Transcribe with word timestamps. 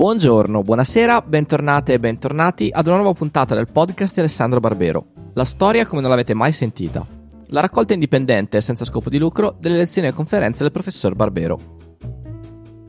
Buongiorno, 0.00 0.62
buonasera, 0.62 1.20
bentornate 1.20 1.92
e 1.92 2.00
bentornati 2.00 2.70
ad 2.72 2.86
una 2.86 2.96
nuova 2.96 3.12
puntata 3.12 3.54
del 3.54 3.70
podcast 3.70 4.14
di 4.14 4.20
Alessandro 4.20 4.58
Barbero. 4.58 5.08
La 5.34 5.44
storia 5.44 5.84
come 5.84 6.00
non 6.00 6.08
l'avete 6.08 6.32
mai 6.32 6.52
sentita. 6.52 7.06
La 7.48 7.60
raccolta 7.60 7.92
indipendente 7.92 8.62
senza 8.62 8.86
scopo 8.86 9.10
di 9.10 9.18
lucro 9.18 9.54
delle 9.60 9.76
lezioni 9.76 10.08
e 10.08 10.14
conferenze 10.14 10.62
del 10.62 10.72
professor 10.72 11.14
Barbero. 11.14 11.60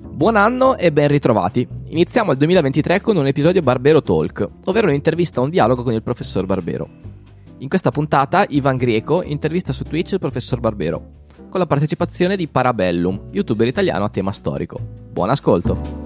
Buon 0.09 0.37
anno 0.37 0.77
e 0.77 0.93
ben 0.93 1.09
ritrovati. 1.09 1.67
Iniziamo 1.87 2.31
il 2.31 2.37
2023 2.37 3.01
con 3.01 3.17
un 3.17 3.27
episodio 3.27 3.61
Barbero 3.61 4.01
Talk, 4.01 4.47
ovvero 4.63 4.87
un'intervista 4.87 5.41
o 5.41 5.43
un 5.43 5.49
dialogo 5.49 5.83
con 5.83 5.91
il 5.91 6.03
professor 6.03 6.45
Barbero. 6.45 6.87
In 7.57 7.67
questa 7.67 7.91
puntata 7.91 8.45
Ivan 8.47 8.77
Grieco 8.77 9.21
intervista 9.21 9.73
su 9.73 9.83
Twitch 9.83 10.13
il 10.13 10.19
professor 10.19 10.61
Barbero, 10.61 11.25
con 11.49 11.59
la 11.59 11.67
partecipazione 11.67 12.37
di 12.37 12.47
Parabellum, 12.47 13.31
youtuber 13.31 13.67
italiano 13.67 14.05
a 14.05 14.09
tema 14.09 14.31
storico. 14.31 14.79
Buon 15.11 15.29
ascolto! 15.29 16.00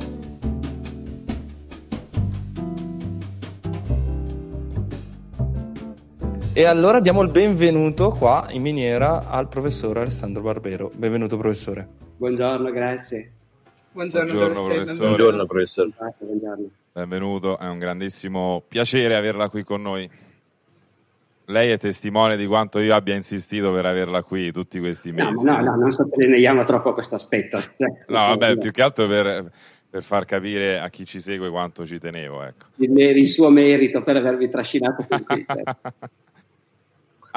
E 6.57 6.63
allora 6.63 7.01
diamo 7.01 7.21
il 7.21 7.31
benvenuto 7.31 8.11
qua 8.11 8.47
in 8.51 8.61
miniera 8.61 9.27
al 9.27 9.49
professore 9.49 9.99
Alessandro 9.99 10.41
Barbero. 10.41 10.89
Benvenuto 10.95 11.35
professore. 11.35 11.85
Buongiorno, 12.15 12.71
grazie. 12.71 13.31
Buongiorno, 13.91 14.31
buongiorno 14.31 14.63
professore. 14.63 14.97
Buongiorno 15.05 15.45
professore. 15.47 15.89
Grazie, 15.97 16.25
buongiorno. 16.25 16.69
Benvenuto, 16.93 17.59
è 17.59 17.67
un 17.67 17.77
grandissimo 17.77 18.63
piacere 18.65 19.17
averla 19.17 19.49
qui 19.49 19.65
con 19.65 19.81
noi. 19.81 20.09
Lei 21.47 21.71
è 21.71 21.77
testimone 21.77 22.37
di 22.37 22.45
quanto 22.45 22.79
io 22.79 22.95
abbia 22.95 23.15
insistito 23.15 23.73
per 23.73 23.85
averla 23.85 24.23
qui 24.23 24.53
tutti 24.53 24.79
questi 24.79 25.11
mesi. 25.11 25.43
No, 25.43 25.57
no, 25.57 25.61
no 25.61 25.75
non 25.75 25.91
sottolineiamo 25.91 26.63
troppo 26.63 26.93
questo 26.93 27.15
aspetto. 27.15 27.59
no, 27.75 27.97
vabbè, 28.07 28.55
più 28.59 28.71
che 28.71 28.81
altro 28.81 29.07
per, 29.07 29.51
per, 29.89 30.03
far 30.03 30.23
capire 30.23 30.79
a 30.79 30.87
chi 30.87 31.03
ci 31.03 31.19
segue 31.19 31.49
quanto 31.49 31.85
ci 31.85 31.99
tenevo. 31.99 32.43
Ecco. 32.43 32.67
Il, 32.77 32.97
il 32.97 33.27
suo 33.27 33.49
merito 33.49 34.01
per 34.03 34.15
avervi 34.15 34.49
trascinato 34.49 35.05
qui. 35.05 35.45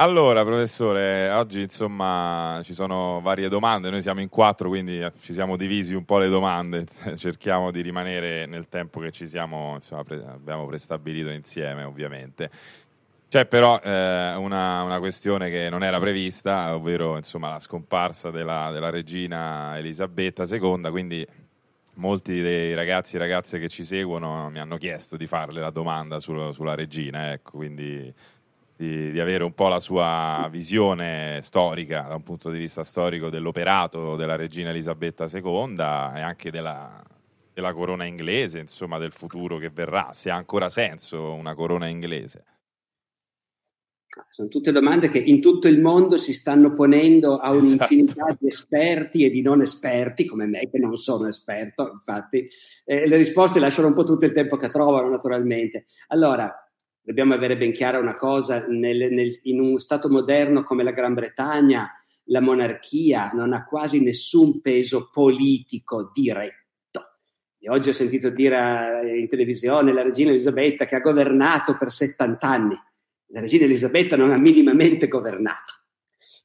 Allora, 0.01 0.45
professore, 0.45 1.29
oggi 1.31 1.59
insomma 1.59 2.61
ci 2.63 2.73
sono 2.73 3.19
varie 3.21 3.49
domande, 3.49 3.89
noi 3.89 4.01
siamo 4.01 4.21
in 4.21 4.29
quattro, 4.29 4.69
quindi 4.69 5.05
ci 5.19 5.33
siamo 5.33 5.57
divisi 5.57 5.93
un 5.93 6.05
po' 6.05 6.19
le 6.19 6.29
domande, 6.29 6.85
cerchiamo 7.17 7.69
di 7.69 7.81
rimanere 7.81 8.45
nel 8.45 8.69
tempo 8.69 9.01
che 9.01 9.11
ci 9.11 9.27
siamo, 9.27 9.73
insomma, 9.75 10.05
pre- 10.05 10.23
abbiamo 10.25 10.65
prestabilito 10.67 11.31
insieme, 11.31 11.83
ovviamente. 11.83 12.49
C'è 13.27 13.45
però 13.45 13.77
eh, 13.81 14.35
una, 14.35 14.83
una, 14.83 14.99
questione 14.99 15.49
che 15.49 15.67
non 15.69 15.83
era 15.83 15.99
prevista, 15.99 16.73
ovvero 16.73 17.17
insomma, 17.17 17.49
la 17.49 17.59
scomparsa 17.59 18.31
della, 18.31 18.71
della 18.71 18.89
regina 18.89 19.77
Elisabetta 19.77 20.45
II, 20.45 20.89
quindi 20.91 21.27
molti 21.95 22.41
dei 22.41 22.73
ragazzi 22.73 23.17
e 23.17 23.19
ragazze 23.19 23.59
che 23.59 23.67
ci 23.67 23.83
seguono 23.83 24.49
mi 24.49 24.59
hanno 24.59 24.77
chiesto 24.77 25.17
di 25.17 25.27
farle 25.27 25.59
la 25.59 25.71
domanda 25.71 26.19
sul, 26.19 26.53
sulla 26.53 26.73
regina, 26.73 27.33
ecco, 27.33 27.57
quindi 27.57 28.13
di, 28.79 29.11
di, 29.11 29.19
avere 29.19 29.43
un 29.43 29.53
po' 29.53 29.67
la 29.67 29.81
sua 29.81 30.47
visione 30.49 31.41
storica, 31.41 32.05
da 32.07 32.15
un 32.15 32.23
punto 32.23 32.49
di 32.49 32.57
vista 32.57 32.85
storico, 32.85 33.29
dell'operato 33.29 34.15
della 34.15 34.37
regina 34.37 34.69
Elisabetta 34.69 35.25
II 35.25 35.75
e 35.77 36.21
anche 36.21 36.49
della, 36.49 37.03
della 37.53 37.73
corona 37.73 38.05
inglese, 38.05 38.59
insomma, 38.59 38.97
del 38.97 39.11
futuro 39.11 39.57
che 39.57 39.69
verrà, 39.69 40.13
se 40.13 40.29
ha 40.29 40.35
ancora 40.35 40.69
senso 40.69 41.33
una 41.33 41.55
corona 41.55 41.87
inglese. 41.87 42.45
Sono 44.29 44.47
tutte 44.47 44.71
domande 44.71 45.09
che 45.09 45.19
in 45.19 45.41
tutto 45.41 45.67
il 45.67 45.81
mondo 45.81 46.15
si 46.15 46.33
stanno 46.33 46.73
ponendo 46.73 47.35
a 47.35 47.51
un'infinità 47.51 48.27
esatto. 48.27 48.37
di 48.39 48.47
esperti 48.47 49.25
e 49.25 49.29
di 49.29 49.41
non 49.41 49.61
esperti, 49.61 50.25
come 50.25 50.45
me, 50.45 50.69
che 50.69 50.79
non 50.79 50.95
sono 50.95 51.27
esperto, 51.27 51.91
infatti. 51.91 52.47
Eh, 52.85 53.05
le 53.05 53.17
risposte 53.17 53.59
lasciano 53.59 53.89
un 53.89 53.93
po' 53.93 54.05
tutto 54.05 54.23
il 54.23 54.31
tempo 54.31 54.55
che 54.55 54.69
trovano, 54.69 55.09
naturalmente. 55.09 55.85
Allora, 56.07 56.68
dobbiamo 57.09 57.33
avere 57.33 57.57
ben 57.57 57.71
chiara 57.71 57.97
una 57.97 58.13
cosa, 58.13 58.67
nel, 58.67 59.11
nel, 59.11 59.35
in 59.43 59.59
uno 59.59 59.79
Stato 59.79 60.09
moderno 60.09 60.61
come 60.61 60.83
la 60.83 60.91
Gran 60.91 61.15
Bretagna 61.15 61.91
la 62.25 62.39
monarchia 62.39 63.31
non 63.33 63.51
ha 63.51 63.65
quasi 63.65 64.03
nessun 64.03 64.61
peso 64.61 65.09
politico 65.11 66.11
diretto. 66.13 67.17
E 67.57 67.67
oggi 67.67 67.89
ho 67.89 67.93
sentito 67.93 68.29
dire 68.29 69.17
in 69.17 69.27
televisione 69.27 69.91
la 69.91 70.03
regina 70.03 70.29
Elisabetta 70.29 70.85
che 70.85 70.97
ha 70.97 70.99
governato 70.99 71.75
per 71.79 71.89
70 71.89 72.47
anni. 72.47 72.79
La 73.31 73.39
regina 73.39 73.65
Elisabetta 73.65 74.15
non 74.15 74.29
ha 74.29 74.37
minimamente 74.37 75.07
governato. 75.07 75.73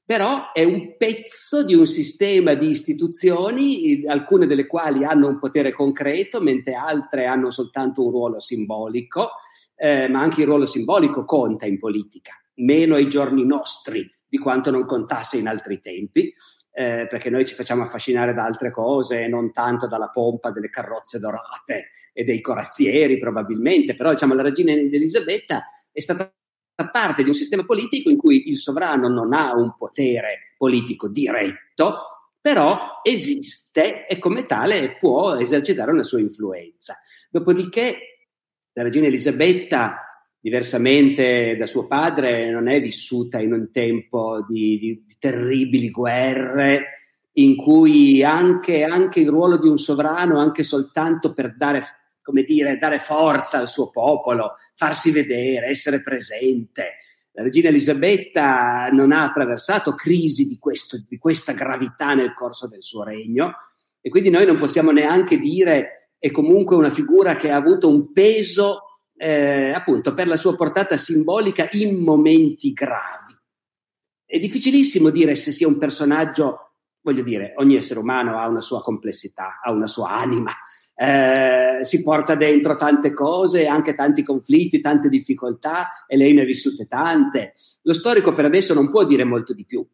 Però 0.02 0.50
è 0.52 0.64
un 0.64 0.96
pezzo 0.96 1.62
di 1.62 1.75
un 1.75 1.86
sistema 1.86 2.54
di 2.54 2.70
istituzioni, 2.70 4.04
alcune 4.06 4.46
delle 4.46 4.66
quali 4.66 5.04
hanno 5.04 5.28
un 5.28 5.38
potere 5.38 5.72
concreto, 5.72 6.41
mentre 6.41 6.72
altre 6.72 7.26
hanno 7.26 7.50
soltanto 7.50 8.02
un 8.02 8.10
ruolo 8.10 8.41
simbolico 8.41 9.32
eh, 9.77 10.09
ma 10.09 10.21
anche 10.21 10.41
il 10.43 10.47
ruolo 10.47 10.67
simbolico 10.67 11.25
conta 11.25 11.67
in 11.67 11.79
politica, 11.79 12.33
meno 12.57 12.95
ai 12.95 13.09
giorni 13.09 13.45
nostri 13.45 14.11
di 14.27 14.39
quanto 14.39 14.71
non 14.71 14.85
contasse 14.85 15.37
in 15.37 15.47
altri 15.47 15.81
tempi, 15.81 16.33
eh, 16.77 17.07
perché 17.09 17.31
noi 17.31 17.45
ci 17.45 17.55
facciamo 17.55 17.83
affascinare 17.83 18.35
da 18.35 18.45
altre 18.45 18.73
cose 18.73 19.23
e 19.23 19.29
non 19.29 19.53
tanto 19.53 19.87
dalla 19.87 20.09
pompa 20.09 20.51
delle 20.51 20.71
carrozze 20.71 21.21
dorate 21.21 21.91
e 22.12 22.25
dei 22.25 22.41
corazzieri 22.41 23.19
probabilmente, 23.19 23.95
però 23.95 24.11
diciamo 24.11 24.35
la 24.35 24.43
regina 24.43 24.73
Elisabetta 24.73 25.67
è 25.93 26.01
stata 26.01 26.33
parte 26.91 27.23
di 27.23 27.29
un 27.29 27.35
sistema 27.35 27.65
politico 27.65 28.11
in 28.11 28.17
cui 28.17 28.49
il 28.49 28.59
sovrano 28.59 29.09
non 29.09 29.33
ha 29.33 29.55
un 29.55 29.77
potere 29.77 30.55
politico 30.56 31.09
diretto, 31.09 32.15
però 32.41 33.01
esiste 33.03 34.06
e 34.06 34.19
come 34.19 34.45
tale 34.45 34.97
può 34.99 35.37
esercitare 35.37 35.93
una 35.93 36.03
sua 36.03 36.19
influenza. 36.19 36.99
Dopodiché 37.31 38.13
la 38.75 38.83
regina 38.83 39.07
Elisabetta, 39.07 40.27
diversamente 40.41 41.57
da 41.57 41.67
suo 41.67 41.87
padre, 41.87 42.51
non 42.51 42.69
è 42.69 42.81
vissuta 42.81 43.39
in 43.39 43.53
un 43.53 43.71
tempo 43.71 44.45
di, 44.49 44.79
di, 44.79 45.05
di 45.07 45.17
terribili 45.19 45.91
guerre 45.91 46.99
in 47.37 47.57
cui 47.57 48.23
anche, 48.23 48.85
anche, 48.85 49.21
il 49.21 49.29
ruolo 49.29 49.59
di 49.59 49.69
un 49.69 49.79
sovrano, 49.79 50.39
anche 50.39 50.62
soltanto 50.62 51.33
per 51.33 51.57
dare, 51.57 51.83
dire, 52.45 52.79
dare 52.79 52.99
forza 52.99 53.59
al 53.59 53.69
suo 53.69 53.91
popolo, 53.91 54.57
farsi 54.75 55.11
vedere, 55.11 55.69
essere 55.69 56.03
presente. 56.03 56.97
La 57.33 57.43
regina 57.43 57.69
Elisabetta 57.69 58.89
non 58.91 59.12
ha 59.12 59.23
attraversato 59.23 59.95
crisi 59.95 60.47
di, 60.47 60.59
questo, 60.59 61.03
di 61.09 61.17
questa 61.17 61.53
gravità 61.53 62.15
nel 62.15 62.35
corso 62.35 62.69
del 62.69 62.83
suo 62.83 63.03
regno 63.03 63.55
e 64.01 64.09
quindi 64.09 64.31
noi 64.31 64.47
non 64.47 64.59
possiamo 64.59 64.91
neanche 64.91 65.39
dire 65.39 66.03
è 66.25 66.31
comunque 66.31 66.75
una 66.75 66.89
figura 66.89 67.37
che 67.37 67.51
ha 67.51 67.57
avuto 67.57 67.87
un 67.87 68.11
peso 68.11 69.01
eh, 69.15 69.73
appunto 69.73 70.15
per 70.15 70.27
la 70.27 70.39
sua 70.39 70.57
portata 70.57 70.97
simbolica 70.97 71.69
in 71.73 71.99
momenti 71.99 72.73
gravi. 72.73 73.37
È 74.25 74.39
difficilissimo 74.39 75.11
dire 75.11 75.35
se 75.35 75.53
sia 75.53 75.69
un 75.69 75.77
personaggio, 75.77 76.77
voglio 77.03 77.23
dire, 77.23 77.53
ogni 77.57 77.77
essere 77.77 78.01
umano 78.01 78.39
ha 78.39 78.49
una 78.49 78.62
sua 78.62 78.81
complessità, 78.81 79.61
ha 79.62 79.71
una 79.71 79.87
sua 79.87 80.12
anima, 80.12 80.53
eh, 80.97 81.81
si 81.83 82.03
porta 82.03 82.35
dentro 82.37 82.75
tante 82.77 83.12
cose, 83.12 83.67
anche 83.67 83.93
tanti 83.93 84.23
conflitti, 84.23 84.81
tante 84.81 85.11
difficoltà 85.11 86.06
e 86.06 86.17
lei 86.17 86.33
ne 86.33 86.41
ha 86.41 86.47
vissute 86.47 86.87
tante. 86.87 87.53
Lo 87.83 87.93
storico 87.93 88.33
per 88.33 88.47
adesso 88.47 88.73
non 88.73 88.89
può 88.89 89.05
dire 89.05 89.25
molto 89.25 89.53
di 89.53 89.67
più, 89.67 89.87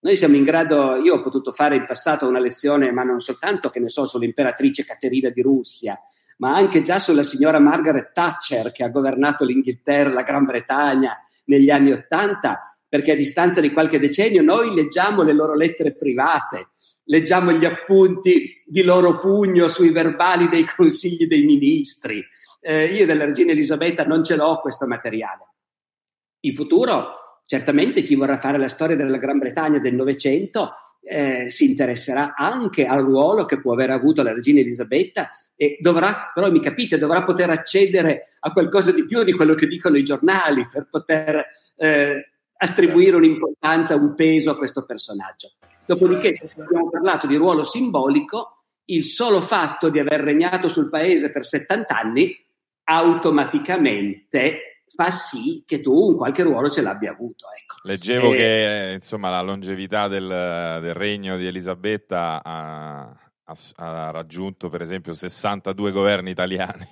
noi 0.00 0.16
siamo 0.16 0.36
in 0.36 0.44
grado, 0.44 0.96
io 0.96 1.14
ho 1.14 1.20
potuto 1.20 1.52
fare 1.52 1.76
in 1.76 1.84
passato 1.84 2.28
una 2.28 2.38
lezione, 2.38 2.92
ma 2.92 3.02
non 3.02 3.20
soltanto, 3.20 3.70
che 3.70 3.80
ne 3.80 3.88
so, 3.88 4.06
sull'imperatrice 4.06 4.84
Caterina 4.84 5.30
di 5.30 5.42
Russia, 5.42 5.98
ma 6.38 6.54
anche 6.54 6.82
già 6.82 6.98
sulla 6.98 7.22
signora 7.22 7.58
Margaret 7.58 8.12
Thatcher 8.12 8.72
che 8.72 8.84
ha 8.84 8.88
governato 8.88 9.44
l'Inghilterra, 9.44 10.12
la 10.12 10.22
Gran 10.22 10.44
Bretagna 10.44 11.16
negli 11.46 11.70
anni 11.70 11.92
Ottanta, 11.92 12.62
perché 12.88 13.12
a 13.12 13.16
distanza 13.16 13.60
di 13.60 13.72
qualche 13.72 13.98
decennio 13.98 14.42
noi 14.42 14.74
leggiamo 14.74 15.22
le 15.22 15.32
loro 15.32 15.54
lettere 15.54 15.94
private, 15.94 16.68
leggiamo 17.04 17.52
gli 17.52 17.64
appunti 17.64 18.62
di 18.64 18.82
loro 18.82 19.18
pugno 19.18 19.66
sui 19.66 19.90
verbali 19.90 20.48
dei 20.48 20.64
consigli 20.64 21.26
dei 21.26 21.44
ministri. 21.44 22.24
Eh, 22.60 22.86
io 22.86 23.06
della 23.06 23.24
regina 23.24 23.52
Elisabetta 23.52 24.04
non 24.04 24.22
ce 24.22 24.36
l'ho 24.36 24.60
questo 24.60 24.86
materiale. 24.86 25.48
In 26.40 26.54
futuro 26.54 27.25
Certamente 27.46 28.02
chi 28.02 28.16
vorrà 28.16 28.38
fare 28.38 28.58
la 28.58 28.68
storia 28.68 28.96
della 28.96 29.18
Gran 29.18 29.38
Bretagna 29.38 29.78
del 29.78 29.94
Novecento 29.94 30.72
eh, 31.00 31.48
si 31.48 31.70
interesserà 31.70 32.34
anche 32.34 32.84
al 32.86 33.04
ruolo 33.04 33.44
che 33.44 33.60
può 33.60 33.72
aver 33.72 33.90
avuto 33.90 34.24
la 34.24 34.34
regina 34.34 34.58
Elisabetta 34.58 35.28
e 35.54 35.76
dovrà, 35.78 36.32
però 36.34 36.50
mi 36.50 36.60
capite, 36.60 36.98
dovrà 36.98 37.22
poter 37.22 37.48
accedere 37.50 38.34
a 38.40 38.52
qualcosa 38.52 38.90
di 38.90 39.04
più 39.04 39.22
di 39.22 39.32
quello 39.32 39.54
che 39.54 39.68
dicono 39.68 39.96
i 39.96 40.02
giornali 40.02 40.66
per 40.70 40.88
poter 40.90 41.46
eh, 41.76 42.32
attribuire 42.56 43.14
un'importanza, 43.14 43.94
un 43.94 44.14
peso 44.14 44.50
a 44.50 44.56
questo 44.56 44.84
personaggio. 44.84 45.52
Dopodiché, 45.86 46.34
se 46.34 46.60
abbiamo 46.60 46.90
parlato 46.90 47.28
di 47.28 47.36
ruolo 47.36 47.62
simbolico, 47.62 48.64
il 48.86 49.04
solo 49.04 49.40
fatto 49.40 49.88
di 49.88 50.00
aver 50.00 50.20
regnato 50.20 50.66
sul 50.66 50.88
paese 50.88 51.30
per 51.30 51.44
70 51.44 51.96
anni 51.96 52.34
automaticamente 52.84 54.75
fa 54.94 55.10
sì 55.10 55.62
che 55.66 55.80
tu 55.80 55.92
un 55.92 56.16
qualche 56.16 56.42
ruolo 56.42 56.70
ce 56.70 56.82
l'abbia 56.82 57.12
avuto. 57.12 57.46
Ecco. 57.50 57.76
Leggevo 57.82 58.32
e... 58.32 58.36
che 58.36 58.92
insomma, 58.94 59.30
la 59.30 59.40
longevità 59.42 60.08
del, 60.08 60.26
del, 60.26 60.94
regno 60.94 61.36
di 61.36 61.46
Elisabetta 61.46 62.42
ha, 62.42 63.16
ha, 63.44 64.10
raggiunto 64.10 64.68
per 64.68 64.80
esempio 64.80 65.12
62 65.12 65.92
governi 65.92 66.30
italiani. 66.30 66.86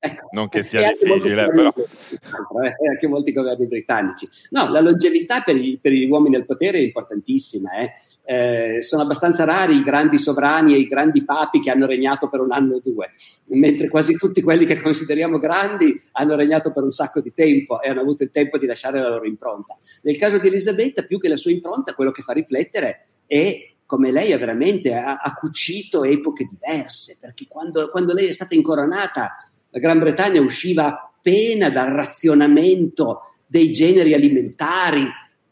Ecco, 0.00 0.28
non 0.30 0.48
che 0.48 0.62
sia 0.62 0.92
difficile, 0.92 1.48
però. 1.48 1.72
Eh, 1.74 2.88
anche 2.88 3.08
molti 3.08 3.32
governi 3.32 3.66
britannici. 3.66 4.28
No, 4.50 4.68
la 4.70 4.80
longevità 4.80 5.42
per 5.42 5.56
gli, 5.56 5.80
per 5.80 5.90
gli 5.90 6.08
uomini 6.08 6.36
al 6.36 6.44
potere 6.44 6.78
è 6.78 6.82
importantissima. 6.82 7.70
Eh. 7.72 7.92
Eh, 8.24 8.82
sono 8.82 9.02
abbastanza 9.02 9.44
rari 9.44 9.76
i 9.76 9.82
grandi 9.82 10.16
sovrani 10.16 10.74
e 10.74 10.78
i 10.78 10.86
grandi 10.86 11.24
papi 11.24 11.60
che 11.60 11.70
hanno 11.70 11.86
regnato 11.86 12.28
per 12.28 12.40
un 12.40 12.52
anno 12.52 12.76
o 12.76 12.80
due, 12.80 13.10
mentre 13.46 13.88
quasi 13.88 14.14
tutti 14.16 14.40
quelli 14.40 14.66
che 14.66 14.80
consideriamo 14.80 15.38
grandi 15.38 16.00
hanno 16.12 16.36
regnato 16.36 16.70
per 16.72 16.84
un 16.84 16.92
sacco 16.92 17.20
di 17.20 17.32
tempo 17.34 17.80
e 17.80 17.88
hanno 17.88 18.00
avuto 18.00 18.22
il 18.22 18.30
tempo 18.30 18.56
di 18.56 18.66
lasciare 18.66 19.00
la 19.00 19.08
loro 19.08 19.26
impronta. 19.26 19.76
Nel 20.02 20.16
caso 20.16 20.38
di 20.38 20.46
Elisabetta, 20.46 21.02
più 21.02 21.18
che 21.18 21.28
la 21.28 21.36
sua 21.36 21.50
impronta, 21.50 21.94
quello 21.94 22.12
che 22.12 22.22
fa 22.22 22.32
riflettere 22.32 23.04
è 23.26 23.72
come 23.84 24.12
lei 24.12 24.34
ha 24.34 24.38
veramente 24.38 24.92
ha, 24.92 25.16
ha 25.16 25.34
cucito 25.34 26.04
epoche 26.04 26.44
diverse, 26.44 27.16
perché 27.18 27.46
quando, 27.48 27.88
quando 27.88 28.12
lei 28.12 28.28
è 28.28 28.32
stata 28.32 28.54
incoronata 28.54 29.47
la 29.78 29.86
Gran 29.86 29.98
Bretagna 30.00 30.40
usciva 30.40 31.14
appena 31.16 31.70
dal 31.70 31.90
razionamento 31.90 33.20
dei 33.46 33.70
generi 33.72 34.12
alimentari 34.12 35.06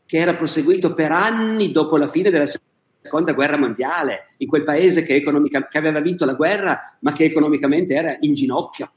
che 0.05 0.19
era 0.19 0.35
proseguito 0.35 0.95
per 0.95 1.13
anni 1.13 1.73
dopo 1.73 1.97
la 1.97 2.09
fine 2.09 2.31
della 2.31 2.47
seconda 2.47 3.33
guerra 3.33 3.57
mondiale, 3.57 4.27
in 4.39 4.49
quel 4.49 4.65
paese 4.65 5.03
che, 5.03 5.23
che 5.23 5.79
aveva 5.79 6.01
vinto 6.01 6.25
la 6.25 6.35
guerra 6.35 6.97
ma 7.01 7.13
che 7.13 7.25
economicamente 7.25 7.95
era 7.95 8.17
in 8.21 8.35
ginocchio. 8.35 8.91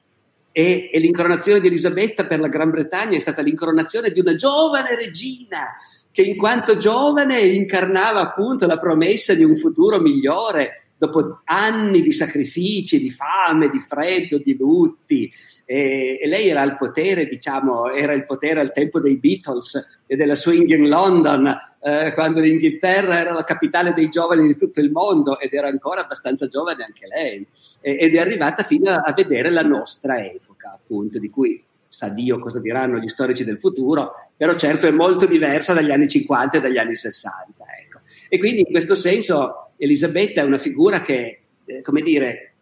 E, 0.51 0.89
e, 0.91 0.99
l'incoronazione 0.99 1.59
di 1.59 1.67
Elisabetta 1.67 2.25
per 2.25 2.39
la 2.39 2.47
Gran 2.47 2.71
Bretagna 2.71 3.15
è 3.15 3.19
stata 3.19 3.43
l'incoronazione 3.43 4.09
di 4.11 4.19
una 4.19 4.35
giovane 4.35 4.95
regina 4.95 5.75
che 6.11 6.23
in 6.23 6.35
quanto 6.35 6.75
giovane 6.75 7.39
incarnava 7.39 8.19
appunto 8.19 8.65
la 8.65 8.77
promessa 8.77 9.35
di 9.35 9.43
un 9.43 9.55
futuro 9.55 9.99
migliore 9.99 10.78
dopo 10.99 11.39
anni 11.45 12.01
di 12.01 12.11
sacrifici, 12.11 12.99
di 12.99 13.09
fame, 13.09 13.69
di 13.69 13.79
freddo, 13.79 14.37
di 14.37 14.55
lutti. 14.57 15.31
E, 15.65 16.19
e 16.21 16.27
lei 16.27 16.49
era 16.49 16.61
al 16.61 16.77
potere, 16.77 17.25
diciamo, 17.25 17.89
era 17.89 18.13
il 18.13 18.25
potere 18.25 18.59
al 18.59 18.73
tempo 18.73 18.99
dei 18.99 19.17
Beatles 19.17 20.01
e 20.05 20.15
della 20.17 20.35
swing 20.35 20.69
in 20.71 20.89
London, 20.89 21.57
eh, 21.81 22.13
quando 22.13 22.41
l'Inghilterra 22.41 23.17
era 23.17 23.31
la 23.31 23.45
capitale 23.45 23.93
dei 23.93 24.09
giovani 24.09 24.45
di 24.45 24.55
tutto 24.55 24.81
il 24.81 24.91
mondo 24.91 25.39
ed 25.39 25.53
era 25.53 25.69
ancora 25.69 26.01
abbastanza 26.01 26.47
giovane 26.47 26.83
anche 26.83 27.07
lei. 27.07 27.47
E, 27.79 27.97
ed 27.97 28.15
è 28.15 28.19
arrivata 28.19 28.63
fino 28.63 28.91
a, 28.91 28.97
a 28.97 29.13
vedere 29.13 29.49
la 29.49 29.63
nostra 29.63 30.21
epoca, 30.21 30.73
appunto, 30.73 31.17
di 31.17 31.29
cui 31.29 31.63
sa 31.87 32.09
Dio 32.09 32.39
cosa 32.39 32.59
diranno 32.59 32.97
gli 32.97 33.07
storici 33.07 33.45
del 33.45 33.57
futuro, 33.57 34.11
però 34.35 34.53
certo 34.55 34.85
è 34.85 34.91
molto 34.91 35.25
diversa 35.25 35.73
dagli 35.73 35.91
anni 35.91 36.09
50 36.09 36.57
e 36.57 36.61
dagli 36.61 36.77
anni 36.77 36.95
60. 36.95 37.63
Ecco. 37.83 37.99
E 38.27 38.37
quindi 38.37 38.59
in 38.59 38.71
questo 38.71 38.95
senso 38.95 39.68
Elisabetta 39.79 40.41
è 40.41 40.43
una 40.43 40.57
figura 40.57 41.01
che, 41.01 41.39
eh, 41.65 41.81
come 41.81 42.01
dire, 42.01 42.53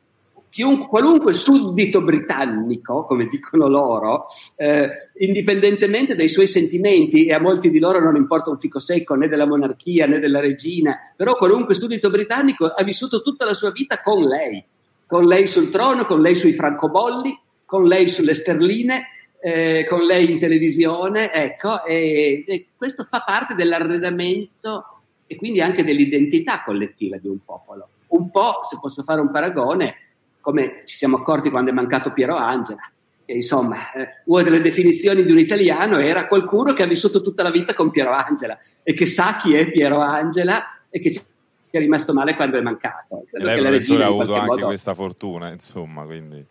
chiunque, 0.49 0.87
qualunque 0.87 1.33
suddito 1.33 2.01
britannico, 2.01 3.05
come 3.05 3.25
dicono 3.25 3.67
loro, 3.67 4.27
eh, 4.55 4.89
indipendentemente 5.17 6.15
dai 6.15 6.29
suoi 6.29 6.47
sentimenti, 6.47 7.25
e 7.25 7.33
a 7.33 7.39
molti 7.39 7.69
di 7.69 7.79
loro 7.79 7.99
non 7.99 8.15
importa 8.15 8.51
un 8.51 8.59
fico 8.59 8.79
secco 8.79 9.15
né 9.15 9.27
della 9.27 9.47
monarchia 9.47 10.05
né 10.07 10.19
della 10.19 10.39
regina, 10.39 10.97
però 11.15 11.35
qualunque 11.35 11.73
suddito 11.73 12.09
britannico 12.09 12.65
ha 12.65 12.83
vissuto 12.83 13.21
tutta 13.21 13.45
la 13.45 13.53
sua 13.53 13.71
vita 13.71 14.01
con 14.01 14.21
lei, 14.21 14.63
con 15.05 15.25
lei 15.25 15.47
sul 15.47 15.69
trono, 15.69 16.05
con 16.05 16.21
lei 16.21 16.35
sui 16.35 16.53
francobolli, 16.53 17.37
con 17.65 17.85
lei 17.85 18.07
sulle 18.07 18.33
sterline, 18.33 19.07
eh, 19.41 19.85
con 19.87 20.01
lei 20.05 20.31
in 20.31 20.39
televisione, 20.39 21.31
ecco, 21.31 21.83
e, 21.83 22.43
e 22.47 22.67
questo 22.75 23.05
fa 23.09 23.21
parte 23.21 23.55
dell'arredamento 23.55 24.96
e 25.27 25.35
quindi 25.35 25.61
anche 25.61 25.83
dell'identità 25.83 26.61
collettiva 26.61 27.17
di 27.17 27.27
un 27.27 27.37
popolo. 27.43 27.89
Un 28.07 28.29
po', 28.29 28.61
se 28.69 28.77
posso 28.79 29.03
fare 29.03 29.21
un 29.21 29.29
paragone, 29.29 29.95
come 30.39 30.83
ci 30.85 30.95
siamo 30.95 31.17
accorti 31.17 31.49
quando 31.49 31.71
è 31.71 31.73
mancato 31.73 32.11
Piero 32.13 32.35
Angela. 32.35 32.89
E 33.25 33.35
insomma, 33.35 33.91
eh, 33.91 34.21
una 34.25 34.43
delle 34.43 34.61
definizioni 34.61 35.23
di 35.23 35.31
un 35.31 35.39
italiano 35.39 35.97
era 35.97 36.27
qualcuno 36.27 36.71
che 36.71 36.83
ha 36.83 36.87
vissuto 36.87 37.21
tutta 37.21 37.43
la 37.43 37.51
vita 37.51 37.73
con 37.73 37.91
Piero 37.91 38.11
Angela 38.11 38.57
e 38.81 38.93
che 38.93 39.05
sa 39.05 39.35
chi 39.35 39.53
è 39.53 39.69
Piero 39.69 39.99
Angela 39.99 40.79
e 40.89 41.01
che 41.01 41.11
ci 41.11 41.21
è 41.69 41.79
rimasto 41.79 42.13
male 42.13 42.35
quando 42.35 42.57
è 42.57 42.61
mancato. 42.61 43.25
Credo 43.29 43.45
lei, 43.45 43.59
professore, 43.59 44.03
ha 44.03 44.07
avuto 44.07 44.33
anche 44.33 44.47
modo... 44.47 44.65
questa 44.67 44.93
fortuna, 44.93 45.51
insomma, 45.51 46.05
quindi 46.05 46.45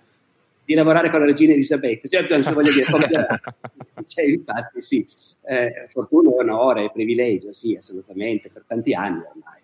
di 0.66 0.74
lavorare 0.74 1.08
con 1.10 1.20
la 1.20 1.26
regina 1.26 1.52
Elisabetta. 1.52 2.08
Cioè, 2.08 2.26
cioè, 2.26 2.52
voglio 2.52 2.72
dire, 2.72 2.84
cioè, 4.06 4.24
infatti 4.24 4.82
sì, 4.82 5.06
eh, 5.44 5.86
fortuna, 5.88 6.30
onore, 6.30 6.84
e 6.84 6.90
privilegio, 6.92 7.52
sì, 7.52 7.76
assolutamente, 7.76 8.50
per 8.52 8.64
tanti 8.66 8.92
anni 8.92 9.18
ormai. 9.18 9.54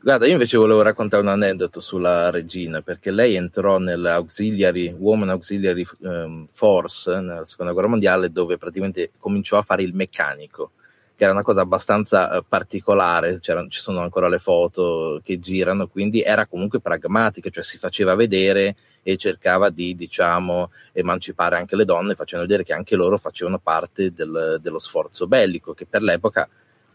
Guarda, 0.00 0.26
io 0.26 0.32
invece 0.32 0.58
volevo 0.58 0.82
raccontare 0.82 1.22
un 1.22 1.28
aneddoto 1.28 1.80
sulla 1.80 2.28
regina, 2.30 2.82
perché 2.82 3.12
lei 3.12 3.36
entrò 3.36 3.78
nell'Auxiliary, 3.78 4.92
Woman 4.98 5.30
Auxiliary 5.30 5.86
um, 6.00 6.44
Force 6.52 7.20
nella 7.20 7.46
seconda 7.46 7.72
guerra 7.72 7.86
mondiale, 7.86 8.32
dove 8.32 8.58
praticamente 8.58 9.12
cominciò 9.16 9.58
a 9.58 9.62
fare 9.62 9.84
il 9.84 9.94
meccanico 9.94 10.72
che 11.22 11.28
era 11.28 11.36
una 11.36 11.44
cosa 11.44 11.60
abbastanza 11.60 12.36
uh, 12.36 12.44
particolare, 12.46 13.38
C'erano, 13.38 13.68
ci 13.68 13.78
sono 13.78 14.00
ancora 14.00 14.28
le 14.28 14.40
foto 14.40 15.20
che 15.22 15.38
girano, 15.38 15.86
quindi 15.86 16.20
era 16.20 16.46
comunque 16.46 16.80
pragmatica, 16.80 17.48
cioè 17.48 17.62
si 17.62 17.78
faceva 17.78 18.16
vedere 18.16 18.74
e 19.04 19.16
cercava 19.16 19.70
di, 19.70 19.94
diciamo, 19.94 20.72
emancipare 20.90 21.56
anche 21.56 21.76
le 21.76 21.84
donne, 21.84 22.16
facendo 22.16 22.44
vedere 22.44 22.64
che 22.64 22.72
anche 22.72 22.96
loro 22.96 23.18
facevano 23.18 23.60
parte 23.60 24.12
del, 24.12 24.58
dello 24.60 24.80
sforzo 24.80 25.28
bellico, 25.28 25.74
che 25.74 25.86
per 25.86 26.02
l'epoca 26.02 26.48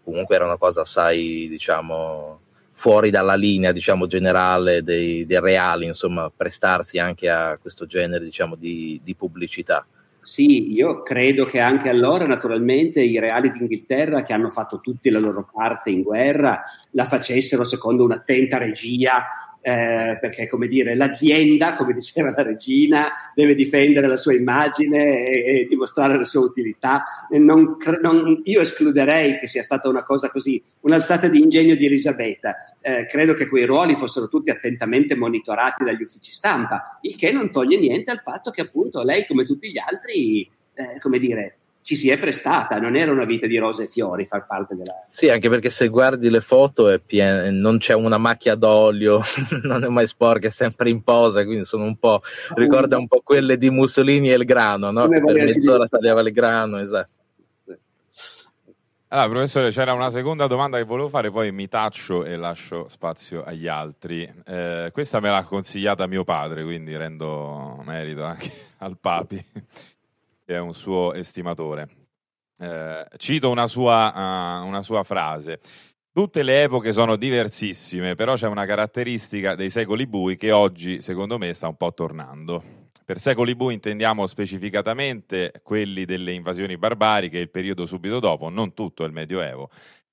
comunque 0.03 0.35
era 0.35 0.43
una 0.43 0.57
cosa 0.57 0.81
assai, 0.81 1.47
diciamo, 1.47 2.41
fuori 2.73 3.09
dalla 3.09 3.35
linea, 3.35 3.71
diciamo, 3.71 4.07
generale 4.07 4.83
dei, 4.83 5.25
dei 5.25 5.39
reali, 5.39 5.85
insomma, 5.85 6.29
prestarsi 6.35 6.97
anche 6.97 7.29
a 7.29 7.57
questo 7.61 7.85
genere, 7.85 8.25
diciamo, 8.25 8.55
di, 8.55 8.99
di 9.01 9.15
pubblicità. 9.15 9.85
Sì, 10.21 10.73
io 10.73 11.03
credo 11.03 11.45
che 11.45 11.59
anche 11.59 11.89
allora, 11.89 12.25
naturalmente, 12.25 13.01
i 13.01 13.17
reali 13.19 13.49
d'Inghilterra, 13.51 14.23
che 14.23 14.33
hanno 14.33 14.49
fatto 14.49 14.81
tutti 14.81 15.09
la 15.09 15.19
loro 15.19 15.47
parte 15.53 15.89
in 15.89 16.01
guerra, 16.01 16.61
la 16.91 17.05
facessero 17.05 17.63
secondo 17.63 18.03
un'attenta 18.03 18.57
regia 18.57 19.25
eh, 19.67 20.17
perché 20.21 20.47
come 20.47 20.69
dire, 20.69 20.95
l'azienda, 20.95 21.75
come 21.75 21.93
diceva 21.93 22.31
la 22.33 22.41
regina, 22.41 23.11
deve 23.35 23.53
difendere 23.53 24.07
la 24.07 24.15
sua 24.15 24.33
immagine 24.33 25.27
e, 25.27 25.43
e 25.43 25.67
dimostrare 25.67 26.15
la 26.15 26.23
sua 26.23 26.39
utilità. 26.39 27.03
Non, 27.31 27.75
non, 28.01 28.39
io 28.45 28.61
escluderei 28.61 29.39
che 29.39 29.47
sia 29.47 29.63
stata 29.63 29.89
una 29.89 30.03
cosa 30.03 30.29
così, 30.29 30.63
un'alzata 30.79 31.27
di 31.27 31.41
ingegno 31.41 31.75
di 31.75 31.85
Elisabetta. 31.85 32.55
Eh, 32.79 33.07
credo 33.07 33.33
che 33.33 33.49
quei 33.49 33.65
ruoli 33.65 33.97
fossero 33.97 34.29
tutti 34.29 34.51
attentamente 34.51 35.17
monitorati 35.17 35.83
dagli 35.83 36.03
uffici 36.03 36.31
stampa, 36.31 36.97
il 37.01 37.17
che 37.17 37.33
non 37.33 37.51
toglie 37.51 37.77
niente 37.77 38.09
al 38.09 38.21
fatto 38.21 38.51
che 38.51 38.61
appunto 38.61 39.03
lei, 39.03 39.27
come 39.27 39.43
tutti 39.43 39.69
gli 39.69 39.79
altri, 39.79 40.49
eh, 40.75 40.97
come 41.01 41.19
dire, 41.19 41.57
ci 41.87 41.95
si 41.95 42.09
è 42.09 42.19
prestata, 42.19 42.79
non 42.79 42.97
era 42.97 43.13
una 43.13 43.23
vita 43.23 43.47
di 43.47 43.57
rose 43.57 43.83
e 43.83 43.87
fiori 43.87 44.25
far 44.25 44.45
parte 44.45 44.75
della... 44.75 45.05
Sì, 45.07 45.29
anche 45.29 45.47
perché 45.47 45.69
se 45.69 45.87
guardi 45.87 46.29
le 46.29 46.41
foto 46.41 46.93
pien... 47.05 47.57
non 47.61 47.77
c'è 47.77 47.93
una 47.93 48.17
macchia 48.17 48.55
d'olio, 48.55 49.21
non 49.63 49.85
è 49.85 49.87
mai 49.87 50.05
sporca, 50.05 50.47
è 50.47 50.49
sempre 50.49 50.89
in 50.89 51.01
posa, 51.01 51.45
quindi 51.45 51.63
sono 51.63 51.85
un 51.85 51.95
po'... 51.95 52.19
ricorda 52.55 52.97
un 52.97 53.07
po' 53.07 53.21
quelle 53.23 53.57
di 53.57 53.69
Mussolini 53.69 54.29
e 54.29 54.35
il 54.35 54.43
grano, 54.43 54.91
no? 54.91 55.07
Per 55.07 55.23
mezz'ora 55.23 55.87
tagliava 55.87 56.19
il 56.19 56.33
grano, 56.33 56.77
esatto. 56.79 57.11
Allora, 59.07 59.29
professore, 59.29 59.69
c'era 59.69 59.93
una 59.93 60.09
seconda 60.09 60.45
domanda 60.45 60.75
che 60.75 60.83
volevo 60.83 61.07
fare, 61.07 61.31
poi 61.31 61.53
mi 61.53 61.69
taccio 61.69 62.25
e 62.25 62.35
lascio 62.35 62.89
spazio 62.89 63.45
agli 63.45 63.69
altri. 63.69 64.29
Eh, 64.45 64.89
questa 64.91 65.21
me 65.21 65.29
l'ha 65.29 65.45
consigliata 65.45 66.05
mio 66.05 66.25
padre, 66.25 66.65
quindi 66.65 66.97
rendo 66.97 67.81
merito 67.85 68.25
anche 68.25 68.51
al 68.79 68.97
papi 68.99 69.45
è 70.53 70.57
un 70.57 70.73
suo 70.73 71.13
estimatore. 71.13 71.89
Eh, 72.59 73.05
cito 73.17 73.49
una 73.49 73.67
sua, 73.67 74.61
uh, 74.61 74.65
una 74.65 74.81
sua 74.81 75.03
frase. 75.03 75.59
Tutte 76.11 76.41
le 76.41 76.63
epoche 76.63 76.93
sono 76.93 77.15
diversissime, 77.15 78.15
però 78.15 78.33
c'è 78.35 78.47
una 78.47 78.65
caratteristica 78.65 79.55
dei 79.55 79.69
secoli 79.69 80.07
bui 80.07 80.37
che 80.37 80.51
oggi, 80.51 81.01
secondo 81.01 81.37
me, 81.37 81.53
sta 81.53 81.67
un 81.67 81.75
po' 81.75 81.93
tornando. 81.93 82.85
Per 83.05 83.19
secoli 83.19 83.55
bui 83.55 83.75
intendiamo 83.75 84.25
specificatamente 84.25 85.51
quelli 85.63 86.05
delle 86.05 86.31
invasioni 86.31 86.77
barbariche 86.77 87.37
e 87.37 87.41
il 87.41 87.49
periodo 87.49 87.85
subito 87.85 88.19
dopo, 88.19 88.49
non 88.49 88.73
tutto 88.73 89.03
il 89.03 89.11
Medioevo. 89.11 89.69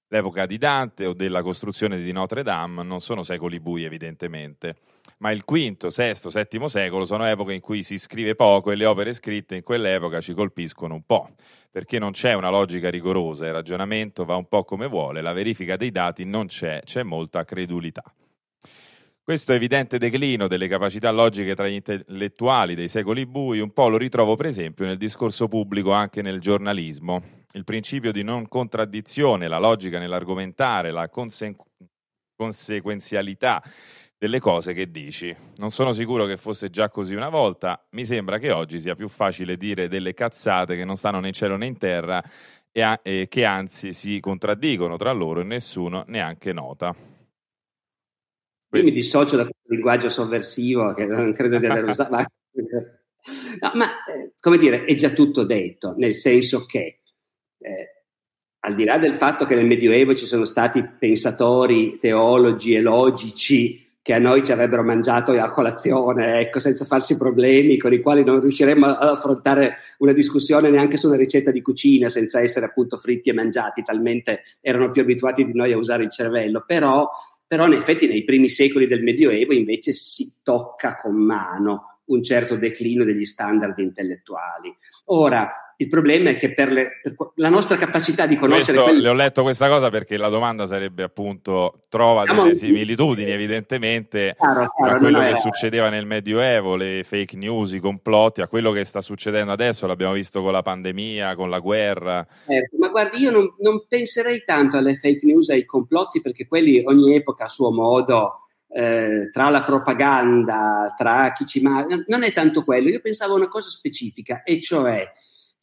L'epoca 0.08 0.46
di 0.46 0.58
Dante 0.58 1.06
o 1.06 1.14
della 1.14 1.42
costruzione 1.42 1.98
di 1.98 2.12
Notre 2.12 2.42
Dame 2.42 2.82
non 2.82 3.00
sono 3.00 3.22
secoli 3.22 3.58
bui, 3.58 3.84
evidentemente 3.84 4.76
ma 5.18 5.30
il 5.30 5.42
V, 5.44 5.52
VI, 5.52 6.46
VII 6.48 6.68
secolo 6.68 7.04
sono 7.04 7.26
epoche 7.26 7.54
in 7.54 7.60
cui 7.60 7.82
si 7.82 7.98
scrive 7.98 8.34
poco 8.34 8.70
e 8.70 8.74
le 8.74 8.84
opere 8.84 9.12
scritte 9.12 9.56
in 9.56 9.62
quell'epoca 9.62 10.20
ci 10.20 10.34
colpiscono 10.34 10.94
un 10.94 11.02
po', 11.04 11.30
perché 11.70 11.98
non 11.98 12.12
c'è 12.12 12.34
una 12.34 12.50
logica 12.50 12.90
rigorosa, 12.90 13.46
il 13.46 13.52
ragionamento 13.52 14.24
va 14.24 14.36
un 14.36 14.46
po' 14.46 14.64
come 14.64 14.86
vuole, 14.86 15.20
la 15.20 15.32
verifica 15.32 15.76
dei 15.76 15.90
dati 15.90 16.24
non 16.24 16.46
c'è, 16.46 16.80
c'è 16.84 17.02
molta 17.02 17.44
credulità. 17.44 18.02
Questo 19.22 19.54
evidente 19.54 19.96
declino 19.96 20.48
delle 20.48 20.68
capacità 20.68 21.10
logiche 21.10 21.54
tra 21.54 21.66
gli 21.66 21.72
intellettuali 21.72 22.74
dei 22.74 22.88
secoli 22.88 23.24
bui 23.24 23.58
un 23.58 23.72
po' 23.72 23.88
lo 23.88 23.96
ritrovo 23.96 24.34
per 24.36 24.44
esempio 24.44 24.84
nel 24.84 24.98
discorso 24.98 25.48
pubblico 25.48 25.92
anche 25.92 26.20
nel 26.20 26.40
giornalismo. 26.40 27.22
Il 27.52 27.64
principio 27.64 28.12
di 28.12 28.22
non 28.22 28.46
contraddizione, 28.48 29.48
la 29.48 29.58
logica 29.58 29.98
nell'argomentare, 29.98 30.90
la 30.90 31.08
conseguenza 31.08 31.64
conseguenzialità 32.36 33.62
delle 34.24 34.40
cose 34.40 34.72
che 34.72 34.90
dici. 34.90 35.36
Non 35.58 35.70
sono 35.70 35.92
sicuro 35.92 36.24
che 36.24 36.38
fosse 36.38 36.70
già 36.70 36.88
così 36.88 37.14
una 37.14 37.28
volta, 37.28 37.84
mi 37.90 38.06
sembra 38.06 38.38
che 38.38 38.52
oggi 38.52 38.80
sia 38.80 38.94
più 38.94 39.08
facile 39.08 39.58
dire 39.58 39.86
delle 39.86 40.14
cazzate 40.14 40.76
che 40.76 40.84
non 40.86 40.96
stanno 40.96 41.20
né 41.20 41.26
in 41.26 41.34
cielo 41.34 41.56
né 41.56 41.66
in 41.66 41.76
terra 41.76 42.22
e, 42.72 42.80
a- 42.80 42.98
e 43.02 43.26
che 43.28 43.44
anzi 43.44 43.92
si 43.92 44.20
contraddicono 44.20 44.96
tra 44.96 45.12
loro 45.12 45.40
e 45.40 45.44
nessuno 45.44 46.04
neanche 46.06 46.54
nota. 46.54 46.94
Io 48.72 48.82
mi 48.82 48.90
dissocio 48.90 49.36
da 49.36 49.42
questo 49.42 49.72
linguaggio 49.72 50.08
sovversivo 50.08 50.94
che 50.94 51.04
non 51.04 51.32
credo 51.34 51.58
di 51.58 51.66
aver 51.66 51.84
usato. 51.92 52.10
No, 52.10 53.72
ma 53.74 54.04
eh, 54.06 54.32
come 54.40 54.56
dire, 54.56 54.84
è 54.84 54.94
già 54.94 55.10
tutto 55.10 55.44
detto, 55.44 55.94
nel 55.98 56.14
senso 56.14 56.64
che 56.64 57.02
eh, 57.58 58.04
al 58.60 58.74
di 58.74 58.84
là 58.84 58.96
del 58.96 59.14
fatto 59.14 59.44
che 59.44 59.54
nel 59.54 59.66
Medioevo 59.66 60.14
ci 60.14 60.24
sono 60.24 60.46
stati 60.46 60.82
pensatori, 60.82 61.98
teologi 61.98 62.74
e 62.74 62.80
logici 62.80 63.84
che 64.04 64.12
a 64.12 64.18
noi 64.18 64.44
ci 64.44 64.52
avrebbero 64.52 64.82
mangiato 64.82 65.32
a 65.32 65.50
colazione, 65.50 66.38
ecco, 66.38 66.58
senza 66.58 66.84
farsi 66.84 67.16
problemi, 67.16 67.78
con 67.78 67.90
i 67.90 68.02
quali 68.02 68.22
non 68.22 68.38
riusciremmo 68.38 68.84
ad 68.84 69.08
affrontare 69.08 69.76
una 69.96 70.12
discussione 70.12 70.68
neanche 70.68 70.98
su 70.98 71.06
una 71.06 71.16
ricetta 71.16 71.50
di 71.50 71.62
cucina 71.62 72.10
senza 72.10 72.38
essere 72.38 72.66
appunto 72.66 72.98
fritti 72.98 73.30
e 73.30 73.32
mangiati, 73.32 73.82
talmente 73.82 74.42
erano 74.60 74.90
più 74.90 75.00
abituati 75.00 75.46
di 75.46 75.54
noi 75.54 75.72
a 75.72 75.78
usare 75.78 76.02
il 76.02 76.10
cervello. 76.10 76.64
Però, 76.66 77.10
però 77.46 77.64
in 77.64 77.72
effetti 77.72 78.06
nei 78.06 78.24
primi 78.24 78.50
secoli 78.50 78.86
del 78.86 79.02
Medioevo 79.02 79.54
invece 79.54 79.94
si 79.94 80.34
tocca 80.42 80.96
con 80.96 81.14
mano 81.14 82.00
un 82.08 82.22
certo 82.22 82.56
declino 82.56 83.04
degli 83.04 83.24
standard 83.24 83.78
intellettuali. 83.78 84.70
Ora, 85.06 85.63
il 85.76 85.88
problema 85.88 86.30
è 86.30 86.36
che 86.36 86.54
per, 86.54 86.70
le, 86.70 87.00
per 87.02 87.14
la 87.36 87.48
nostra 87.48 87.76
capacità 87.76 88.26
di 88.26 88.36
conoscere... 88.36 88.80
Questo, 88.80 89.00
Le 89.00 89.08
ho 89.08 89.12
letto 89.12 89.42
questa 89.42 89.68
cosa 89.68 89.90
perché 89.90 90.16
la 90.16 90.28
domanda 90.28 90.66
sarebbe 90.66 91.02
appunto, 91.02 91.80
trova 91.88 92.24
delle 92.24 92.54
similitudini 92.54 93.30
evidentemente 93.30 94.36
chiaro, 94.38 94.68
chiaro, 94.76 94.96
a 94.96 94.98
quello 94.98 95.18
che 95.18 95.26
era... 95.26 95.34
succedeva 95.34 95.88
nel 95.88 96.06
Medioevo, 96.06 96.76
le 96.76 97.02
fake 97.04 97.36
news, 97.36 97.72
i 97.72 97.80
complotti, 97.80 98.40
a 98.40 98.48
quello 98.48 98.70
che 98.70 98.84
sta 98.84 99.00
succedendo 99.00 99.52
adesso, 99.52 99.86
l'abbiamo 99.86 100.12
visto 100.12 100.42
con 100.42 100.52
la 100.52 100.62
pandemia, 100.62 101.34
con 101.34 101.50
la 101.50 101.58
guerra. 101.58 102.26
Eh, 102.46 102.68
ma 102.78 102.88
guardi, 102.88 103.18
io 103.18 103.30
non, 103.30 103.54
non 103.58 103.84
penserei 103.88 104.44
tanto 104.44 104.76
alle 104.76 104.94
fake 104.94 105.26
news 105.26 105.48
e 105.48 105.54
ai 105.54 105.64
complotti 105.64 106.20
perché 106.20 106.46
quelli 106.46 106.82
ogni 106.84 107.14
epoca 107.14 107.44
a 107.44 107.48
suo 107.48 107.72
modo... 107.72 108.38
Eh, 108.76 109.30
tra 109.30 109.50
la 109.50 109.62
propaganda, 109.62 110.92
tra 110.96 111.30
chi 111.30 111.46
ci 111.46 111.60
manca, 111.60 112.02
non 112.08 112.24
è 112.24 112.32
tanto 112.32 112.64
quello. 112.64 112.88
Io 112.88 113.00
pensavo 113.00 113.34
a 113.34 113.36
una 113.36 113.46
cosa 113.46 113.68
specifica, 113.68 114.42
e 114.42 114.60
cioè 114.60 115.06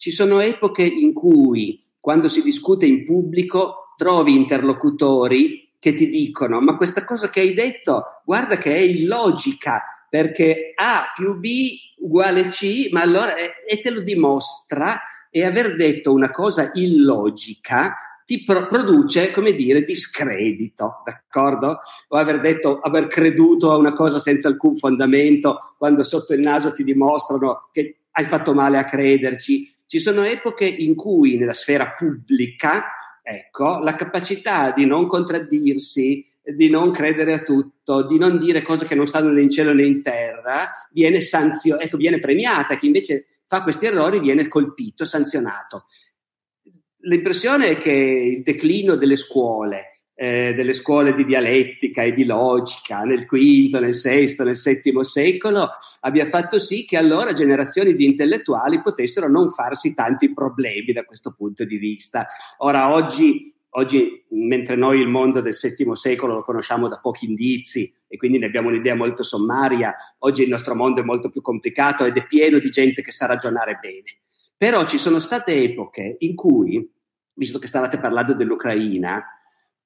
ci 0.01 0.09
sono 0.09 0.39
epoche 0.39 0.81
in 0.81 1.13
cui, 1.13 1.79
quando 1.99 2.27
si 2.27 2.41
discute 2.41 2.87
in 2.87 3.03
pubblico, 3.03 3.93
trovi 3.95 4.35
interlocutori 4.35 5.73
che 5.77 5.93
ti 5.93 6.09
dicono: 6.09 6.59
Ma 6.59 6.75
questa 6.75 7.05
cosa 7.05 7.29
che 7.29 7.41
hai 7.41 7.53
detto, 7.53 8.21
guarda 8.25 8.57
che 8.57 8.75
è 8.75 8.79
illogica, 8.79 9.83
perché 10.09 10.73
A 10.75 11.11
più 11.13 11.37
B 11.37 11.73
uguale 11.99 12.49
C, 12.49 12.89
ma 12.91 13.01
allora, 13.01 13.35
e 13.35 13.79
te 13.79 13.91
lo 13.91 13.99
dimostra, 13.99 14.99
e 15.29 15.45
aver 15.45 15.75
detto 15.75 16.11
una 16.11 16.31
cosa 16.31 16.71
illogica 16.73 17.95
ti 18.25 18.43
pro- 18.43 18.65
produce, 18.65 19.29
come 19.29 19.53
dire, 19.53 19.83
discredito, 19.83 21.03
d'accordo? 21.05 21.77
O 22.07 22.17
aver 22.17 22.41
detto, 22.41 22.79
aver 22.79 23.05
creduto 23.05 23.71
a 23.71 23.77
una 23.77 23.93
cosa 23.93 24.17
senza 24.17 24.47
alcun 24.47 24.75
fondamento, 24.75 25.75
quando 25.77 26.01
sotto 26.01 26.33
il 26.33 26.39
naso 26.39 26.71
ti 26.71 26.83
dimostrano 26.83 27.69
che 27.71 27.97
hai 28.11 28.25
fatto 28.25 28.53
male 28.53 28.77
a 28.77 28.83
crederci. 28.83 29.69
Ci 29.91 29.99
sono 29.99 30.23
epoche 30.23 30.63
in 30.65 30.95
cui 30.95 31.35
nella 31.35 31.51
sfera 31.51 31.91
pubblica, 31.91 32.93
ecco, 33.21 33.79
la 33.79 33.93
capacità 33.95 34.71
di 34.71 34.85
non 34.85 35.05
contraddirsi, 35.05 36.25
di 36.41 36.69
non 36.69 36.91
credere 36.91 37.33
a 37.33 37.43
tutto, 37.43 38.07
di 38.07 38.17
non 38.17 38.39
dire 38.39 38.61
cose 38.61 38.85
che 38.85 38.95
non 38.95 39.05
stanno 39.05 39.31
né 39.31 39.41
in 39.41 39.49
cielo 39.49 39.73
né 39.73 39.83
in 39.83 40.01
terra, 40.01 40.71
viene, 40.93 41.19
sanzio- 41.19 41.77
ecco, 41.77 41.97
viene 41.97 42.19
premiata. 42.19 42.77
Chi 42.77 42.85
invece 42.85 43.25
fa 43.45 43.63
questi 43.63 43.85
errori 43.85 44.21
viene 44.21 44.47
colpito, 44.47 45.03
sanzionato. 45.03 45.83
L'impressione 46.99 47.71
è 47.71 47.77
che 47.77 47.91
il 47.91 48.43
declino 48.43 48.95
delle 48.95 49.17
scuole 49.17 49.90
eh, 50.13 50.53
delle 50.53 50.73
scuole 50.73 51.15
di 51.15 51.25
dialettica 51.25 52.03
e 52.03 52.13
di 52.13 52.25
logica 52.25 53.01
nel 53.01 53.25
V, 53.25 53.33
nel 53.79 53.99
VI, 53.99 54.35
nel 54.39 54.59
VII 54.61 55.03
secolo, 55.03 55.69
abbia 56.01 56.25
fatto 56.25 56.59
sì 56.59 56.85
che 56.85 56.97
allora 56.97 57.33
generazioni 57.33 57.95
di 57.95 58.05
intellettuali 58.05 58.81
potessero 58.81 59.27
non 59.27 59.49
farsi 59.49 59.93
tanti 59.93 60.33
problemi 60.33 60.93
da 60.93 61.03
questo 61.03 61.33
punto 61.35 61.63
di 61.63 61.77
vista. 61.77 62.27
Ora, 62.57 62.93
oggi, 62.93 63.53
oggi 63.69 64.23
mentre 64.29 64.75
noi 64.75 64.99
il 64.99 65.07
mondo 65.07 65.41
del 65.41 65.57
VII 65.59 65.95
secolo 65.95 66.35
lo 66.35 66.43
conosciamo 66.43 66.87
da 66.87 66.99
pochi 66.99 67.25
indizi 67.25 67.91
e 68.07 68.17
quindi 68.17 68.37
ne 68.37 68.45
abbiamo 68.45 68.67
un'idea 68.67 68.95
molto 68.95 69.23
sommaria, 69.23 69.95
oggi 70.19 70.43
il 70.43 70.49
nostro 70.49 70.75
mondo 70.75 71.01
è 71.01 71.03
molto 71.03 71.29
più 71.29 71.41
complicato 71.41 72.05
ed 72.05 72.17
è 72.17 72.27
pieno 72.27 72.59
di 72.59 72.69
gente 72.69 73.01
che 73.01 73.11
sa 73.11 73.25
ragionare 73.25 73.79
bene. 73.81 74.19
Però 74.55 74.85
ci 74.85 74.99
sono 74.99 75.17
state 75.17 75.55
epoche 75.55 76.17
in 76.19 76.35
cui, 76.35 76.87
visto 77.33 77.57
che 77.57 77.65
stavate 77.65 77.97
parlando 77.97 78.35
dell'Ucraina, 78.35 79.23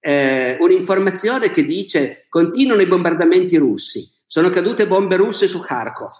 eh, 0.08 0.56
un'informazione 0.60 1.50
che 1.50 1.66
dice 1.66 2.28
continuano 2.30 2.84
i 2.84 2.86
bombardamenti 2.86 3.58
russi, 3.58 4.08
sono 4.28 4.50
cadute 4.50 4.86
bombe 4.86 5.16
russe 5.16 5.48
su 5.48 5.60
Kharkov, 5.60 6.12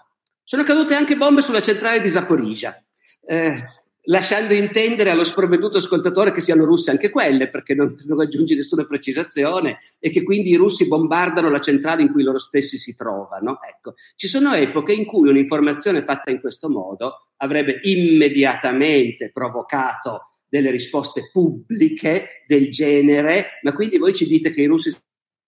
sono 0.42 0.64
cadute 0.64 0.96
anche 0.96 1.16
bombe 1.16 1.40
sulla 1.40 1.60
centrale 1.62 2.00
di 2.00 2.10
Zaporizia, 2.10 2.82
eh, 3.24 3.64
lasciando 4.06 4.54
intendere 4.54 5.10
allo 5.10 5.22
sprovveduto 5.22 5.78
ascoltatore 5.78 6.32
che 6.32 6.40
siano 6.40 6.64
russe 6.64 6.90
anche 6.90 7.10
quelle, 7.10 7.48
perché 7.48 7.76
non, 7.76 7.94
non 8.06 8.20
aggiunge 8.20 8.56
nessuna 8.56 8.82
precisazione, 8.82 9.78
e 10.00 10.10
che 10.10 10.24
quindi 10.24 10.50
i 10.50 10.56
russi 10.56 10.88
bombardano 10.88 11.48
la 11.48 11.60
centrale 11.60 12.02
in 12.02 12.10
cui 12.10 12.24
loro 12.24 12.40
stessi 12.40 12.78
si 12.78 12.96
trovano. 12.96 13.60
Ecco, 13.62 13.94
ci 14.16 14.26
sono 14.26 14.52
epoche 14.52 14.94
in 14.94 15.04
cui 15.04 15.28
un'informazione 15.28 16.02
fatta 16.02 16.32
in 16.32 16.40
questo 16.40 16.68
modo 16.68 17.20
avrebbe 17.36 17.78
immediatamente 17.84 19.30
provocato 19.32 20.24
delle 20.48 20.70
risposte 20.70 21.30
pubbliche 21.32 22.44
del 22.46 22.70
genere, 22.70 23.58
ma 23.62 23.72
quindi 23.72 23.98
voi 23.98 24.14
ci 24.14 24.26
dite 24.26 24.50
che 24.50 24.62
i 24.62 24.66
russi 24.66 24.94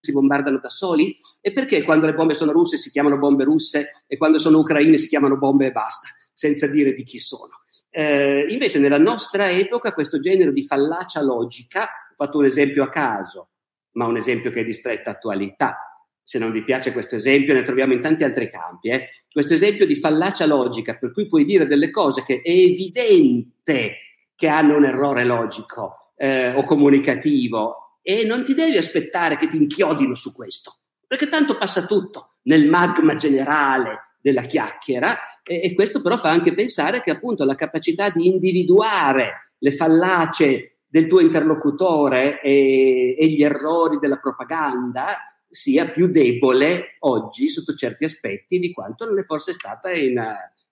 si 0.00 0.12
bombardano 0.12 0.59
da 0.59 0.69
soli? 0.69 1.17
E 1.40 1.52
perché 1.52 1.83
quando 1.83 2.07
le 2.07 2.14
bombe 2.14 2.35
sono 2.35 2.52
russe 2.52 2.76
si 2.76 2.90
chiamano 2.90 3.19
bombe 3.19 3.45
russe 3.45 4.05
e 4.07 4.17
quando 4.17 4.38
sono 4.38 4.59
ucraine 4.59 4.97
si 4.99 5.09
chiamano 5.09 5.37
bombe 5.37 5.67
e 5.67 5.73
basta, 5.73 6.09
senza 6.33 6.67
dire 6.67 6.93
di 6.93 7.05
chi 7.05 7.19
sono? 7.19 7.61
Eh, 7.90 8.47
invece 8.49 8.78
nella 8.78 8.99
nostra 8.99 9.50
epoca 9.50 9.93
questo 9.93 10.21
genere 10.21 10.52
di 10.52 10.64
fallacia 10.64 11.23
logica, 11.23 11.85
ho 11.85 12.14
fatto 12.14 12.38
un 12.38 12.45
esempio 12.45 12.85
a 12.85 12.90
caso, 12.90 13.50
ma 13.93 14.07
un 14.07 14.17
esempio 14.17 14.50
che 14.50 14.61
è 14.61 14.64
di 14.64 14.73
stretta 14.73 15.11
attualità, 15.11 15.78
se 16.23 16.38
non 16.38 16.52
vi 16.52 16.62
piace 16.62 16.93
questo 16.93 17.17
esempio, 17.17 17.55
ne 17.55 17.62
troviamo 17.62 17.95
in 17.95 18.02
tanti 18.02 18.23
altri 18.23 18.50
campi. 18.50 18.90
Eh? 18.90 19.09
Questo 19.31 19.55
esempio 19.55 19.87
di 19.87 19.95
fallacia 19.95 20.45
logica, 20.45 20.95
per 20.95 21.11
cui 21.11 21.26
puoi 21.26 21.47
dire 21.47 21.67
delle 21.67 21.90
cose 21.90 22.23
che 22.23 22.43
è 22.43 22.50
evidente 22.50 23.97
che 24.38 24.47
hanno 24.47 24.76
un 24.76 24.85
errore 24.85 25.25
logico 25.25 26.12
eh, 26.16 26.54
o 26.54 26.62
comunicativo 26.62 27.99
e 28.00 28.25
non 28.25 28.45
ti 28.45 28.54
devi 28.54 28.76
aspettare 28.76 29.37
che 29.37 29.49
ti 29.49 29.57
inchiodino 29.57 30.14
su 30.14 30.33
questo, 30.33 30.76
perché 31.09 31.28
tanto 31.28 31.59
passa 31.59 31.87
tutto 31.87 32.35
nel 32.42 32.68
magma 32.68 33.16
generale 33.16 34.14
della 34.23 34.42
chiacchiera 34.42 35.42
e, 35.42 35.61
e 35.64 35.75
questo 35.75 36.00
però 36.00 36.16
fa 36.16 36.30
anche 36.30 36.54
pensare 36.54 37.02
che 37.02 37.11
appunto 37.11 37.45
la 37.45 37.57
capacità 37.57 38.11
di 38.11 38.28
individuare 38.28 39.54
le 39.59 39.73
fallacie 39.73 40.83
del 40.87 41.09
tuo 41.09 41.18
interlocutore 41.18 42.40
e, 42.40 43.16
e 43.18 43.26
gli 43.26 43.42
errori 43.42 43.99
della 43.99 44.18
propaganda 44.18 45.16
sia 45.50 45.88
più 45.88 46.07
debole 46.07 46.95
oggi 47.00 47.49
sotto 47.49 47.75
certi 47.75 48.04
aspetti 48.04 48.61
di 48.61 48.73
quanto 48.73 49.04
non 49.04 49.18
è 49.18 49.25
forse 49.25 49.52
stata 49.52 49.90
in, 49.90 50.23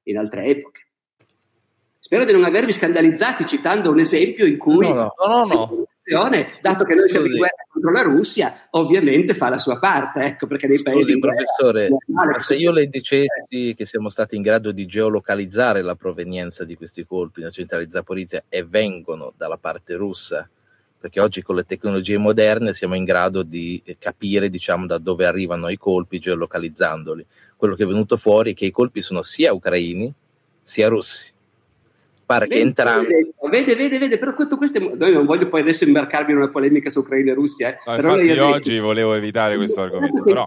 in 0.05 0.19
altre 0.19 0.45
epoche. 0.45 0.86
Spero 2.07 2.25
di 2.25 2.31
non 2.31 2.45
avervi 2.45 2.73
scandalizzati 2.73 3.45
citando 3.47 3.91
un 3.91 3.99
esempio 3.99 4.47
in 4.47 4.59
cui 4.59 4.87
no, 4.89 5.13
no, 5.19 5.45
no, 5.45 6.47
dato 6.61 6.85
che 6.85 6.95
noi 6.95 7.09
siamo 7.09 7.27
in 7.27 7.37
guerra 7.37 7.65
contro 7.69 7.91
la 7.91 8.03
Russia, 8.03 8.69
ovviamente 8.71 9.35
fa 9.35 9.49
la 9.49 9.59
sua 9.59 9.81
parte, 9.81 10.21
ecco, 10.21 10.47
perché 10.47 10.69
nei 10.69 10.81
paesi 10.81 11.01
Scusi, 11.01 11.19
professore, 11.19 11.89
ma 12.07 12.39
se 12.39 12.55
io 12.55 12.71
le 12.71 12.87
dicessi 12.87 13.75
che 13.77 13.85
siamo 13.87 14.09
stati 14.09 14.37
in 14.37 14.43
grado 14.43 14.71
di 14.71 14.87
geolocalizzare 14.87 15.83
la 15.83 15.97
provenienza 15.97 16.63
di 16.63 16.77
questi 16.77 17.05
colpi 17.05 17.41
nella 17.41 17.51
centrale 17.51 17.87
di 17.87 17.91
Zaporizia 17.91 18.45
e 18.49 18.63
vengono 18.63 19.33
dalla 19.37 19.59
parte 19.59 19.95
russa, 19.97 20.49
perché 21.01 21.19
oggi 21.19 21.43
con 21.43 21.57
le 21.57 21.65
tecnologie 21.65 22.19
moderne 22.19 22.73
siamo 22.73 22.95
in 22.95 23.03
grado 23.03 23.43
di 23.43 23.83
capire, 23.99 24.49
diciamo, 24.49 24.87
da 24.87 24.99
dove 24.99 25.27
arrivano 25.27 25.69
i 25.71 25.77
colpi 25.77 26.21
geolocalizzandoli. 26.21 27.27
Quello 27.57 27.75
che 27.75 27.83
è 27.83 27.87
venuto 27.87 28.17
fuori 28.17 28.53
è 28.53 28.55
che 28.55 28.67
i 28.67 28.71
colpi 28.71 29.01
sono 29.01 29.23
sia 29.23 29.53
ucraini 29.53 30.15
sia 30.63 30.87
russi 30.87 31.35
pare 32.27 32.47
vede, 32.47 32.61
che 32.61 32.67
entrambi 32.67 33.33
vede, 33.49 33.75
vede, 33.77 33.99
vede, 33.99 34.19
però 34.19 34.35
questo, 34.35 34.57
questo 34.57 34.79
è, 34.79 34.95
noi 34.95 35.13
non 35.13 35.25
voglio 35.25 35.49
poi 35.49 35.61
adesso 35.61 35.85
imbarcarmi 35.85 36.33
in 36.33 36.39
una 36.39 36.51
polemica 36.51 36.91
su 36.91 36.99
Ucraina 36.99 37.31
e 37.31 37.35
Russia 37.35 37.71
eh, 37.71 37.77
no, 37.87 37.95
infatti 37.95 38.33
io 38.33 38.47
oggi 38.47 38.79
volevo 38.79 39.15
evitare 39.15 39.57
questo 39.57 39.83
argomento 39.83 40.23
però 40.23 40.45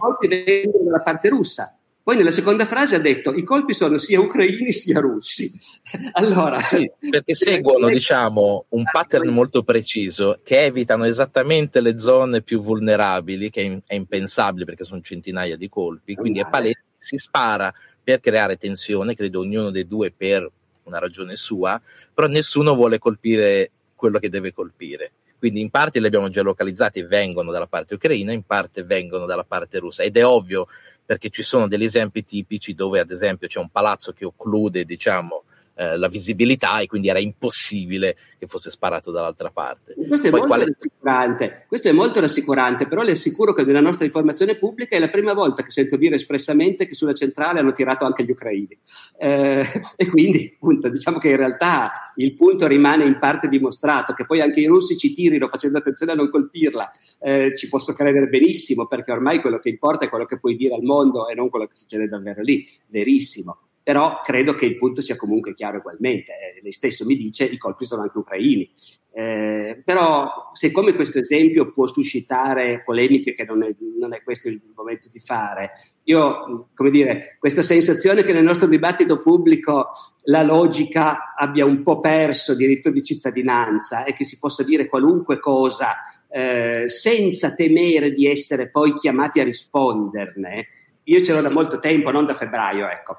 dalla 0.84 1.00
parte 1.02 1.28
russa 1.30 1.74
Poi 2.02 2.16
nella 2.16 2.30
seconda 2.30 2.66
frase 2.66 2.96
ha 2.96 2.98
detto 2.98 3.32
i 3.32 3.42
colpi 3.42 3.74
sono 3.74 3.98
sia 3.98 4.18
ucraini 4.20 4.72
sia 4.72 5.00
russi. 5.00 5.52
allora, 6.12 6.58
sì, 6.58 6.90
perché 6.98 7.34
seguono 7.34 7.86
diciamo, 7.92 8.64
un 8.70 8.84
pattern 8.90 9.28
molto 9.28 9.62
preciso 9.62 10.40
che 10.42 10.64
evitano 10.64 11.04
esattamente 11.04 11.80
le 11.80 11.98
zone 11.98 12.42
più 12.42 12.60
vulnerabili, 12.60 13.50
che 13.50 13.82
è 13.86 13.94
impensabile 13.94 14.64
perché 14.64 14.84
sono 14.84 15.02
centinaia 15.02 15.56
di 15.56 15.68
colpi, 15.68 16.14
quindi 16.14 16.40
è 16.40 16.48
palese, 16.48 16.82
si 16.98 17.16
spara 17.16 17.72
per 18.02 18.18
creare 18.18 18.56
tensione, 18.56 19.14
credo 19.14 19.40
ognuno 19.40 19.70
dei 19.70 19.86
due 19.86 20.10
per 20.10 20.50
una 20.90 20.98
ragione 20.98 21.36
sua, 21.36 21.80
però 22.12 22.26
nessuno 22.26 22.74
vuole 22.74 22.98
colpire 22.98 23.70
quello 23.94 24.18
che 24.18 24.28
deve 24.28 24.52
colpire. 24.52 25.12
Quindi 25.38 25.60
in 25.60 25.70
parte 25.70 26.00
li 26.00 26.06
abbiamo 26.06 26.28
già 26.28 26.42
localizzati 26.42 27.02
vengono 27.02 27.50
dalla 27.50 27.66
parte 27.66 27.94
ucraina, 27.94 28.32
in 28.32 28.42
parte 28.42 28.82
vengono 28.82 29.24
dalla 29.24 29.44
parte 29.44 29.78
russa. 29.78 30.02
Ed 30.02 30.18
è 30.18 30.26
ovvio 30.26 30.66
perché 31.04 31.30
ci 31.30 31.42
sono 31.42 31.66
degli 31.66 31.84
esempi 31.84 32.24
tipici 32.24 32.74
dove 32.74 33.00
ad 33.00 33.10
esempio 33.10 33.48
c'è 33.48 33.58
un 33.58 33.70
palazzo 33.70 34.12
che 34.12 34.26
occlude 34.26 34.84
diciamo, 34.84 35.44
eh, 35.80 35.96
la 35.96 36.08
visibilità 36.08 36.80
e 36.80 36.86
quindi 36.86 37.08
era 37.08 37.18
impossibile 37.18 38.14
che 38.38 38.46
fosse 38.46 38.68
sparato 38.68 39.10
dall'altra 39.10 39.50
parte. 39.50 39.94
Questo 39.94 40.26
è, 40.26 40.30
Poi, 40.30 40.40
molto 40.40 40.54
quale... 40.54 40.64
rassicurante. 40.66 41.64
Questo 41.66 41.88
è 41.88 41.92
molto 41.92 42.20
rassicurante, 42.20 42.86
però 42.86 43.00
le 43.00 43.12
assicuro 43.12 43.54
che 43.54 43.64
nella 43.64 43.80
nostra 43.80 44.04
informazione 44.04 44.56
pubblica 44.56 44.94
è 44.94 44.98
la 44.98 45.08
prima 45.08 45.32
volta 45.32 45.62
che 45.62 45.70
sento 45.70 45.96
dire 45.96 46.16
espressamente 46.16 46.86
che 46.86 46.94
sulla 46.94 47.14
centrale 47.14 47.60
hanno 47.60 47.72
tirato 47.72 48.04
anche 48.04 48.24
gli 48.24 48.30
ucraini. 48.30 48.76
Eh, 49.16 49.64
e 49.96 50.06
quindi 50.10 50.52
appunto, 50.54 50.90
diciamo 50.90 51.16
che 51.16 51.30
in 51.30 51.36
realtà 51.36 52.12
il 52.16 52.34
punto 52.34 52.66
rimane 52.66 53.04
in 53.04 53.18
parte 53.18 53.48
dimostrato, 53.48 54.12
che 54.12 54.26
poi 54.26 54.42
anche 54.42 54.60
i 54.60 54.66
russi 54.66 54.98
ci 54.98 55.14
tirino 55.14 55.48
facendo 55.48 55.78
attenzione 55.78 56.12
a 56.12 56.14
non 56.14 56.28
colpirla, 56.28 56.92
eh, 57.20 57.56
ci 57.56 57.70
posso 57.70 57.94
credere 57.94 58.26
benissimo 58.26 58.86
perché 58.86 59.12
ormai 59.12 59.40
quello 59.40 59.58
che 59.58 59.70
importa 59.70 60.04
è 60.04 60.10
quello 60.10 60.26
che 60.26 60.38
puoi 60.38 60.56
dire 60.56 60.74
al 60.74 60.82
mondo 60.82 61.26
e 61.26 61.34
non 61.34 61.48
quello 61.48 61.64
che 61.64 61.76
succede 61.76 62.06
davvero 62.06 62.42
lì, 62.42 62.68
verissimo 62.88 63.56
però 63.82 64.20
credo 64.22 64.54
che 64.54 64.66
il 64.66 64.76
punto 64.76 65.00
sia 65.00 65.16
comunque 65.16 65.54
chiaro 65.54 65.78
ugualmente. 65.78 66.32
Eh, 66.32 66.60
lei 66.62 66.72
stesso 66.72 67.04
mi 67.04 67.16
dice 67.16 67.44
i 67.44 67.58
colpi 67.58 67.84
sono 67.84 68.02
anche 68.02 68.18
ucraini. 68.18 68.70
Eh, 69.12 69.82
però 69.84 70.50
siccome 70.52 70.94
questo 70.94 71.18
esempio 71.18 71.70
può 71.70 71.86
suscitare 71.86 72.82
polemiche 72.84 73.32
che 73.32 73.44
non 73.44 73.64
è, 73.64 73.74
non 73.98 74.14
è, 74.14 74.22
questo 74.22 74.48
il 74.48 74.60
momento 74.72 75.08
di 75.10 75.18
fare, 75.18 75.72
io, 76.04 76.68
come 76.74 76.90
dire, 76.90 77.36
questa 77.40 77.62
sensazione 77.62 78.22
che 78.22 78.32
nel 78.32 78.44
nostro 78.44 78.68
dibattito 78.68 79.18
pubblico 79.18 79.88
la 80.24 80.42
logica 80.42 81.34
abbia 81.34 81.64
un 81.64 81.82
po' 81.82 81.98
perso 81.98 82.54
diritto 82.54 82.90
di 82.90 83.02
cittadinanza 83.02 84.04
e 84.04 84.12
che 84.12 84.24
si 84.24 84.38
possa 84.38 84.62
dire 84.62 84.86
qualunque 84.86 85.40
cosa 85.40 85.96
eh, 86.28 86.84
senza 86.88 87.54
temere 87.54 88.12
di 88.12 88.26
essere 88.28 88.70
poi 88.70 88.94
chiamati 88.94 89.40
a 89.40 89.44
risponderne, 89.44 90.68
io 91.10 91.24
ce 91.24 91.32
l'ho 91.32 91.40
da 91.40 91.50
molto 91.50 91.80
tempo, 91.80 92.12
non 92.12 92.24
da 92.24 92.34
febbraio, 92.34 92.88
ecco. 92.88 93.16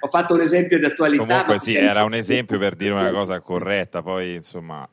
Ho 0.00 0.08
fatto 0.08 0.32
un 0.32 0.40
esempio 0.40 0.78
di 0.78 0.86
attualità. 0.86 1.24
Comunque 1.24 1.58
sì, 1.58 1.72
sempre... 1.72 1.90
era 1.90 2.04
un 2.04 2.14
esempio 2.14 2.58
per 2.58 2.74
dire 2.74 2.92
una 2.92 3.10
cosa 3.10 3.40
corretta, 3.40 4.02
poi 4.02 4.34
insomma... 4.36 4.88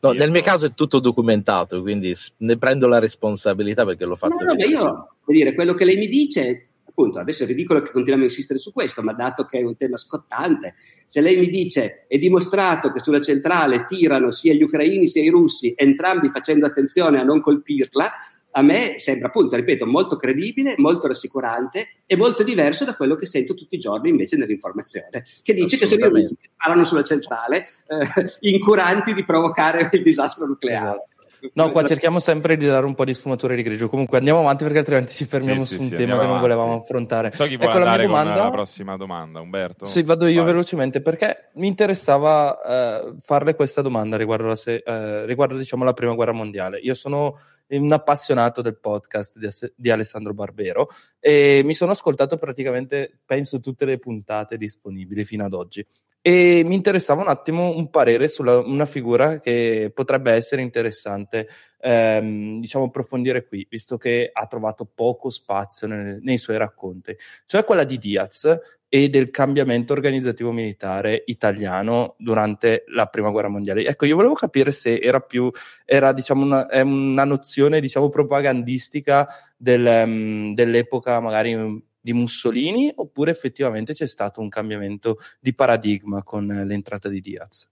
No, 0.00 0.12
nel 0.12 0.30
mio 0.30 0.42
caso 0.42 0.66
è 0.66 0.74
tutto 0.74 1.00
documentato, 1.00 1.80
quindi 1.80 2.14
ne 2.38 2.58
prendo 2.58 2.86
la 2.86 2.98
responsabilità 2.98 3.84
perché 3.84 4.04
l'ho 4.04 4.16
fatto. 4.16 4.44
No, 4.44 4.52
no, 4.52 4.64
io, 4.64 4.80
vuol 4.80 5.36
dire, 5.36 5.54
quello 5.54 5.74
che 5.74 5.84
lei 5.84 5.96
mi 5.96 6.08
dice, 6.08 6.68
appunto, 6.86 7.18
adesso 7.18 7.44
è 7.44 7.46
ridicolo 7.46 7.80
che 7.80 7.90
continuiamo 7.90 8.22
a 8.22 8.26
insistere 8.26 8.58
su 8.58 8.72
questo, 8.72 9.02
ma 9.02 9.12
dato 9.12 9.44
che 9.44 9.58
è 9.58 9.62
un 9.62 9.76
tema 9.76 9.96
scottante, 9.96 10.74
se 11.06 11.20
lei 11.20 11.36
mi 11.36 11.48
dice 11.48 12.06
è 12.08 12.18
dimostrato 12.18 12.90
che 12.90 13.00
sulla 13.00 13.20
centrale 13.20 13.84
tirano 13.84 14.30
sia 14.30 14.54
gli 14.54 14.62
ucraini 14.62 15.08
sia 15.08 15.22
i 15.22 15.28
russi, 15.28 15.74
entrambi 15.76 16.30
facendo 16.30 16.64
attenzione 16.66 17.20
a 17.20 17.22
non 17.22 17.40
colpirla, 17.40 18.10
a 18.52 18.62
me 18.62 18.94
sembra 18.98 19.28
appunto, 19.28 19.56
ripeto, 19.56 19.86
molto 19.86 20.16
credibile, 20.16 20.74
molto 20.76 21.06
rassicurante 21.06 22.02
e 22.06 22.16
molto 22.16 22.42
diverso 22.42 22.84
da 22.84 22.94
quello 22.94 23.16
che 23.16 23.26
sento 23.26 23.54
tutti 23.54 23.76
i 23.76 23.78
giorni 23.78 24.10
invece 24.10 24.36
nell'informazione, 24.36 25.24
che 25.42 25.54
dice 25.54 25.78
che 25.78 25.86
sono 25.86 26.06
i 26.06 26.08
russi 26.08 26.36
che 26.40 26.50
sparano 26.52 26.84
sulla 26.84 27.02
centrale, 27.02 27.66
eh, 27.88 28.50
incuranti 28.50 29.14
di 29.14 29.24
provocare 29.24 29.88
il 29.92 30.02
disastro 30.02 30.46
nucleare. 30.46 30.86
Esatto. 30.86 31.12
No, 31.54 31.72
qua 31.72 31.82
cerchiamo 31.82 32.20
sempre 32.20 32.56
di 32.56 32.66
dare 32.66 32.86
un 32.86 32.94
po' 32.94 33.04
di 33.04 33.12
sfumature 33.12 33.56
di 33.56 33.62
grigio. 33.62 33.88
Comunque 33.88 34.18
andiamo 34.18 34.38
avanti 34.38 34.62
perché 34.62 34.78
altrimenti 34.78 35.12
ci 35.12 35.24
fermiamo 35.24 35.60
sì, 35.60 35.66
su 35.66 35.74
sì, 35.74 35.82
un 35.82 35.88
sì, 35.88 35.94
tema 35.96 36.18
che 36.20 36.26
non 36.26 36.38
volevamo 36.38 36.76
affrontare. 36.76 37.30
So 37.30 37.46
chi 37.46 37.54
ecco 37.54 37.78
la, 37.78 37.96
domanda... 37.96 38.34
la 38.36 38.50
prossima 38.50 38.96
domanda, 38.96 39.40
Umberto. 39.40 39.84
Sì, 39.84 40.04
vado 40.04 40.28
io 40.28 40.44
Vai. 40.44 40.52
velocemente 40.52 41.02
perché 41.02 41.50
mi 41.54 41.66
interessava 41.66 42.60
eh, 42.62 43.14
farle 43.22 43.56
questa 43.56 43.82
domanda 43.82 44.16
riguardo, 44.16 44.46
la, 44.46 44.56
se- 44.56 44.84
eh, 44.86 45.26
riguardo 45.26 45.56
diciamo, 45.56 45.82
la 45.82 45.94
prima 45.94 46.14
guerra 46.14 46.32
mondiale. 46.32 46.78
Io 46.78 46.94
sono 46.94 47.36
un 47.68 47.92
appassionato 47.92 48.62
del 48.62 48.78
podcast 48.78 49.38
di, 49.38 49.48
di, 49.74 49.90
Alessandro 49.90 50.34
Barbero 50.34 50.88
e 51.18 51.62
mi 51.64 51.74
sono 51.74 51.92
ascoltato 51.92 52.36
praticamente, 52.36 53.20
penso, 53.24 53.60
tutte 53.60 53.84
le 53.84 53.98
puntate 53.98 54.56
disponibili 54.56 55.24
fino 55.24 55.44
ad 55.44 55.54
oggi. 55.54 55.86
E 56.24 56.62
mi 56.64 56.76
interessava 56.76 57.22
un 57.22 57.28
attimo 57.28 57.74
un 57.76 57.90
parere 57.90 58.28
su 58.28 58.44
una 58.44 58.84
figura 58.84 59.40
che 59.40 59.90
potrebbe 59.92 60.30
essere 60.32 60.62
interessante, 60.62 61.48
ehm, 61.80 62.60
diciamo, 62.60 62.84
approfondire 62.84 63.44
qui, 63.44 63.66
visto 63.68 63.98
che 63.98 64.30
ha 64.32 64.46
trovato 64.46 64.84
poco 64.84 65.30
spazio 65.30 65.88
nel, 65.88 66.20
nei 66.22 66.38
suoi 66.38 66.58
racconti, 66.58 67.16
cioè 67.44 67.64
quella 67.64 67.82
di 67.82 67.98
Diaz, 67.98 68.56
e 68.94 69.08
del 69.08 69.30
cambiamento 69.30 69.94
organizzativo 69.94 70.52
militare 70.52 71.22
italiano 71.24 72.14
durante 72.18 72.84
la 72.88 73.06
prima 73.06 73.30
guerra 73.30 73.48
mondiale. 73.48 73.86
Ecco, 73.86 74.04
io 74.04 74.16
volevo 74.16 74.34
capire 74.34 74.70
se 74.70 74.98
era 74.98 75.20
più, 75.20 75.50
era 75.86 76.12
diciamo 76.12 76.44
una, 76.44 76.66
una 76.82 77.24
nozione 77.24 77.80
diciamo 77.80 78.10
propagandistica 78.10 79.26
del, 79.56 80.02
um, 80.04 80.52
dell'epoca 80.52 81.20
magari 81.20 81.82
di 81.98 82.12
Mussolini 82.12 82.92
oppure 82.94 83.30
effettivamente 83.30 83.94
c'è 83.94 84.06
stato 84.06 84.42
un 84.42 84.50
cambiamento 84.50 85.16
di 85.40 85.54
paradigma 85.54 86.22
con 86.22 86.44
l'entrata 86.46 87.08
di 87.08 87.20
Diaz? 87.20 87.66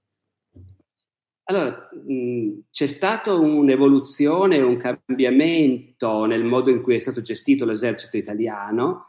Allora, 1.50 1.90
mh, 2.02 2.61
c'è 2.70 2.87
stata 2.87 3.35
un'evoluzione, 3.35 4.59
un 4.59 4.78
cambiamento 4.78 6.24
nel 6.24 6.44
modo 6.44 6.70
in 6.70 6.80
cui 6.80 6.94
è 6.94 6.98
stato 6.98 7.20
gestito 7.20 7.66
l'esercito 7.66 8.16
italiano 8.16 9.09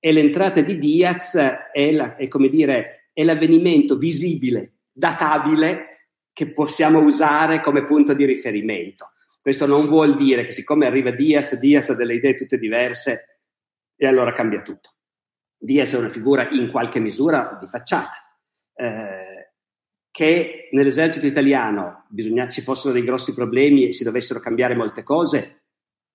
e 0.00 0.12
l'entrata 0.12 0.62
di 0.62 0.78
Diaz 0.78 1.34
è, 1.36 1.92
la, 1.92 2.16
è, 2.16 2.26
dire, 2.48 3.10
è 3.12 3.22
l'avvenimento 3.22 3.96
visibile, 3.96 4.78
databile, 4.90 6.08
che 6.32 6.52
possiamo 6.52 7.00
usare 7.00 7.60
come 7.60 7.84
punto 7.84 8.14
di 8.14 8.24
riferimento. 8.24 9.10
Questo 9.42 9.66
non 9.66 9.88
vuol 9.88 10.16
dire 10.16 10.44
che 10.46 10.52
siccome 10.52 10.86
arriva 10.86 11.10
Diaz, 11.10 11.54
Diaz 11.56 11.90
ha 11.90 11.94
delle 11.94 12.14
idee 12.14 12.34
tutte 12.34 12.58
diverse 12.58 13.40
e 13.94 14.06
allora 14.06 14.32
cambia 14.32 14.62
tutto. 14.62 14.94
Diaz 15.58 15.92
è 15.92 15.98
una 15.98 16.08
figura 16.08 16.48
in 16.50 16.70
qualche 16.70 16.98
misura 16.98 17.58
di 17.60 17.66
facciata. 17.66 18.16
Eh, 18.74 19.30
che 20.10 20.68
nell'esercito 20.72 21.26
italiano 21.26 22.06
bisogna, 22.08 22.48
ci 22.48 22.62
fossero 22.62 22.92
dei 22.92 23.04
grossi 23.04 23.34
problemi 23.34 23.86
e 23.86 23.92
si 23.92 24.02
dovessero 24.02 24.40
cambiare 24.40 24.74
molte 24.74 25.02
cose, 25.02 25.59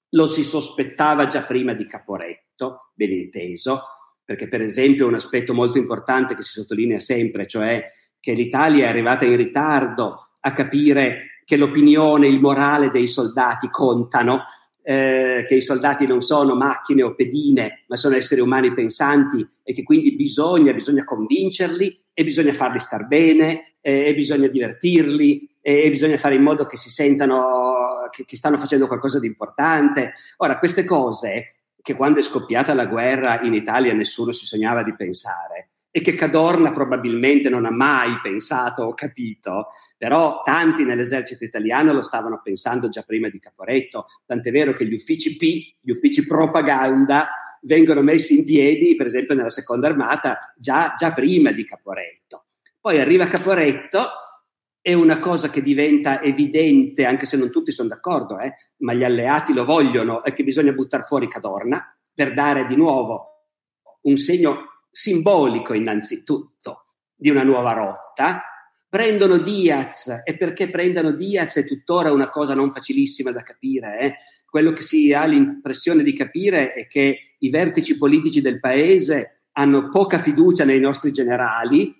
lo 0.10 0.26
si 0.26 0.44
sospettava 0.44 1.26
già 1.26 1.44
prima 1.44 1.74
di 1.74 1.88
Caporetto, 1.88 2.92
ben 2.94 3.12
inteso, 3.12 3.82
perché 4.24 4.48
per 4.48 4.62
esempio 4.62 5.08
un 5.08 5.16
aspetto 5.16 5.54
molto 5.54 5.78
importante 5.78 6.36
che 6.36 6.42
si 6.42 6.60
sottolinea 6.60 7.00
sempre, 7.00 7.48
cioè 7.48 7.88
che 8.20 8.34
l'Italia 8.34 8.86
è 8.86 8.90
arrivata 8.90 9.26
in 9.26 9.36
ritardo 9.36 10.32
a 10.40 10.54
capire 10.54 11.42
che 11.46 11.58
l'opinione, 11.58 12.28
il 12.28 12.40
morale 12.40 12.90
dei 12.90 13.08
soldati 13.08 13.70
contano, 13.70 14.44
eh, 14.82 15.46
che 15.48 15.56
i 15.56 15.62
soldati 15.62 16.08
non 16.08 16.22
sono 16.22 16.56
macchine 16.56 17.04
o 17.04 17.14
pedine, 17.14 17.84
ma 17.88 17.96
sono 17.96 18.16
esseri 18.16 18.42
umani 18.42 18.74
pensanti 18.74 19.48
e 19.64 19.74
che 19.74 19.84
quindi 19.84 20.16
bisogna, 20.16 20.74
bisogna 20.74 21.04
convincerli 21.04 22.04
e 22.14 22.24
bisogna 22.24 22.54
farli 22.54 22.80
star 22.80 23.08
bene 23.08 23.76
eh, 23.82 24.06
e 24.08 24.16
bisogna 24.16 24.48
divertirli 24.48 25.55
e, 25.68 25.90
bisogna 25.90 26.18
fare 26.18 26.36
in 26.36 26.44
modo 26.44 26.68
che 26.68 26.78
si 26.78 26.92
sentano 26.92 28.08
che, 28.12 28.24
che 28.24 28.36
stanno 28.36 28.60
facendo 28.60 28.86
qualcosa 28.86 29.18
di 29.18 29.26
importante. 29.26 30.14
Ora, 30.38 30.60
queste 30.60 30.84
cose 30.84 31.56
che 31.82 31.96
quando 31.96 32.20
è 32.20 32.22
scoppiata 32.22 32.76
la 32.76 32.86
guerra 32.86 33.42
in 33.42 33.56
Italia 33.56 33.92
nessuno 33.96 34.32
si 34.32 34.46
sognava 34.46 34.84
di 34.84 34.96
pensare 34.96 35.70
e 35.90 36.02
che 36.02 36.14
Cadorna 36.14 36.72
probabilmente 36.72 37.50
non 37.50 37.66
ha 37.66 37.72
mai 37.72 38.20
pensato 38.22 38.84
o 38.84 38.94
capito, 38.94 39.70
però 39.98 40.44
tanti 40.44 40.84
nell'esercito 40.84 41.44
italiano 41.44 41.94
lo 41.94 42.04
stavano 42.04 42.42
pensando 42.44 42.88
già 42.88 43.02
prima 43.02 43.30
di 43.30 43.40
Caporetto, 43.40 44.06
tant'è 44.24 44.52
vero 44.52 44.74
che 44.74 44.86
gli 44.86 44.94
uffici 44.94 45.36
P, 45.36 45.78
gli 45.82 45.90
uffici 45.90 46.28
propaganda, 46.28 47.30
vengono 47.62 48.02
messi 48.02 48.38
in 48.38 48.46
piedi, 48.46 48.96
per 48.96 49.08
esempio 49.08 49.34
nella 49.34 49.50
seconda 49.50 49.88
armata, 49.88 50.54
già, 50.58 50.94
già 50.96 51.12
prima 51.12 51.52
di 51.52 51.66
Caporetto. 51.66 52.46
Poi 52.80 53.00
arriva 53.00 53.26
Caporetto 53.26 54.10
è 54.86 54.94
una 54.94 55.18
cosa 55.18 55.50
che 55.50 55.64
diventa 55.64 56.22
evidente, 56.22 57.06
anche 57.06 57.26
se 57.26 57.38
non 57.38 57.50
tutti 57.50 57.72
sono 57.72 57.90
d'accordo, 57.90 58.38
eh, 58.38 58.54
ma 58.82 58.94
gli 58.94 59.04
alleati 59.04 59.52
lo 59.52 59.66
vogliono, 59.66 60.24
è 60.24 60.32
che 60.32 60.44
bisogna 60.44 60.74
buttare 60.74 61.02
fuori 61.02 61.28
Cadorna 61.28 61.84
per 62.14 62.36
dare 62.36 62.68
di 62.68 62.76
nuovo 62.76 63.48
un 64.02 64.16
segno 64.18 64.84
simbolico 64.92 65.74
innanzitutto 65.74 66.86
di 67.16 67.32
una 67.32 67.42
nuova 67.42 67.74
rotta, 67.74 68.44
Prendono 68.88 69.40
Diaz 69.40 70.22
e 70.24 70.38
perché 70.38 70.70
prendano 70.70 71.14
Diaz 71.14 71.56
è 71.56 71.66
tuttora 71.66 72.12
una 72.12 72.30
cosa 72.30 72.54
non 72.54 72.72
facilissima 72.72 73.32
da 73.32 73.42
capire. 73.42 74.00
Eh? 74.00 74.16
Quello 74.48 74.72
che 74.72 74.84
si 74.84 75.12
ha 75.14 75.26
l'impressione 75.26 76.04
di 76.04 76.14
capire 76.14 76.74
è 76.74 76.88
che 76.88 77.36
i 77.40 77.50
vertici 77.50 77.98
politici 77.98 78.40
del 78.40 78.60
paese 78.60 79.46
hanno 79.54 79.90
poca 79.90 80.20
fiducia 80.20 80.64
nei 80.64 80.80
nostri 80.80 81.12
generali, 81.12 81.92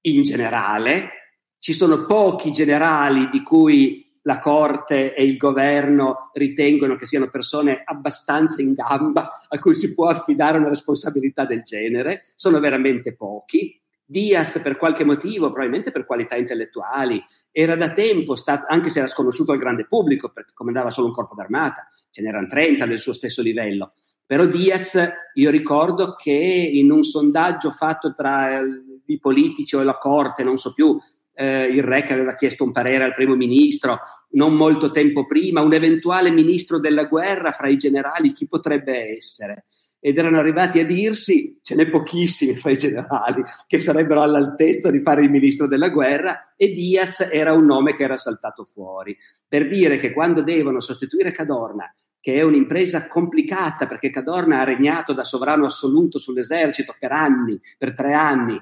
in 0.00 0.24
generale. 0.24 1.25
Ci 1.58 1.72
sono 1.72 2.04
pochi 2.04 2.52
generali 2.52 3.28
di 3.28 3.42
cui 3.42 4.06
la 4.26 4.38
Corte 4.40 5.14
e 5.14 5.24
il 5.24 5.36
governo 5.36 6.30
ritengono 6.34 6.96
che 6.96 7.06
siano 7.06 7.28
persone 7.28 7.82
abbastanza 7.84 8.60
in 8.60 8.72
gamba 8.72 9.30
a 9.48 9.58
cui 9.58 9.74
si 9.74 9.94
può 9.94 10.08
affidare 10.08 10.58
una 10.58 10.68
responsabilità 10.68 11.44
del 11.44 11.62
genere, 11.62 12.22
sono 12.34 12.58
veramente 12.58 13.14
pochi. 13.14 13.80
Diaz 14.04 14.60
per 14.62 14.76
qualche 14.76 15.04
motivo, 15.04 15.46
probabilmente 15.46 15.90
per 15.90 16.06
qualità 16.06 16.36
intellettuali, 16.36 17.22
era 17.50 17.74
da 17.74 17.90
tempo 17.90 18.36
stato, 18.36 18.66
anche 18.68 18.88
se 18.88 18.98
era 18.98 19.08
sconosciuto 19.08 19.52
al 19.52 19.58
grande 19.58 19.86
pubblico 19.86 20.30
perché 20.30 20.52
comandava 20.54 20.90
solo 20.90 21.08
un 21.08 21.12
corpo 21.12 21.34
d'armata, 21.34 21.88
ce 22.10 22.22
n'erano 22.22 22.46
30 22.46 22.86
del 22.86 22.98
suo 22.98 23.12
stesso 23.12 23.42
livello. 23.42 23.94
Però 24.24 24.44
Diaz, 24.46 24.98
io 25.34 25.50
ricordo 25.50 26.14
che 26.14 26.32
in 26.32 26.90
un 26.90 27.02
sondaggio 27.02 27.70
fatto 27.70 28.14
tra 28.14 28.60
i 29.06 29.18
politici 29.18 29.76
o 29.76 29.82
la 29.82 29.98
corte, 29.98 30.42
non 30.42 30.56
so 30.56 30.72
più, 30.72 30.96
eh, 31.36 31.64
il 31.64 31.82
re 31.82 32.02
che 32.02 32.14
aveva 32.14 32.34
chiesto 32.34 32.64
un 32.64 32.72
parere 32.72 33.04
al 33.04 33.14
primo 33.14 33.34
ministro 33.34 33.98
non 34.30 34.54
molto 34.54 34.90
tempo 34.90 35.26
prima, 35.26 35.60
un 35.60 35.74
eventuale 35.74 36.30
ministro 36.30 36.80
della 36.80 37.04
guerra 37.04 37.52
fra 37.52 37.68
i 37.68 37.76
generali, 37.76 38.32
chi 38.32 38.46
potrebbe 38.46 39.16
essere? 39.16 39.66
ed 39.98 40.18
erano 40.18 40.38
arrivati 40.38 40.78
a 40.78 40.84
dirsi, 40.84 41.58
ce 41.62 41.74
n'è 41.74 41.88
pochissimi 41.88 42.54
fra 42.54 42.70
i 42.70 42.76
generali 42.76 43.42
che 43.66 43.80
sarebbero 43.80 44.22
all'altezza 44.22 44.88
di 44.88 45.00
fare 45.00 45.22
il 45.22 45.30
ministro 45.30 45.66
della 45.66 45.88
guerra 45.88 46.54
e 46.54 46.70
Diaz 46.70 47.26
era 47.28 47.52
un 47.52 47.64
nome 47.64 47.96
che 47.96 48.04
era 48.04 48.16
saltato 48.16 48.64
fuori, 48.64 49.16
per 49.48 49.66
dire 49.66 49.98
che 49.98 50.12
quando 50.12 50.42
devono 50.42 50.78
sostituire 50.78 51.32
Cadorna, 51.32 51.92
che 52.20 52.34
è 52.34 52.42
un'impresa 52.42 53.08
complicata 53.08 53.86
perché 53.86 54.10
Cadorna 54.10 54.60
ha 54.60 54.64
regnato 54.64 55.12
da 55.12 55.24
sovrano 55.24 55.66
assoluto 55.66 56.18
sull'esercito 56.18 56.94
per 56.96 57.10
anni, 57.10 57.60
per 57.76 57.92
tre 57.92 58.12
anni, 58.12 58.56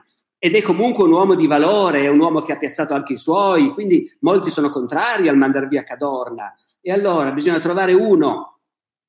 ed 0.44 0.54
è 0.54 0.61
comunque 0.61 1.04
un 1.04 1.12
uomo 1.12 1.35
di 1.35 1.46
valore, 1.46 2.02
è 2.02 2.09
un 2.09 2.20
uomo 2.20 2.42
che 2.42 2.52
ha 2.52 2.59
piazzato 2.59 2.92
anche 2.92 3.14
i 3.14 3.16
suoi, 3.16 3.70
quindi 3.70 4.07
molti 4.20 4.50
sono 4.50 4.68
contrari 4.68 5.26
al 5.26 5.38
mandar 5.38 5.68
via 5.68 5.85
Cadorna. 5.85 6.54
E 6.83 6.92
allora 6.92 7.33
bisogna 7.33 7.59
trovare 7.61 7.94
uno 7.94 8.61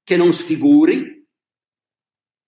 che 0.02 0.16
non 0.16 0.32
sfiguri, 0.32 1.28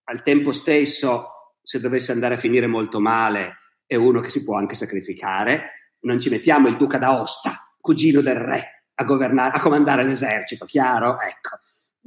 al 0.05 0.21
tempo 0.21 0.53
stesso, 0.53 1.55
se 1.61 1.81
dovesse 1.81 2.13
andare 2.13 2.35
a 2.35 2.37
finire 2.37 2.65
molto 2.65 3.01
male, 3.01 3.57
è 3.85 3.95
uno 3.95 4.21
che 4.21 4.29
si 4.29 4.45
può 4.45 4.55
anche 4.55 4.75
sacrificare. 4.75 5.95
Non 6.03 6.21
ci 6.21 6.29
mettiamo 6.29 6.69
il 6.69 6.77
duca 6.77 6.97
d'Aosta, 6.97 7.75
cugino 7.81 8.21
del 8.21 8.35
re, 8.35 8.85
a, 8.93 9.03
a 9.03 9.59
comandare 9.59 10.05
l'esercito, 10.05 10.63
chiaro? 10.63 11.19
Ecco. 11.19 11.57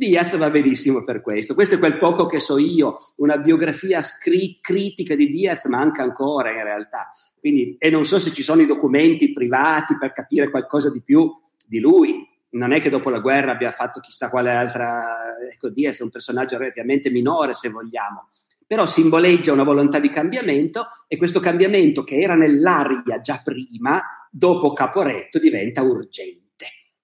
Diaz 0.00 0.34
va 0.38 0.48
benissimo 0.48 1.04
per 1.04 1.20
questo. 1.20 1.52
Questo 1.52 1.74
è 1.74 1.78
quel 1.78 1.98
poco 1.98 2.24
che 2.24 2.40
so 2.40 2.56
io, 2.56 2.96
una 3.16 3.36
biografia 3.36 4.00
scri- 4.00 4.58
critica 4.58 5.14
di 5.14 5.28
Diaz 5.28 5.66
manca 5.66 6.02
ancora 6.02 6.50
in 6.50 6.62
realtà. 6.62 7.10
Quindi, 7.38 7.76
e 7.78 7.90
non 7.90 8.06
so 8.06 8.18
se 8.18 8.32
ci 8.32 8.42
sono 8.42 8.62
i 8.62 8.66
documenti 8.66 9.30
privati 9.30 9.98
per 9.98 10.14
capire 10.14 10.48
qualcosa 10.48 10.90
di 10.90 11.02
più 11.02 11.30
di 11.66 11.80
lui 11.80 12.26
non 12.52 12.72
è 12.72 12.80
che 12.80 12.88
dopo 12.88 13.10
la 13.10 13.18
guerra 13.18 13.52
abbia 13.52 13.72
fatto 13.72 14.00
chissà 14.00 14.30
quale 14.30 14.52
altra, 14.52 15.36
ecco, 15.52 15.68
Diaz 15.68 16.00
è 16.00 16.02
un 16.02 16.08
personaggio 16.08 16.56
relativamente 16.56 17.10
minore 17.10 17.52
se 17.52 17.68
vogliamo, 17.68 18.28
però 18.66 18.86
simboleggia 18.86 19.52
una 19.52 19.64
volontà 19.64 19.98
di 19.98 20.08
cambiamento 20.08 20.86
e 21.08 21.18
questo 21.18 21.40
cambiamento 21.40 22.04
che 22.04 22.18
era 22.18 22.34
nell'aria 22.34 23.20
già 23.20 23.42
prima, 23.44 24.02
dopo 24.30 24.72
Caporetto 24.72 25.38
diventa 25.38 25.82
urgente. 25.82 26.39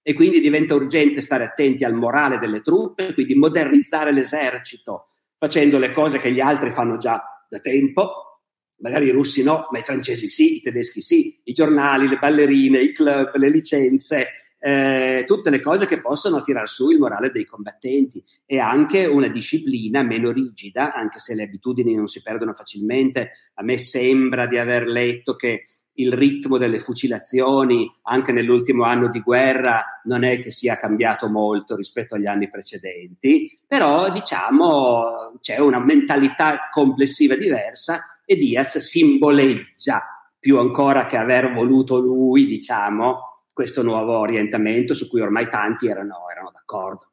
E 0.09 0.15
quindi 0.15 0.39
diventa 0.39 0.77
urgente 0.77 1.21
stare 1.21 1.43
attenti 1.43 1.83
al 1.83 1.93
morale 1.93 2.39
delle 2.39 2.61
truppe, 2.61 3.13
quindi 3.13 3.35
modernizzare 3.35 4.13
l'esercito 4.13 5.07
facendo 5.37 5.79
le 5.79 5.91
cose 5.91 6.19
che 6.19 6.31
gli 6.31 6.39
altri 6.39 6.71
fanno 6.71 6.97
già 6.97 7.21
da 7.49 7.59
tempo, 7.59 8.43
magari 8.83 9.07
i 9.07 9.11
russi 9.11 9.43
no, 9.43 9.67
ma 9.73 9.81
i 9.81 9.83
francesi 9.83 10.29
sì, 10.29 10.59
i 10.59 10.61
tedeschi 10.61 11.03
sì, 11.03 11.41
i 11.43 11.53
giornali, 11.53 12.07
le 12.07 12.19
ballerine, 12.19 12.81
i 12.83 12.93
club, 12.93 13.35
le 13.35 13.51
licenze, 13.51 14.29
eh, 14.61 15.25
tutte 15.27 15.51
le 15.51 15.59
cose 15.59 15.87
che 15.87 16.01
possono 16.01 16.41
tirare 16.43 16.67
su 16.67 16.89
il 16.91 17.01
morale 17.01 17.33
dei 17.33 17.45
combattenti 17.45 18.23
e 18.45 18.61
anche 18.61 19.07
una 19.07 19.27
disciplina 19.27 20.05
meno 20.05 20.31
rigida, 20.31 20.95
anche 20.95 21.19
se 21.19 21.35
le 21.35 21.43
abitudini 21.43 21.97
non 21.97 22.07
si 22.07 22.23
perdono 22.23 22.53
facilmente. 22.53 23.33
A 23.55 23.65
me 23.65 23.77
sembra 23.77 24.47
di 24.47 24.57
aver 24.57 24.87
letto 24.87 25.35
che 25.35 25.65
il 25.97 26.13
ritmo 26.13 26.59
delle 26.59 26.79
fucilazioni 26.79 27.91
anche 28.03 28.33
nell'ultimo 28.33 28.85
anno 28.85 29.09
di 29.09 29.21
guerra 29.21 30.01
non 30.05 30.25
è 30.25 30.41
che 30.41 30.51
sia 30.51 30.79
cambiato 30.79 31.29
molto 31.29 31.77
rispetto 31.77 32.15
agli 32.15 32.27
anni 32.27 32.49
precedenti, 32.49 33.59
però 33.67 34.11
diciamo 34.11 35.39
c'è 35.41 35.59
una 35.59 35.79
mentalità 35.79 36.69
complessiva 36.71 37.37
diversa 37.37 38.21
e 38.25 38.37
Diaz 38.37 38.79
simboleggia 38.79 40.17
più 40.39 40.59
ancora 40.59 41.07
che 41.07 41.17
aver 41.17 41.53
voluto 41.53 41.99
lui, 41.99 42.47
diciamo, 42.47 43.43
questo 43.53 43.83
nuovo 43.83 44.19
orientamento 44.19 44.95
su 44.95 45.09
cui 45.09 45.21
ormai 45.21 45.49
tanti 45.49 45.89
erano, 45.89 46.29
erano 46.31 46.53
d'accordo. 46.53 47.11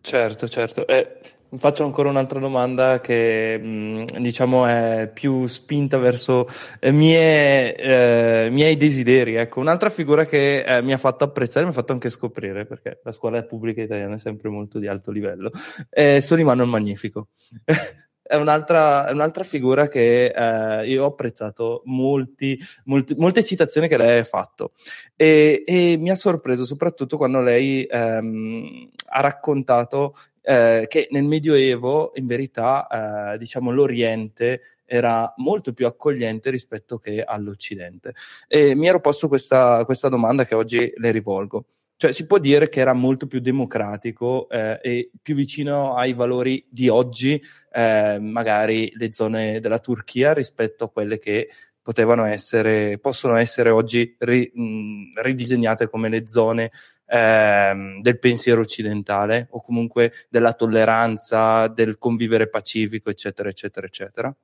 Certo, 0.00 0.48
certo. 0.48 0.86
Eh, 0.86 1.20
faccio 1.58 1.84
ancora 1.84 2.08
un'altra 2.08 2.38
domanda 2.38 3.00
che 3.00 3.58
mm, 3.60 4.04
diciamo 4.18 4.66
è 4.66 5.10
più 5.12 5.46
spinta 5.46 5.98
verso 5.98 6.48
eh, 6.80 6.90
mie, 6.92 7.74
eh, 7.74 8.48
miei 8.50 8.76
desideri. 8.76 9.34
Ecco, 9.34 9.60
un'altra 9.60 9.90
figura 9.90 10.26
che 10.26 10.62
eh, 10.62 10.82
mi 10.82 10.92
ha 10.92 10.96
fatto 10.96 11.24
apprezzare, 11.24 11.64
mi 11.64 11.70
ha 11.70 11.74
fatto 11.74 11.92
anche 11.92 12.10
scoprire, 12.10 12.66
perché 12.66 13.00
la 13.02 13.12
scuola 13.12 13.42
pubblica 13.44 13.82
italiana 13.82 14.14
è 14.14 14.18
sempre 14.18 14.48
molto 14.48 14.78
di 14.78 14.86
alto 14.86 15.10
livello, 15.10 15.50
è 15.88 16.20
Solimano 16.20 16.62
il 16.62 16.68
Magnifico. 16.68 17.28
è 18.26 18.36
un'altra, 18.36 19.06
è 19.06 19.12
un'altra 19.12 19.44
figura 19.44 19.86
che 19.86 20.26
eh, 20.26 20.88
io 20.88 21.04
ho 21.04 21.08
apprezzato 21.08 21.82
molti, 21.84 22.58
molti, 22.84 23.14
molte 23.16 23.44
citazioni 23.44 23.86
che 23.86 23.98
lei 23.98 24.20
ha 24.20 24.24
fatto 24.24 24.72
e, 25.14 25.62
e 25.66 25.96
mi 25.98 26.08
ha 26.08 26.14
sorpreso 26.14 26.64
soprattutto 26.64 27.18
quando 27.18 27.42
lei 27.42 27.84
ehm, 27.84 28.88
ha 29.08 29.20
raccontato 29.20 30.14
eh, 30.46 30.84
che 30.88 31.08
nel 31.10 31.24
Medioevo 31.24 32.12
in 32.16 32.26
verità 32.26 33.32
eh, 33.32 33.38
diciamo 33.38 33.70
l'Oriente 33.70 34.60
era 34.84 35.32
molto 35.38 35.72
più 35.72 35.86
accogliente 35.86 36.50
rispetto 36.50 36.98
che 36.98 37.22
all'Occidente. 37.22 38.14
E 38.46 38.74
mi 38.74 38.86
ero 38.86 39.00
posto 39.00 39.26
questa, 39.28 39.82
questa 39.86 40.10
domanda 40.10 40.44
che 40.44 40.54
oggi 40.54 40.92
le 40.96 41.10
rivolgo. 41.10 41.64
Cioè 41.96 42.12
si 42.12 42.26
può 42.26 42.38
dire 42.38 42.68
che 42.68 42.80
era 42.80 42.92
molto 42.92 43.26
più 43.26 43.40
democratico 43.40 44.48
eh, 44.50 44.78
e 44.82 45.10
più 45.22 45.34
vicino 45.34 45.94
ai 45.94 46.12
valori 46.12 46.66
di 46.68 46.88
oggi, 46.88 47.40
eh, 47.72 48.18
magari 48.20 48.92
le 48.96 49.12
zone 49.12 49.60
della 49.60 49.78
Turchia 49.78 50.34
rispetto 50.34 50.84
a 50.84 50.90
quelle 50.90 51.18
che 51.18 51.48
potevano 51.80 52.24
essere, 52.24 52.98
possono 52.98 53.36
essere 53.36 53.70
oggi 53.70 54.16
ri, 54.18 54.50
mh, 54.52 55.20
ridisegnate 55.22 55.88
come 55.88 56.08
le 56.08 56.26
zone 56.26 56.70
eh, 57.14 58.00
del 58.00 58.18
pensiero 58.18 58.60
occidentale 58.60 59.46
o 59.50 59.62
comunque 59.62 60.12
della 60.28 60.52
tolleranza, 60.52 61.68
del 61.68 61.96
convivere 61.96 62.48
pacifico, 62.48 63.08
eccetera, 63.08 63.48
eccetera, 63.48 63.86
eccetera? 63.86 64.34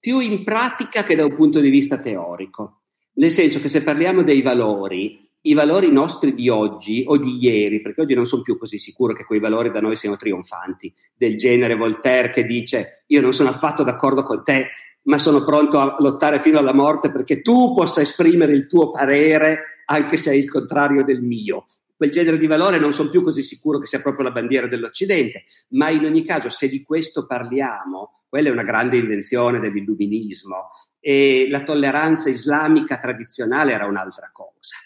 Più 0.00 0.20
in 0.20 0.42
pratica 0.42 1.02
che 1.02 1.14
da 1.14 1.26
un 1.26 1.34
punto 1.34 1.60
di 1.60 1.68
vista 1.68 1.98
teorico. 1.98 2.80
Nel 3.14 3.30
senso 3.30 3.60
che 3.60 3.68
se 3.68 3.82
parliamo 3.82 4.22
dei 4.22 4.40
valori, 4.40 5.28
i 5.42 5.52
valori 5.52 5.92
nostri 5.92 6.32
di 6.32 6.48
oggi 6.48 7.04
o 7.06 7.18
di 7.18 7.36
ieri, 7.38 7.82
perché 7.82 8.00
oggi 8.00 8.14
non 8.14 8.26
sono 8.26 8.42
più 8.42 8.56
così 8.56 8.78
sicuro 8.78 9.12
che 9.12 9.24
quei 9.24 9.40
valori 9.40 9.70
da 9.70 9.80
noi 9.80 9.96
siano 9.96 10.16
trionfanti, 10.16 10.90
del 11.14 11.36
genere 11.36 11.74
Voltaire 11.74 12.30
che 12.30 12.44
dice 12.44 13.04
io 13.08 13.20
non 13.20 13.34
sono 13.34 13.50
affatto 13.50 13.82
d'accordo 13.82 14.22
con 14.22 14.42
te, 14.44 14.68
ma 15.02 15.18
sono 15.18 15.44
pronto 15.44 15.78
a 15.78 15.96
lottare 15.98 16.40
fino 16.40 16.58
alla 16.58 16.74
morte 16.74 17.10
perché 17.10 17.42
tu 17.42 17.74
possa 17.74 18.00
esprimere 18.00 18.52
il 18.52 18.66
tuo 18.66 18.90
parere 18.90 19.77
anche 19.90 20.16
se 20.16 20.30
è 20.30 20.34
il 20.34 20.50
contrario 20.50 21.04
del 21.04 21.22
mio. 21.22 21.66
Quel 21.96 22.10
genere 22.10 22.38
di 22.38 22.46
valore 22.46 22.78
non 22.78 22.92
sono 22.92 23.10
più 23.10 23.22
così 23.22 23.42
sicuro 23.42 23.80
che 23.80 23.86
sia 23.86 24.00
proprio 24.00 24.24
la 24.24 24.30
bandiera 24.30 24.68
dell'Occidente, 24.68 25.44
ma 25.70 25.90
in 25.90 26.04
ogni 26.04 26.24
caso 26.24 26.48
se 26.48 26.68
di 26.68 26.82
questo 26.82 27.26
parliamo, 27.26 28.22
quella 28.28 28.48
è 28.48 28.52
una 28.52 28.62
grande 28.62 28.98
invenzione 28.98 29.58
dell'illuminismo 29.58 30.70
e 31.00 31.46
la 31.48 31.64
tolleranza 31.64 32.28
islamica 32.28 32.98
tradizionale 32.98 33.72
era 33.72 33.86
un'altra 33.86 34.30
cosa. 34.32 34.76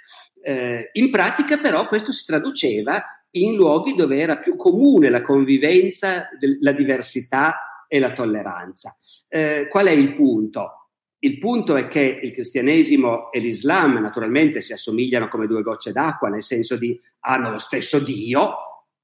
Eh, 0.43 0.91
in 0.93 1.11
pratica 1.11 1.59
però 1.59 1.87
questo 1.87 2.13
si 2.13 2.25
traduceva 2.25 3.03
in 3.33 3.55
luoghi 3.55 3.95
dove 3.95 4.19
era 4.19 4.39
più 4.39 4.57
comune 4.57 5.11
la 5.11 5.23
convivenza, 5.23 6.29
la 6.61 6.73
diversità 6.73 7.85
e 7.89 7.99
la 7.99 8.13
tolleranza. 8.13 8.97
Eh, 9.29 9.69
qual 9.69 9.87
è 9.87 9.91
il 9.91 10.15
punto? 10.15 10.82
Il 11.25 11.39
punto 11.39 11.77
è 11.77 11.87
che 11.87 12.19
il 12.21 12.33
cristianesimo 12.33 13.31
e 13.31 13.39
l'Islam 13.39 13.99
naturalmente 13.99 14.61
si 14.61 14.73
assomigliano 14.73 15.29
come 15.29 15.47
due 15.47 15.63
gocce 15.63 15.93
d'acqua, 15.93 16.29
nel 16.29 16.43
senso 16.43 16.77
di 16.77 16.99
hanno 17.21 17.53
lo 17.53 17.59
stesso 17.59 18.01
Dio 18.01 18.55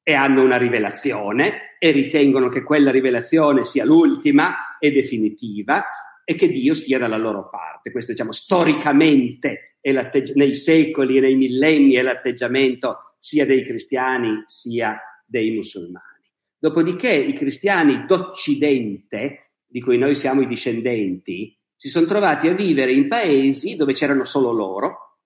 e 0.02 0.14
hanno 0.14 0.42
una 0.42 0.56
rivelazione 0.56 1.76
e 1.78 1.92
ritengono 1.92 2.48
che 2.48 2.64
quella 2.64 2.90
rivelazione 2.90 3.64
sia 3.64 3.84
l'ultima 3.84 4.78
e 4.80 4.90
definitiva 4.90 5.84
e 6.24 6.34
che 6.34 6.48
Dio 6.48 6.74
stia 6.74 6.98
dalla 6.98 7.16
loro 7.16 7.48
parte. 7.48 7.92
Questo, 7.92 8.10
diciamo, 8.10 8.32
storicamente 8.32 9.76
nei 10.34 10.54
secoli 10.56 11.18
e 11.18 11.20
nei 11.20 11.36
millenni 11.36 11.94
è 11.94 12.02
l'atteggiamento 12.02 13.14
sia 13.20 13.46
dei 13.46 13.64
cristiani 13.64 14.42
sia 14.46 15.00
dei 15.24 15.52
musulmani. 15.52 16.28
Dopodiché 16.58 17.12
i 17.12 17.32
cristiani 17.32 18.04
d'Occidente, 18.06 19.52
di 19.64 19.80
cui 19.80 19.98
noi 19.98 20.16
siamo 20.16 20.40
i 20.40 20.48
discendenti, 20.48 21.56
si 21.78 21.88
sono 21.88 22.06
trovati 22.06 22.48
a 22.48 22.54
vivere 22.54 22.92
in 22.92 23.06
paesi 23.06 23.76
dove 23.76 23.92
c'erano 23.92 24.24
solo 24.24 24.50
loro 24.50 25.18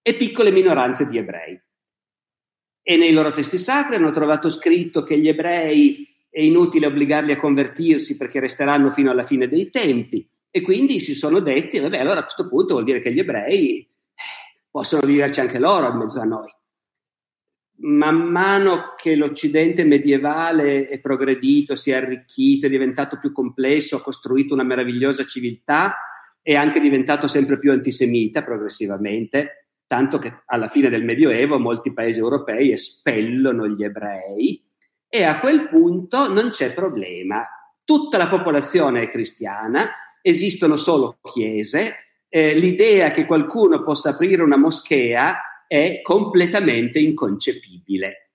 e 0.00 0.16
piccole 0.16 0.50
minoranze 0.50 1.06
di 1.06 1.18
ebrei. 1.18 1.60
E 2.82 2.96
nei 2.96 3.12
loro 3.12 3.30
testi 3.30 3.58
sacri 3.58 3.96
hanno 3.96 4.10
trovato 4.10 4.48
scritto 4.48 5.02
che 5.02 5.18
gli 5.18 5.28
ebrei 5.28 6.08
è 6.30 6.40
inutile 6.40 6.86
obbligarli 6.86 7.32
a 7.32 7.36
convertirsi 7.36 8.16
perché 8.16 8.40
resteranno 8.40 8.90
fino 8.90 9.10
alla 9.10 9.22
fine 9.22 9.48
dei 9.48 9.68
tempi. 9.68 10.26
E 10.50 10.62
quindi 10.62 10.98
si 10.98 11.14
sono 11.14 11.40
detti, 11.40 11.78
vabbè, 11.78 11.98
allora 11.98 12.20
a 12.20 12.24
questo 12.24 12.48
punto 12.48 12.72
vuol 12.72 12.84
dire 12.84 13.00
che 13.00 13.12
gli 13.12 13.18
ebrei 13.18 13.80
eh, 13.80 14.66
possono 14.70 15.06
viverci 15.06 15.40
anche 15.40 15.58
loro 15.58 15.90
in 15.90 15.98
mezzo 15.98 16.20
a 16.20 16.24
noi. 16.24 16.50
Man 17.82 18.16
mano 18.30 18.94
che 18.96 19.14
l'Occidente 19.14 19.84
medievale 19.84 20.86
è 20.86 20.98
progredito, 21.00 21.76
si 21.76 21.90
è 21.90 21.94
arricchito, 21.94 22.66
è 22.66 22.68
diventato 22.68 23.18
più 23.18 23.32
complesso, 23.32 23.96
ha 23.96 24.02
costruito 24.02 24.52
una 24.52 24.64
meravigliosa 24.64 25.24
civiltà, 25.24 25.96
è 26.42 26.54
anche 26.54 26.80
diventato 26.80 27.26
sempre 27.26 27.58
più 27.58 27.72
antisemita 27.72 28.42
progressivamente, 28.42 29.68
tanto 29.86 30.18
che 30.18 30.42
alla 30.46 30.68
fine 30.68 30.90
del 30.90 31.04
Medioevo 31.04 31.58
molti 31.58 31.92
paesi 31.92 32.18
europei 32.18 32.70
espellono 32.70 33.66
gli 33.66 33.82
ebrei 33.82 34.62
e 35.08 35.24
a 35.24 35.40
quel 35.40 35.68
punto 35.68 36.32
non 36.32 36.50
c'è 36.50 36.74
problema. 36.74 37.46
Tutta 37.82 38.18
la 38.18 38.28
popolazione 38.28 39.02
è 39.02 39.10
cristiana, 39.10 39.90
esistono 40.22 40.76
solo 40.76 41.18
chiese, 41.22 41.96
eh, 42.28 42.54
l'idea 42.54 43.10
che 43.10 43.26
qualcuno 43.26 43.82
possa 43.82 44.10
aprire 44.10 44.42
una 44.42 44.56
moschea 44.56 45.40
è 45.70 46.02
completamente 46.02 46.98
inconcepibile. 46.98 48.30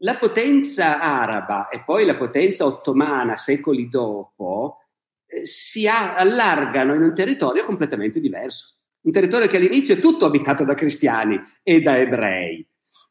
La 0.00 0.18
potenza 0.18 1.00
araba 1.00 1.70
e 1.70 1.84
poi 1.84 2.04
la 2.04 2.16
potenza 2.16 2.66
ottomana 2.66 3.38
secoli 3.38 3.88
dopo 3.88 4.80
eh, 5.26 5.46
si 5.46 5.88
allargano 5.88 6.92
in 6.92 7.00
un 7.00 7.14
territorio 7.14 7.64
completamente 7.64 8.20
diverso, 8.20 8.76
un 9.06 9.12
territorio 9.12 9.48
che 9.48 9.56
all'inizio 9.56 9.94
è 9.94 9.98
tutto 9.98 10.26
abitato 10.26 10.64
da 10.64 10.74
cristiani 10.74 11.40
e 11.62 11.80
da 11.80 11.96
ebrei 11.96 12.68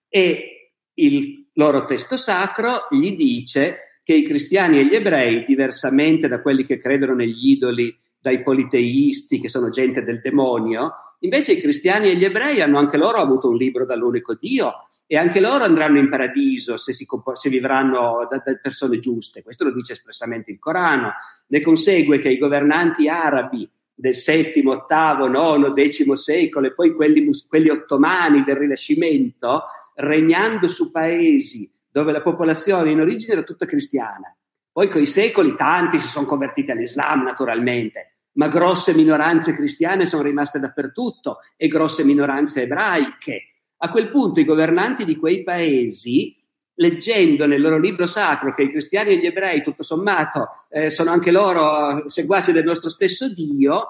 e 0.07 0.73
il 0.93 1.49
loro 1.53 1.85
testo 1.85 2.17
sacro 2.17 2.85
gli 2.91 3.15
dice 3.15 3.99
che 4.03 4.13
i 4.13 4.23
cristiani 4.23 4.77
e 4.77 4.85
gli 4.85 4.93
ebrei, 4.93 5.43
diversamente 5.43 6.27
da 6.27 6.39
quelli 6.39 6.67
che 6.67 6.77
credono 6.77 7.15
negli 7.15 7.49
idoli, 7.49 7.97
dai 8.25 8.41
politeisti, 8.41 9.39
che 9.39 9.49
sono 9.49 9.69
gente 9.69 10.03
del 10.03 10.19
demonio, 10.19 10.93
invece 11.19 11.51
i 11.51 11.61
cristiani 11.61 12.09
e 12.09 12.15
gli 12.15 12.25
ebrei 12.25 12.59
hanno 12.59 12.79
anche 12.79 12.97
loro 12.97 13.19
avuto 13.19 13.49
un 13.49 13.55
libro 13.55 13.85
dall'unico 13.85 14.33
Dio 14.33 14.73
e 15.05 15.15
anche 15.15 15.39
loro 15.39 15.63
andranno 15.63 15.99
in 15.99 16.09
paradiso 16.09 16.75
se, 16.75 16.91
si, 16.91 17.05
se 17.33 17.49
vivranno 17.51 18.27
da, 18.27 18.41
da, 18.43 18.55
persone 18.59 18.97
giuste. 18.97 19.43
Questo 19.43 19.65
lo 19.65 19.71
dice 19.71 19.93
espressamente 19.93 20.49
il 20.49 20.57
Corano. 20.57 21.13
Ne 21.49 21.61
consegue 21.61 22.17
che 22.17 22.29
i 22.29 22.39
governanti 22.39 23.07
arabi 23.07 23.69
del 23.93 24.15
settimo, 24.15 24.71
ottavo, 24.71 25.27
nono, 25.27 25.69
decimo 25.69 26.15
secolo 26.15 26.65
e 26.65 26.73
poi 26.73 26.95
quelli, 26.95 27.29
quelli 27.47 27.69
ottomani 27.69 28.43
del 28.43 28.55
Rinascimento 28.55 29.65
regnando 29.97 30.67
su 30.67 30.89
paesi 30.89 31.71
dove 31.91 32.11
la 32.11 32.23
popolazione 32.23 32.89
in 32.89 33.01
origine 33.01 33.33
era 33.33 33.43
tutta 33.43 33.67
cristiana. 33.67 34.35
Poi 34.71 34.89
con 34.89 35.01
i 35.01 35.05
secoli 35.05 35.55
tanti 35.55 35.99
si 35.99 36.07
sono 36.09 36.25
convertiti 36.25 36.71
all'Islam 36.71 37.23
naturalmente, 37.23 38.14
ma 38.35 38.47
grosse 38.47 38.93
minoranze 38.93 39.53
cristiane 39.53 40.05
sono 40.05 40.23
rimaste 40.23 40.59
dappertutto 40.59 41.37
e 41.57 41.67
grosse 41.67 42.03
minoranze 42.03 42.63
ebraiche. 42.63 43.41
A 43.77 43.89
quel 43.89 44.09
punto 44.09 44.39
i 44.39 44.45
governanti 44.45 45.05
di 45.05 45.15
quei 45.17 45.43
paesi, 45.43 46.35
leggendo 46.75 47.45
nel 47.45 47.61
loro 47.61 47.77
libro 47.77 48.07
sacro 48.07 48.53
che 48.53 48.63
i 48.63 48.71
cristiani 48.71 49.11
e 49.11 49.17
gli 49.17 49.25
ebrei, 49.25 49.61
tutto 49.61 49.83
sommato, 49.83 50.49
eh, 50.69 50.89
sono 50.89 51.11
anche 51.11 51.31
loro 51.31 52.07
seguaci 52.07 52.51
del 52.51 52.65
nostro 52.65 52.89
stesso 52.89 53.33
Dio, 53.33 53.87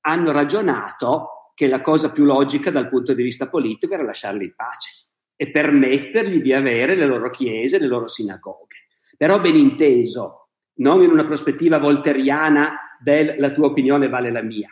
hanno 0.00 0.32
ragionato 0.32 1.52
che 1.54 1.68
la 1.68 1.80
cosa 1.80 2.10
più 2.10 2.24
logica 2.24 2.70
dal 2.70 2.88
punto 2.88 3.14
di 3.14 3.22
vista 3.22 3.48
politico 3.48 3.94
era 3.94 4.04
lasciarli 4.04 4.44
in 4.44 4.54
pace 4.54 4.90
e 5.34 5.50
permettergli 5.50 6.40
di 6.40 6.52
avere 6.52 6.94
le 6.94 7.06
loro 7.06 7.30
chiese, 7.30 7.78
le 7.78 7.86
loro 7.86 8.08
sinagoghe. 8.08 8.76
Però 9.16 9.40
ben 9.40 9.56
inteso, 9.56 10.48
non 10.76 11.02
in 11.02 11.10
una 11.10 11.24
prospettiva 11.24 11.78
volteriana 11.78 12.85
del 13.00 13.36
la 13.38 13.50
tua 13.50 13.66
opinione 13.66 14.08
vale 14.08 14.30
la 14.30 14.42
mia. 14.42 14.70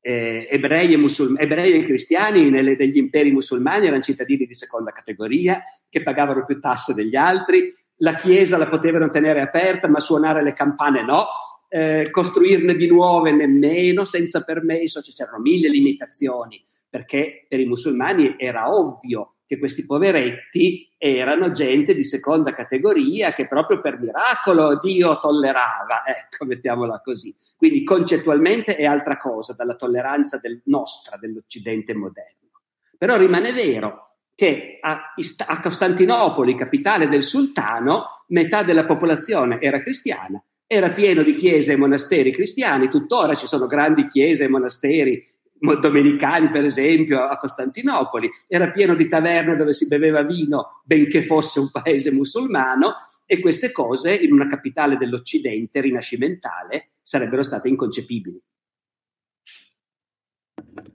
Eh, 0.00 0.48
ebrei, 0.50 0.92
e 0.92 0.96
musulm- 0.96 1.38
ebrei, 1.40 1.72
e 1.72 1.84
cristiani 1.84 2.50
nelle, 2.50 2.76
degli 2.76 2.96
imperi 2.96 3.32
musulmani 3.32 3.86
erano 3.86 4.02
cittadini 4.02 4.46
di 4.46 4.54
seconda 4.54 4.92
categoria 4.92 5.62
che 5.88 6.02
pagavano 6.02 6.44
più 6.44 6.60
tasse 6.60 6.94
degli 6.94 7.16
altri, 7.16 7.72
la 7.98 8.14
chiesa 8.14 8.56
la 8.56 8.68
potevano 8.68 9.08
tenere 9.08 9.40
aperta 9.40 9.88
ma 9.88 10.00
suonare 10.00 10.42
le 10.42 10.52
campane 10.52 11.02
no, 11.02 11.26
eh, 11.68 12.08
costruirne 12.10 12.74
di 12.74 12.86
nuove 12.86 13.32
nemmeno 13.32 14.04
senza 14.04 14.42
permesso, 14.42 15.02
cioè, 15.02 15.14
c'erano 15.14 15.40
mille 15.40 15.68
limitazioni 15.68 16.62
perché 16.88 17.44
per 17.48 17.60
i 17.60 17.66
musulmani 17.66 18.36
era 18.38 18.72
ovvio 18.74 19.34
che 19.48 19.58
questi 19.58 19.86
poveretti 19.86 20.94
erano 20.98 21.50
gente 21.52 21.94
di 21.94 22.04
seconda 22.04 22.52
categoria 22.52 23.32
che 23.32 23.48
proprio 23.48 23.80
per 23.80 23.98
miracolo 23.98 24.78
Dio 24.78 25.18
tollerava, 25.18 26.04
ecco, 26.04 26.44
mettiamola 26.44 27.00
così. 27.02 27.34
Quindi 27.56 27.82
concettualmente 27.82 28.76
è 28.76 28.84
altra 28.84 29.16
cosa 29.16 29.54
dalla 29.54 29.74
tolleranza 29.74 30.36
del 30.36 30.60
nostra, 30.66 31.16
dell'Occidente 31.16 31.94
moderno. 31.94 32.60
Però 32.98 33.16
rimane 33.16 33.52
vero 33.52 34.16
che 34.34 34.78
a, 34.82 35.14
a 35.46 35.60
Costantinopoli, 35.62 36.54
capitale 36.54 37.08
del 37.08 37.22
sultano, 37.22 38.24
metà 38.28 38.62
della 38.62 38.84
popolazione 38.84 39.62
era 39.62 39.82
cristiana 39.82 40.42
era 40.70 40.90
pieno 40.90 41.22
di 41.22 41.32
chiese 41.32 41.72
e 41.72 41.76
monasteri 41.76 42.30
cristiani, 42.30 42.90
tuttora 42.90 43.34
ci 43.34 43.46
sono 43.46 43.66
grandi 43.66 44.06
chiese 44.06 44.44
e 44.44 44.48
monasteri 44.48 45.26
domenicani, 45.58 46.50
per 46.50 46.64
esempio, 46.64 47.22
a 47.22 47.36
Costantinopoli, 47.38 48.30
era 48.46 48.70
pieno 48.70 48.94
di 48.94 49.08
taverne 49.08 49.56
dove 49.56 49.72
si 49.72 49.86
beveva 49.86 50.22
vino, 50.22 50.82
benché 50.84 51.22
fosse 51.22 51.60
un 51.60 51.70
paese 51.70 52.12
musulmano, 52.12 52.94
e 53.30 53.40
queste 53.40 53.72
cose 53.72 54.14
in 54.14 54.32
una 54.32 54.46
capitale 54.46 54.96
dell'Occidente 54.96 55.82
rinascimentale 55.82 56.92
sarebbero 57.02 57.42
state 57.42 57.68
inconcepibili. 57.68 58.40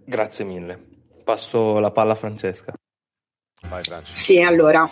Grazie 0.06 0.46
mille. 0.46 0.84
Passo 1.24 1.80
la 1.80 1.92
palla 1.92 2.14
a 2.14 2.16
Francesca. 2.16 2.74
Sì, 4.14 4.42
allora, 4.42 4.90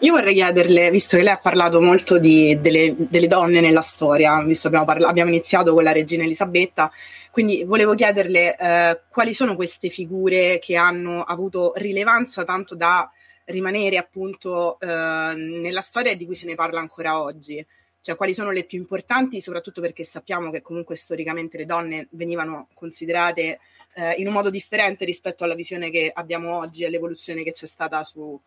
io 0.00 0.12
vorrei 0.12 0.34
chiederle, 0.34 0.90
visto 0.90 1.16
che 1.16 1.22
lei 1.22 1.32
ha 1.32 1.38
parlato 1.38 1.80
molto 1.80 2.18
di, 2.18 2.58
delle, 2.60 2.94
delle, 2.96 3.26
donne 3.28 3.60
nella 3.60 3.80
storia, 3.80 4.42
visto 4.42 4.66
abbiamo, 4.66 4.84
parla- 4.84 5.08
abbiamo, 5.08 5.30
iniziato 5.30 5.72
con 5.72 5.84
la 5.84 5.92
regina 5.92 6.24
Elisabetta, 6.24 6.90
quindi 7.30 7.64
volevo 7.64 7.94
chiederle 7.94 8.56
eh, 8.56 9.00
quali 9.08 9.34
sono 9.34 9.54
queste 9.54 9.88
figure 9.88 10.58
che 10.58 10.76
hanno 10.76 11.22
avuto 11.22 11.72
rilevanza 11.76 12.44
tanto 12.44 12.74
da 12.74 13.08
rimanere 13.46 13.98
appunto 13.98 14.78
eh, 14.80 14.86
nella 14.86 15.80
storia 15.80 16.16
di 16.16 16.24
cui 16.24 16.34
se 16.34 16.46
ne 16.46 16.54
parla 16.54 16.80
ancora 16.80 17.20
oggi 17.20 17.64
cioè 18.04 18.16
quali 18.16 18.34
sono 18.34 18.50
le 18.50 18.64
più 18.64 18.76
importanti, 18.76 19.40
soprattutto 19.40 19.80
perché 19.80 20.04
sappiamo 20.04 20.50
che 20.50 20.60
comunque 20.60 20.94
storicamente 20.94 21.56
le 21.56 21.64
donne 21.64 22.06
venivano 22.10 22.68
considerate 22.74 23.60
eh, 23.94 24.12
in 24.18 24.26
un 24.26 24.34
modo 24.34 24.50
differente 24.50 25.06
rispetto 25.06 25.42
alla 25.42 25.54
visione 25.54 25.88
che 25.88 26.12
abbiamo 26.14 26.54
oggi 26.54 26.82
e 26.82 26.86
all'evoluzione 26.86 27.42
che 27.42 27.52
c'è 27.52 27.64
stata 27.64 28.04
su, 28.04 28.38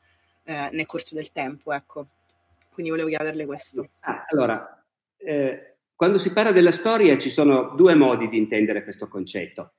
eh, 0.44 0.70
nel 0.72 0.86
corso 0.86 1.16
del 1.16 1.32
tempo. 1.32 1.74
Ecco. 1.74 2.06
Quindi 2.72 2.92
volevo 2.92 3.10
chiederle 3.10 3.48
questo. 3.48 3.90
Ah, 4.02 4.26
allora, 4.30 4.86
eh, 5.18 5.78
quando 5.96 6.20
si 6.20 6.32
parla 6.34 6.52
della 6.52 6.72
storia 6.72 7.18
ci 7.18 7.32
sono 7.32 7.74
due 7.76 7.96
modi 7.96 8.30
di 8.30 8.38
intendere 8.38 8.84
questo 8.84 9.08
concetto. 9.08 9.72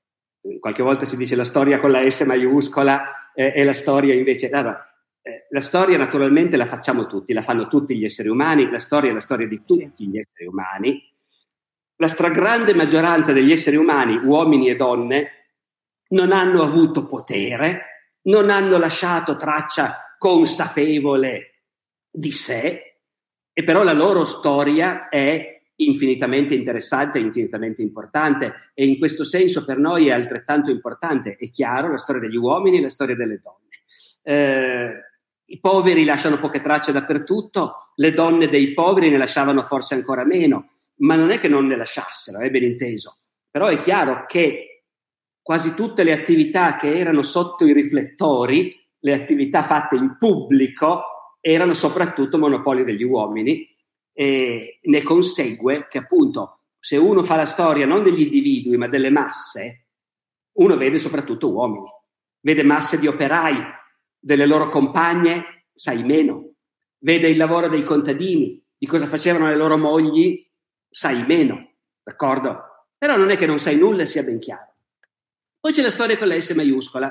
Qualche 0.59 0.83
volta 0.83 1.05
si 1.05 1.17
dice 1.17 1.37
la 1.37 1.45
storia 1.45 1.79
con 1.79 1.93
la 1.93 2.11
S 2.11 2.23
maiuscola 2.23 3.33
eh, 3.33 3.53
e 3.55 3.63
la 3.63 3.75
storia 3.75 4.13
invece... 4.13 4.49
Allora, 4.49 4.85
eh, 5.23 5.47
la 5.51 5.61
storia 5.61 5.99
naturalmente 5.99 6.57
la 6.57 6.67
facciamo 6.67 7.07
tutti, 7.07 7.33
la 7.33 7.43
fanno 7.43 7.69
tutti 7.69 7.97
gli 7.97 8.05
esseri 8.05 8.29
umani, 8.29 8.71
la 8.71 8.79
storia 8.79 9.11
è 9.11 9.13
la 9.13 9.21
storia 9.21 9.47
di 9.47 9.63
tutti 9.65 9.95
sì. 9.97 10.09
gli 10.09 10.19
esseri 10.19 10.49
umani. 10.49 11.03
La 11.97 12.09
stragrande 12.09 12.75
maggioranza 12.75 13.33
degli 13.33 13.51
esseri 13.51 13.77
umani, 13.77 14.17
uomini 14.17 14.69
e 14.69 14.77
donne, 14.77 15.31
non 16.11 16.33
hanno 16.33 16.63
avuto 16.63 17.07
potere, 17.07 18.11
non 18.23 18.51
hanno 18.51 18.79
lasciato 18.79 19.37
traccia 19.37 20.15
consapevole 20.17 21.65
di 22.11 22.33
sé, 22.33 23.01
e 23.53 23.65
però 23.65 23.83
la 23.83 23.93
loro 23.93 24.25
storia 24.25 25.09
è 25.09 25.59
infinitamente 25.81 26.55
interessante 26.55 27.19
infinitamente 27.19 27.83
importante 27.83 28.71
e 28.75 28.87
in 28.87 28.99
questo 28.99 29.25
senso 29.25 29.65
per 29.65 29.79
noi 29.79 30.09
è 30.09 30.13
altrettanto 30.13 30.71
importante, 30.71 31.37
è 31.37 31.51
chiaro, 31.51 31.91
la 31.91 31.99
storia 31.99 32.21
degli 32.21 32.37
uomini 32.37 32.79
e 32.79 32.83
la 32.83 32.89
storia 32.89 33.15
delle 33.15 33.41
donne. 33.43 33.67
Eh, 34.23 35.08
i 35.51 35.61
poveri 35.61 36.05
lasciano 36.05 36.39
poche 36.39 36.61
tracce 36.61 36.93
dappertutto, 36.93 37.93
le 37.97 38.13
donne 38.13 38.49
dei 38.49 38.75
poveri 38.75 39.11
ne 39.11 39.17
lasciavano 39.17 39.63
forse 39.63 39.95
ancora 39.95 40.25
meno. 40.25 40.71
ma 41.01 41.15
non 41.15 41.31
è 41.31 41.39
che 41.39 41.47
non 41.47 41.67
ne 41.67 41.77
lasciassero, 41.77 42.41
è 42.41 42.51
ben 42.51 42.65
inteso. 42.65 43.19
Però 43.49 43.67
è 43.67 43.79
chiaro 43.79 44.25
che 44.27 44.85
quasi 45.41 45.75
tutte 45.75 46.03
le 46.03 46.13
attività 46.13 46.75
che 46.77 46.93
erano 46.99 47.23
sotto 47.23 47.65
i 47.65 47.73
riflettori, 47.73 48.75
le 48.99 49.13
attività 49.13 49.63
fatte 49.63 49.95
in 49.95 50.17
pubblico, 50.19 51.37
erano 51.41 51.73
soprattutto 51.73 52.37
monopoli 52.37 52.85
degli 52.85 53.05
uomini 53.05 53.65
e 54.13 54.81
ne 54.83 55.03
consegue 55.03 55.87
che 55.89 55.99
appunto 55.99 56.63
se 56.81 56.97
uno 56.97 57.23
fa 57.23 57.37
la 57.37 57.47
storia 57.47 57.87
non 57.87 58.03
degli 58.03 58.23
individui 58.23 58.77
ma 58.77 58.89
delle 58.89 59.11
masse, 59.11 59.87
uno 60.59 60.77
vede 60.77 60.99
soprattutto 60.99 61.53
uomini, 61.53 61.89
vede 62.41 62.65
masse 62.65 62.99
di 62.99 63.07
operai, 63.07 63.57
delle 64.29 64.45
loro 64.45 64.69
compagne, 64.69 65.69
sai 65.73 66.05
meno, 66.05 66.53
vede 66.99 67.31
il 67.31 67.39
lavoro 67.39 67.67
dei 67.67 67.83
contadini, 67.83 68.63
di 68.77 68.87
cosa 68.87 69.07
facevano 69.07 69.49
le 69.49 69.57
loro 69.57 69.79
mogli, 69.79 70.47
sai 70.87 71.25
meno, 71.25 71.77
d'accordo? 72.03 72.85
Però 72.99 73.17
non 73.17 73.31
è 73.31 73.39
che 73.39 73.47
non 73.47 73.59
sai 73.59 73.77
nulla 73.77 74.05
sia 74.05 74.23
ben 74.23 74.39
chiaro. 74.39 74.75
Poi 75.59 75.73
c'è 75.73 75.81
la 75.81 75.91
storia 75.91 76.19
con 76.19 76.29
la 76.29 76.39
S 76.39 76.51
maiuscola, 76.51 77.11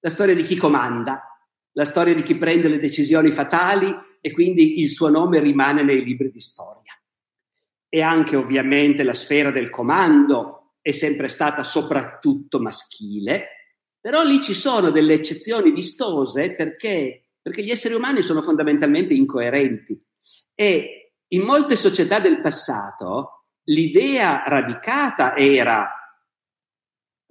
la 0.00 0.10
storia 0.10 0.34
di 0.34 0.42
chi 0.42 0.56
comanda, 0.56 1.22
la 1.70 1.84
storia 1.84 2.16
di 2.16 2.24
chi 2.24 2.36
prende 2.36 2.66
le 2.66 2.80
decisioni 2.80 3.30
fatali 3.30 3.94
e 4.20 4.32
quindi 4.32 4.80
il 4.80 4.90
suo 4.90 5.08
nome 5.08 5.38
rimane 5.38 5.84
nei 5.84 6.02
libri 6.02 6.32
di 6.32 6.40
storia. 6.40 7.00
E 7.88 8.02
anche 8.02 8.34
ovviamente 8.34 9.04
la 9.04 9.14
sfera 9.14 9.52
del 9.52 9.70
comando 9.70 10.72
è 10.80 10.90
sempre 10.90 11.28
stata 11.28 11.62
soprattutto 11.62 12.58
maschile, 12.58 13.55
però 14.06 14.22
lì 14.22 14.40
ci 14.40 14.54
sono 14.54 14.92
delle 14.92 15.14
eccezioni 15.14 15.72
vistose 15.72 16.54
perché, 16.54 17.30
perché 17.42 17.64
gli 17.64 17.72
esseri 17.72 17.94
umani 17.94 18.22
sono 18.22 18.40
fondamentalmente 18.40 19.14
incoerenti. 19.14 20.00
E 20.54 21.14
in 21.26 21.42
molte 21.42 21.74
società 21.74 22.20
del 22.20 22.40
passato 22.40 23.46
l'idea 23.64 24.44
radicata 24.46 25.34
era 25.34 25.90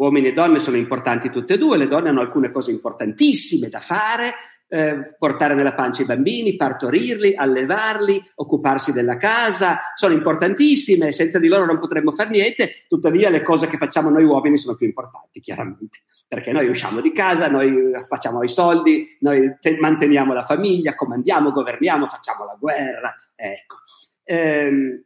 uomini 0.01 0.27
e 0.27 0.33
donne 0.33 0.59
sono 0.59 0.75
importanti 0.75 1.29
tutte 1.29 1.53
e 1.53 1.57
due, 1.57 1.77
le 1.77 1.88
donne 1.88 2.09
hanno 2.09 2.19
alcune 2.19 2.51
cose 2.51 2.71
importantissime 2.71 3.69
da 3.69 3.79
fare, 3.79 4.33
eh, 4.67 5.15
portare 5.17 5.54
nella 5.54 5.73
pancia 5.73 6.01
i 6.01 6.06
bambini, 6.06 6.56
partorirli, 6.56 7.36
allevarli, 7.36 8.21
occuparsi 8.36 8.91
della 8.91 9.17
casa, 9.17 9.80
sono 9.95 10.13
importantissime, 10.13 11.12
senza 11.12 11.39
di 11.39 11.47
loro 11.47 11.65
non 11.65 11.80
potremmo 11.80 12.12
fare 12.12 12.30
niente, 12.30 12.86
tuttavia 12.88 13.30
le 13.30 13.41
cose 13.41 13.67
che 13.67 13.78
facciamo 13.78 14.10
noi 14.10 14.23
uomini 14.23 14.58
sono 14.58 14.75
più 14.75 14.88
importanti, 14.88 15.39
chiaramente, 15.39 15.99
perché 16.28 16.51
noi 16.51 16.67
usciamo 16.67 17.01
di 17.01 17.12
casa, 17.12 17.47
noi 17.47 17.91
facciamo 18.08 18.41
i 18.43 18.47
soldi, 18.47 19.17
noi 19.19 19.56
te- 19.60 19.78
manteniamo 19.80 20.34
la 20.34 20.43
famiglia, 20.43 20.95
comandiamo, 20.95 21.51
governiamo, 21.51 22.08
facciamo 22.08 22.45
la 22.45 22.58
guerra, 22.60 23.13
ecco. 23.36 23.78
Ehm, 24.23 25.04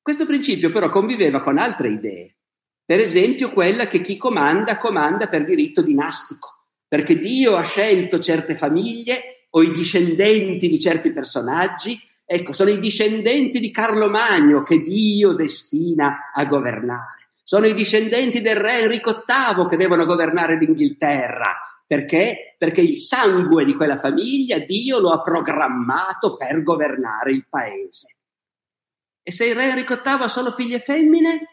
questo 0.00 0.26
principio 0.26 0.72
però 0.72 0.88
conviveva 0.88 1.42
con 1.42 1.58
altre 1.58 1.88
idee, 1.88 2.36
per 2.84 2.98
esempio 2.98 3.52
quella 3.52 3.86
che 3.86 4.00
chi 4.00 4.16
comanda 4.16 4.78
comanda 4.78 5.28
per 5.28 5.44
diritto 5.44 5.82
dinastico 5.82 6.51
perché 6.92 7.16
Dio 7.16 7.56
ha 7.56 7.62
scelto 7.62 8.18
certe 8.18 8.54
famiglie 8.54 9.46
o 9.52 9.62
i 9.62 9.70
discendenti 9.70 10.68
di 10.68 10.78
certi 10.78 11.10
personaggi. 11.10 11.98
Ecco, 12.22 12.52
sono 12.52 12.68
i 12.68 12.78
discendenti 12.78 13.60
di 13.60 13.70
Carlo 13.70 14.10
Magno 14.10 14.62
che 14.62 14.82
Dio 14.82 15.32
destina 15.32 16.30
a 16.34 16.44
governare. 16.44 17.30
Sono 17.42 17.64
i 17.64 17.72
discendenti 17.72 18.42
del 18.42 18.56
re 18.56 18.80
Enrico 18.80 19.24
VIII 19.26 19.68
che 19.70 19.78
devono 19.78 20.04
governare 20.04 20.58
l'Inghilterra. 20.58 21.56
Perché? 21.86 22.56
Perché 22.58 22.82
il 22.82 22.98
sangue 22.98 23.64
di 23.64 23.74
quella 23.74 23.96
famiglia 23.96 24.58
Dio 24.58 25.00
lo 25.00 25.12
ha 25.12 25.22
programmato 25.22 26.36
per 26.36 26.62
governare 26.62 27.32
il 27.32 27.46
paese. 27.48 28.18
E 29.22 29.32
se 29.32 29.46
il 29.46 29.54
re 29.54 29.70
Enrico 29.70 29.94
VIII 29.94 30.24
ha 30.24 30.28
solo 30.28 30.50
figlie 30.50 30.78
femmine, 30.78 31.51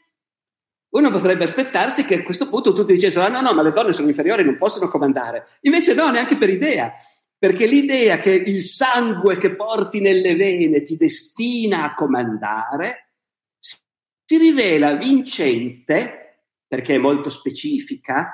uno 0.90 1.12
potrebbe 1.12 1.44
aspettarsi 1.44 2.06
che 2.06 2.16
a 2.16 2.24
questo 2.24 2.50
punto 2.50 2.74
tutti 2.74 2.94
dicessero: 2.94 3.26
ah 3.26 3.30
no, 3.30 3.42
no, 3.42 3.54
ma 3.54 3.62
le 3.62 3.72
donne 3.72 3.94
sono 3.94 4.08
inferiori, 4.08 4.44
non 4.44 4.58
possono 4.58 4.88
comandare. 4.88 5.48
Invece 5.62 5.94
no, 5.94 6.10
neanche 6.10 6.38
per 6.38 6.50
idea, 6.50 6.94
perché 7.38 7.68
l'idea 7.68 8.20
che 8.20 8.32
il 8.32 8.62
sangue 8.64 9.38
che 9.38 9.56
porti 9.56 10.00
nelle 10.00 10.36
vene 10.36 10.82
ti 10.82 10.98
destina 10.98 11.84
a 11.86 11.94
comandare 11.94 13.12
si 13.60 14.38
rivela 14.38 14.94
vincente, 14.94 16.44
perché 16.68 16.96
è 16.96 17.00
molto 17.00 17.30
specifica, 17.30 18.32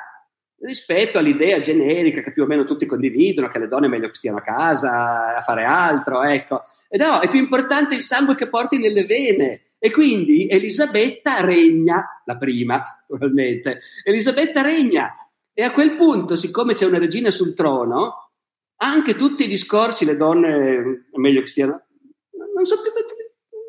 rispetto 0.60 1.18
all'idea 1.18 1.60
generica 1.60 2.22
che 2.22 2.34
più 2.34 2.44
o 2.44 2.48
meno 2.48 2.66
tutti 2.66 2.86
condividono, 2.86 3.48
che 3.48 3.60
le 3.60 3.68
donne 3.68 3.86
è 3.86 3.90
meglio 3.90 4.08
che 4.08 4.16
stiano 4.16 4.40
a 4.40 4.42
casa, 4.42 5.36
a 5.38 5.42
fare 5.42 5.64
altro, 5.64 6.24
ecco. 6.24 6.64
E 6.90 6.98
no, 6.98 7.20
è 7.20 7.30
più 7.30 7.40
importante 7.40 7.96
il 7.96 8.02
sangue 8.02 8.36
che 8.36 8.50
porti 8.50 8.78
nelle 8.78 9.06
vene, 9.06 9.75
e 9.86 9.92
quindi 9.92 10.48
Elisabetta 10.48 11.42
regna, 11.42 12.24
la 12.26 12.38
prima 12.38 12.84
naturalmente, 13.08 13.82
Elisabetta 14.04 14.64
regna 14.64 15.14
e 15.54 15.62
a 15.62 15.72
quel 15.72 15.96
punto, 15.96 16.36
siccome 16.36 16.74
c'è 16.74 16.88
una 16.88 16.98
regina 16.98 17.30
sul 17.30 17.54
trono, 17.54 18.32
anche 18.78 19.16
tutti 19.16 19.44
i 19.44 19.48
discorsi, 19.48 20.04
le 20.04 20.18
donne, 20.18 21.06
è 21.12 21.18
meglio 21.20 21.42
che 21.42 21.46
stiano, 21.46 21.84
non 22.56 22.66
so 22.66 22.82
più, 22.82 22.90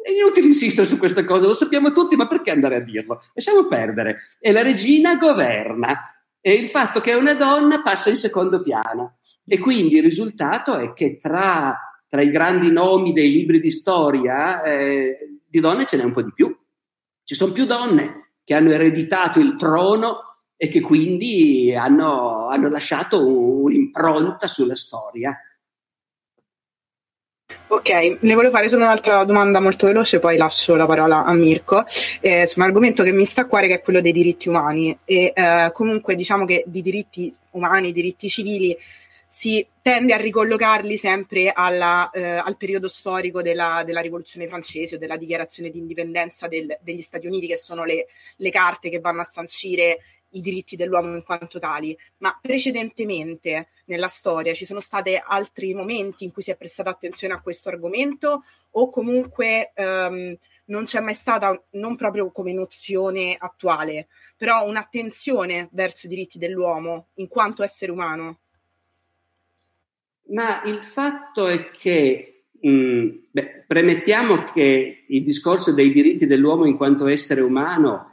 è 0.02 0.10
inutile 0.10 0.46
insistere 0.46 0.86
su 0.86 0.96
questa 0.96 1.22
cosa, 1.26 1.48
lo 1.48 1.52
sappiamo 1.52 1.92
tutti, 1.92 2.16
ma 2.16 2.26
perché 2.26 2.50
andare 2.50 2.76
a 2.76 2.80
dirlo? 2.80 3.20
Lasciamo 3.34 3.66
perdere. 3.66 4.20
E 4.40 4.52
la 4.52 4.62
regina 4.62 5.16
governa 5.16 6.14
e 6.40 6.54
il 6.54 6.68
fatto 6.68 7.02
che 7.02 7.10
è 7.10 7.14
una 7.14 7.34
donna 7.34 7.82
passa 7.82 8.08
in 8.08 8.16
secondo 8.16 8.62
piano. 8.62 9.18
E 9.46 9.58
quindi 9.58 9.96
il 9.96 10.02
risultato 10.02 10.78
è 10.78 10.94
che 10.94 11.18
tra, 11.18 11.78
tra 12.08 12.22
i 12.22 12.30
grandi 12.30 12.72
nomi 12.72 13.12
dei 13.12 13.30
libri 13.30 13.60
di 13.60 13.70
storia 13.70 14.62
eh, 14.62 15.18
di 15.56 15.60
donne 15.60 15.86
ce 15.86 15.96
n'è 15.96 16.04
un 16.04 16.12
po' 16.12 16.22
di 16.22 16.32
più. 16.32 16.54
Ci 17.24 17.34
sono 17.34 17.52
più 17.52 17.64
donne 17.64 18.34
che 18.44 18.54
hanno 18.54 18.70
ereditato 18.70 19.40
il 19.40 19.56
trono 19.56 20.20
e 20.56 20.68
che 20.68 20.80
quindi 20.80 21.74
hanno, 21.76 22.48
hanno 22.48 22.68
lasciato 22.68 23.26
un'impronta 23.26 24.46
sulla 24.46 24.76
storia. 24.76 25.36
Ok, 27.68 27.90
ne 28.20 28.34
volevo 28.34 28.54
fare 28.54 28.68
solo 28.68 28.84
un'altra 28.84 29.24
domanda 29.24 29.60
molto 29.60 29.86
veloce, 29.86 30.20
poi 30.20 30.36
lascio 30.36 30.76
la 30.76 30.86
parola 30.86 31.24
a 31.24 31.32
Mirko, 31.32 31.84
eh, 32.20 32.46
su 32.46 32.60
un 32.60 32.64
argomento 32.64 33.02
che 33.02 33.12
mi 33.12 33.24
sta 33.24 33.42
a 33.42 33.46
cuore 33.46 33.66
che 33.66 33.74
è 33.74 33.82
quello 33.82 34.00
dei 34.00 34.12
diritti 34.12 34.48
umani 34.48 34.96
e 35.04 35.32
eh, 35.34 35.70
comunque 35.72 36.14
diciamo 36.14 36.44
che 36.44 36.62
di 36.66 36.82
diritti 36.82 37.34
umani, 37.52 37.92
diritti 37.92 38.28
civili 38.28 38.76
si 39.28 39.66
tende 39.82 40.14
a 40.14 40.18
ricollocarli 40.18 40.96
sempre 40.96 41.50
alla, 41.52 42.08
eh, 42.10 42.22
al 42.22 42.56
periodo 42.56 42.86
storico 42.86 43.42
della, 43.42 43.82
della, 43.84 44.00
rivoluzione 44.00 44.46
francese 44.46 44.94
o 44.94 44.98
della 44.98 45.16
dichiarazione 45.16 45.70
di 45.70 45.78
indipendenza 45.78 46.46
del, 46.46 46.78
degli 46.80 47.00
Stati 47.00 47.26
Uniti, 47.26 47.48
che 47.48 47.56
sono 47.56 47.84
le, 47.84 48.06
le 48.36 48.50
carte 48.50 48.88
che 48.88 49.00
vanno 49.00 49.22
a 49.22 49.24
sancire 49.24 49.98
i 50.30 50.40
diritti 50.40 50.76
dell'uomo 50.76 51.14
in 51.14 51.24
quanto 51.24 51.58
tali, 51.58 51.96
ma 52.18 52.38
precedentemente 52.40 53.68
nella 53.86 54.08
storia 54.08 54.54
ci 54.54 54.64
sono 54.64 54.80
stati 54.80 55.20
altri 55.20 55.74
momenti 55.74 56.24
in 56.24 56.32
cui 56.32 56.42
si 56.42 56.50
è 56.50 56.56
prestata 56.56 56.90
attenzione 56.90 57.34
a 57.34 57.40
questo 57.40 57.68
argomento 57.68 58.42
o 58.72 58.90
comunque 58.90 59.72
um, 59.76 60.36
non 60.66 60.84
c'è 60.84 61.00
mai 61.00 61.14
stata, 61.14 61.60
non 61.72 61.96
proprio 61.96 62.30
come 62.30 62.52
nozione 62.52 63.36
attuale, 63.38 64.08
però 64.36 64.66
un'attenzione 64.66 65.68
verso 65.72 66.06
i 66.06 66.10
diritti 66.10 66.38
dell'uomo 66.38 67.08
in 67.14 67.28
quanto 67.28 67.62
essere 67.62 67.92
umano? 67.92 68.40
Ma 70.28 70.62
il 70.64 70.82
fatto 70.82 71.46
è 71.46 71.70
che, 71.70 72.46
mh, 72.60 72.68
mm, 72.68 73.08
beh, 73.30 73.64
premettiamo 73.66 74.44
che 74.52 75.04
il 75.06 75.22
discorso 75.22 75.72
dei 75.72 75.92
diritti 75.92 76.26
dell'uomo 76.26 76.66
in 76.66 76.76
quanto 76.76 77.06
essere 77.06 77.40
umano, 77.40 78.12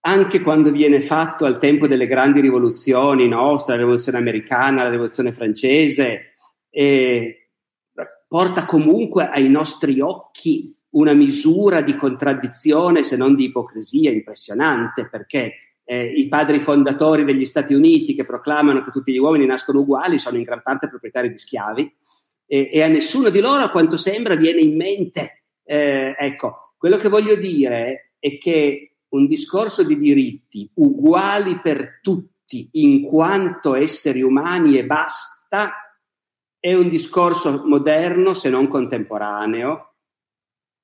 anche 0.00 0.40
quando 0.40 0.70
viene 0.70 1.00
fatto 1.00 1.44
al 1.44 1.58
tempo 1.58 1.86
delle 1.86 2.06
grandi 2.06 2.40
rivoluzioni 2.40 3.28
nostre, 3.28 3.74
la 3.74 3.80
rivoluzione 3.80 4.18
americana, 4.18 4.84
la 4.84 4.90
rivoluzione 4.90 5.32
francese, 5.32 6.34
eh, 6.70 7.50
porta 8.26 8.64
comunque 8.64 9.28
ai 9.28 9.48
nostri 9.48 10.00
occhi 10.00 10.74
una 10.90 11.14
misura 11.14 11.80
di 11.80 11.94
contraddizione, 11.94 13.02
se 13.02 13.16
non 13.16 13.34
di 13.34 13.44
ipocrisia 13.44 14.10
impressionante, 14.10 15.08
perché 15.08 15.54
eh, 15.90 16.04
i 16.04 16.28
padri 16.28 16.60
fondatori 16.60 17.24
degli 17.24 17.46
Stati 17.46 17.72
Uniti 17.72 18.14
che 18.14 18.26
proclamano 18.26 18.84
che 18.84 18.90
tutti 18.90 19.10
gli 19.10 19.16
uomini 19.16 19.46
nascono 19.46 19.80
uguali 19.80 20.18
sono 20.18 20.36
in 20.36 20.42
gran 20.42 20.60
parte 20.62 20.86
proprietari 20.86 21.30
di 21.30 21.38
schiavi 21.38 21.96
e, 22.44 22.68
e 22.70 22.82
a 22.82 22.88
nessuno 22.88 23.30
di 23.30 23.40
loro, 23.40 23.62
a 23.62 23.70
quanto 23.70 23.96
sembra, 23.96 24.34
viene 24.34 24.60
in 24.60 24.76
mente. 24.76 25.44
Eh, 25.64 26.14
ecco, 26.18 26.56
quello 26.76 26.96
che 26.96 27.08
voglio 27.08 27.36
dire 27.36 28.12
è 28.18 28.36
che 28.36 28.96
un 29.08 29.26
discorso 29.26 29.82
di 29.82 29.98
diritti 29.98 30.70
uguali 30.74 31.58
per 31.60 32.00
tutti 32.02 32.68
in 32.72 33.02
quanto 33.02 33.74
esseri 33.74 34.20
umani 34.20 34.76
e 34.76 34.84
basta 34.84 35.72
è 36.60 36.74
un 36.74 36.90
discorso 36.90 37.62
moderno 37.64 38.34
se 38.34 38.50
non 38.50 38.68
contemporaneo 38.68 39.94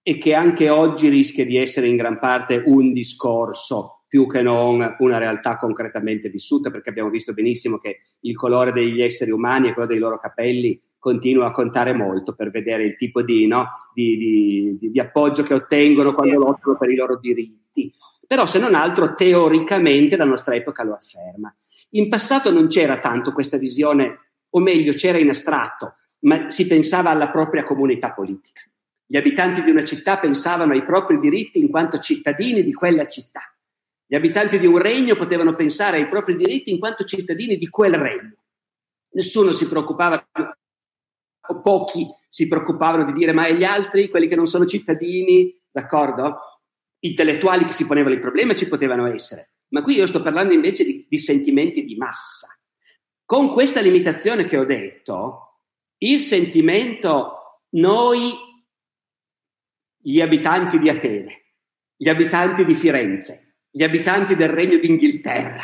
e 0.03 0.17
che 0.17 0.33
anche 0.33 0.71
oggi 0.71 1.09
rischia 1.09 1.45
di 1.45 1.59
essere 1.59 1.89
in 1.89 1.97
gran 1.97 2.19
parte 2.19 2.63
un 2.65 2.95
discorso 2.95 4.04
più 4.15 4.29
che 4.29 4.43
non 4.43 4.95
una 5.01 5.19
realtà 5.19 5.57
concretamente 5.57 6.29
vissuta, 6.29 6.71
perché 6.71 6.89
abbiamo 6.89 7.11
visto 7.11 7.33
benissimo 7.33 7.79
che 7.79 8.03
il 8.21 8.37
colore 8.37 8.71
degli 8.71 9.03
esseri 9.03 9.33
umani 9.33 9.67
e 9.67 9.73
quello 9.73 9.89
dei 9.89 9.99
loro 9.99 10.21
capelli 10.21 10.81
continuo 11.01 11.45
a 11.45 11.51
contare 11.51 11.93
molto 11.95 12.33
per 12.33 12.53
vedere 12.53 12.85
il 12.85 12.95
tipo 12.95 13.23
di, 13.23 13.49
no, 13.49 13.73
di, 13.93 14.79
di, 14.79 14.89
di 14.89 15.01
appoggio 15.01 15.43
che 15.43 15.55
ottengono 15.55 16.11
sì. 16.11 16.15
quando 16.15 16.39
lottano 16.39 16.77
per 16.79 16.91
i 16.91 16.95
loro 16.95 17.19
diritti. 17.19 17.93
Però 18.25 18.47
se 18.47 18.61
non 18.61 18.77
altro 18.77 19.17
teoricamente 19.17 20.17
la 20.17 20.25
nostra 20.25 20.55
epoca 20.55 20.85
lo 20.85 20.95
afferma. 20.95 21.53
In 21.91 22.09
passato 22.09 22.53
non 22.53 22.69
c'era 22.69 23.01
tanto 23.01 23.33
questa 23.33 23.57
visione, 23.57 24.19
o 24.49 24.61
meglio 24.61 24.93
c'era 24.93 25.19
in 25.19 25.31
astratto, 25.31 25.97
ma 26.21 26.53
si 26.53 26.69
pensava 26.69 27.11
alla 27.11 27.31
propria 27.31 27.65
comunità 27.65 28.13
politica. 28.13 28.63
Gli 29.05 29.17
abitanti 29.17 29.61
di 29.65 29.73
una 29.73 29.85
città 29.85 30.21
pensavano 30.21 30.73
ai 30.73 30.85
propri 30.85 31.19
diritti 31.19 31.59
in 31.59 31.69
quanto 31.69 31.99
cittadini 31.99 32.63
di 32.63 32.73
quella 32.73 33.09
città. 33.09 33.49
Gli 34.07 34.15
abitanti 34.15 34.59
di 34.59 34.67
un 34.67 34.79
regno 34.79 35.17
potevano 35.17 35.55
pensare 35.55 35.97
ai 35.97 36.07
propri 36.07 36.37
diritti 36.37 36.71
in 36.71 36.79
quanto 36.79 37.05
cittadini 37.05 37.57
di 37.57 37.69
quel 37.69 37.95
regno. 37.95 38.37
Nessuno 39.11 39.53
si 39.53 39.67
preoccupava 39.69 40.29
o 41.47 41.61
pochi 41.61 42.07
si 42.29 42.49
preoccupavano 42.49 43.05
di 43.05 43.13
dire 43.13 43.33
ma 43.33 43.47
e 43.47 43.55
gli 43.55 43.65
altri, 43.65 44.09
quelli 44.09 44.29
che 44.29 44.37
non 44.37 44.47
sono 44.47 44.65
cittadini, 44.65 45.57
d'accordo? 45.71 46.39
Intellettuali 47.01 47.65
che 47.65 47.73
si 47.73 47.87
ponevano 47.87 48.15
il 48.15 48.21
problema 48.21 48.55
ci 48.55 48.67
potevano 48.67 49.07
essere, 49.07 49.53
ma 49.69 49.83
qui 49.83 49.97
io 49.97 50.07
sto 50.07 50.23
parlando 50.23 50.53
invece 50.53 50.85
di, 50.85 51.07
di 51.09 51.19
sentimenti 51.19 51.83
di 51.83 51.97
massa. 51.97 52.49
Con 53.25 53.49
questa 53.49 53.81
limitazione 53.81 54.47
che 54.47 54.57
ho 54.57 54.65
detto, 54.65 55.61
il 55.99 56.21
sentimento 56.21 57.63
noi, 57.71 58.33
gli 59.99 60.21
abitanti 60.21 60.79
di 60.79 60.89
Atene, 60.89 61.55
gli 61.97 62.09
abitanti 62.09 62.65
di 62.65 62.75
Firenze, 62.75 63.44
gli 63.77 63.83
abitanti 63.83 64.37
del 64.37 64.51
Regno 64.51 64.79
d'Inghilterra, 64.79 65.63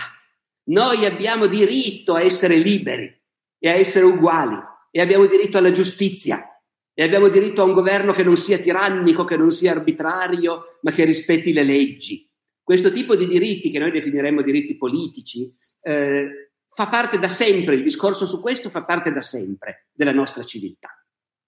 noi 0.64 1.04
abbiamo 1.04 1.46
diritto 1.46 2.14
a 2.14 2.22
essere 2.22 2.56
liberi 2.56 3.16
e 3.56 3.68
a 3.68 3.74
essere 3.74 4.04
uguali 4.04 4.58
e 4.90 5.00
abbiamo 5.00 5.26
diritto 5.26 5.58
alla 5.58 5.70
giustizia 5.70 6.44
e 6.92 7.04
abbiamo 7.04 7.28
diritto 7.28 7.62
a 7.62 7.66
un 7.66 7.72
governo 7.72 8.12
che 8.12 8.24
non 8.24 8.36
sia 8.36 8.58
tirannico, 8.58 9.22
che 9.22 9.36
non 9.36 9.52
sia 9.52 9.70
arbitrario, 9.70 10.78
ma 10.82 10.90
che 10.90 11.04
rispetti 11.04 11.52
le 11.52 11.62
leggi. 11.62 12.28
Questo 12.64 12.90
tipo 12.90 13.14
di 13.14 13.28
diritti, 13.28 13.70
che 13.70 13.78
noi 13.78 13.92
definiremmo 13.92 14.42
diritti 14.42 14.76
politici, 14.76 15.54
eh, 15.82 16.50
fa 16.68 16.88
parte 16.88 17.20
da 17.20 17.28
sempre, 17.28 17.76
il 17.76 17.84
discorso 17.84 18.26
su 18.26 18.40
questo 18.40 18.70
fa 18.70 18.82
parte 18.82 19.12
da 19.12 19.20
sempre 19.20 19.86
della 19.92 20.12
nostra 20.12 20.42
civiltà. 20.42 20.88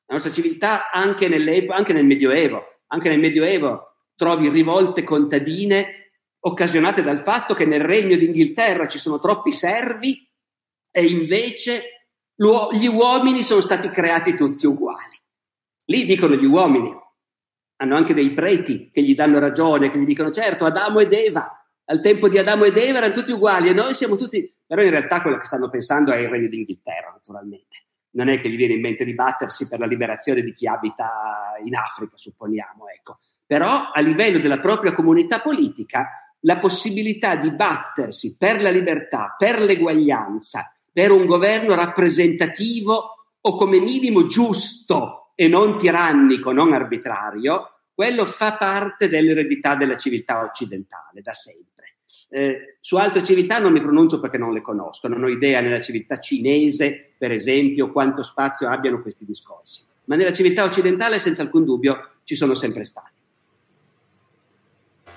La 0.06 0.14
nostra 0.14 0.30
civiltà 0.30 0.92
anche, 0.92 1.26
anche 1.26 1.92
nel 1.92 2.04
Medioevo, 2.04 2.62
anche 2.86 3.08
nel 3.08 3.18
Medioevo 3.18 3.96
trovi 4.14 4.48
rivolte 4.48 5.02
contadine 5.02 6.01
occasionate 6.45 7.03
dal 7.03 7.20
fatto 7.20 7.55
che 7.55 7.64
nel 7.64 7.80
regno 7.80 8.16
d'Inghilterra 8.16 8.88
ci 8.88 8.99
sono 8.99 9.18
troppi 9.18 9.53
servi 9.53 10.28
e 10.90 11.07
invece 11.07 12.09
gli 12.34 12.86
uomini 12.86 13.43
sono 13.43 13.61
stati 13.61 13.88
creati 13.90 14.34
tutti 14.34 14.66
uguali. 14.66 15.20
Lì 15.86 16.05
dicono 16.05 16.34
gli 16.34 16.45
uomini, 16.45 16.93
hanno 17.76 17.97
anche 17.97 18.14
dei 18.14 18.32
preti 18.32 18.90
che 18.90 19.03
gli 19.03 19.14
danno 19.14 19.38
ragione, 19.38 19.90
che 19.90 19.99
gli 19.99 20.05
dicono 20.05 20.30
certo 20.30 20.64
Adamo 20.64 21.01
ed 21.01 21.12
Eva, 21.12 21.64
al 21.84 22.01
tempo 22.01 22.28
di 22.28 22.38
Adamo 22.38 22.64
ed 22.64 22.76
Eva 22.76 22.99
erano 22.99 23.12
tutti 23.12 23.32
uguali 23.32 23.68
e 23.68 23.72
noi 23.72 23.95
siamo 23.95 24.16
tutti, 24.16 24.53
però 24.66 24.82
in 24.82 24.90
realtà 24.90 25.20
quello 25.20 25.38
che 25.38 25.45
stanno 25.45 25.68
pensando 25.68 26.12
è 26.12 26.18
il 26.18 26.28
regno 26.28 26.49
d'Inghilterra 26.49 27.11
naturalmente. 27.11 27.84
Non 28.14 28.28
è 28.28 28.40
che 28.40 28.51
gli 28.51 28.57
viene 28.57 28.74
in 28.74 28.80
mente 28.80 29.05
di 29.05 29.14
battersi 29.14 29.68
per 29.68 29.78
la 29.78 29.86
liberazione 29.86 30.43
di 30.43 30.53
chi 30.53 30.66
abita 30.66 31.55
in 31.64 31.74
Africa, 31.74 32.16
supponiamo, 32.16 32.88
ecco. 32.88 33.18
Però 33.47 33.90
a 33.93 34.01
livello 34.01 34.38
della 34.38 34.61
propria 34.61 34.93
comunità 34.93 35.40
politica 35.40 36.22
la 36.43 36.59
possibilità 36.59 37.36
di 37.36 37.51
battersi 37.51 38.36
per 38.36 38.61
la 38.61 38.70
libertà, 38.70 39.34
per 39.36 39.61
l'eguaglianza, 39.61 40.72
per 40.93 41.11
un 41.11 41.26
governo 41.26 41.74
rappresentativo 41.74 43.34
o 43.40 43.57
come 43.57 43.80
minimo 43.80 44.26
giusto 44.26 45.32
e 45.34 45.49
non 45.49 45.78
tirannico, 45.78 46.53
non 46.53 46.72
arbitrario, 46.72 47.70
quello 47.95 48.24
fa 48.24 48.57
parte 48.57 49.09
dell'eredità 49.09 49.74
della 49.74 49.97
civiltà 49.97 50.43
occidentale 50.43 51.20
da 51.20 51.32
sempre. 51.32 51.97
Eh, 52.28 52.78
su 52.80 52.97
altre 52.97 53.22
civiltà 53.22 53.59
non 53.59 53.72
mi 53.72 53.80
pronuncio 53.80 54.20
perché 54.20 54.38
non 54.38 54.53
le 54.53 54.62
conosco, 54.62 55.09
non 55.09 55.22
ho 55.22 55.28
idea 55.28 55.61
nella 55.61 55.80
civiltà 55.80 56.18
cinese, 56.18 57.14
per 57.18 57.30
esempio, 57.30 57.93
quanto 57.93 58.22
spazio 58.22 58.68
abbiano 58.68 59.03
questi 59.03 59.24
discorsi, 59.24 59.82
ma 60.05 60.16
nella 60.16 60.32
civiltà 60.32 60.64
occidentale 60.64 61.18
senza 61.18 61.43
alcun 61.43 61.64
dubbio 61.64 62.11
ci 62.24 62.34
sono 62.34 62.55
sempre 62.55 62.84
stati. 62.84 63.20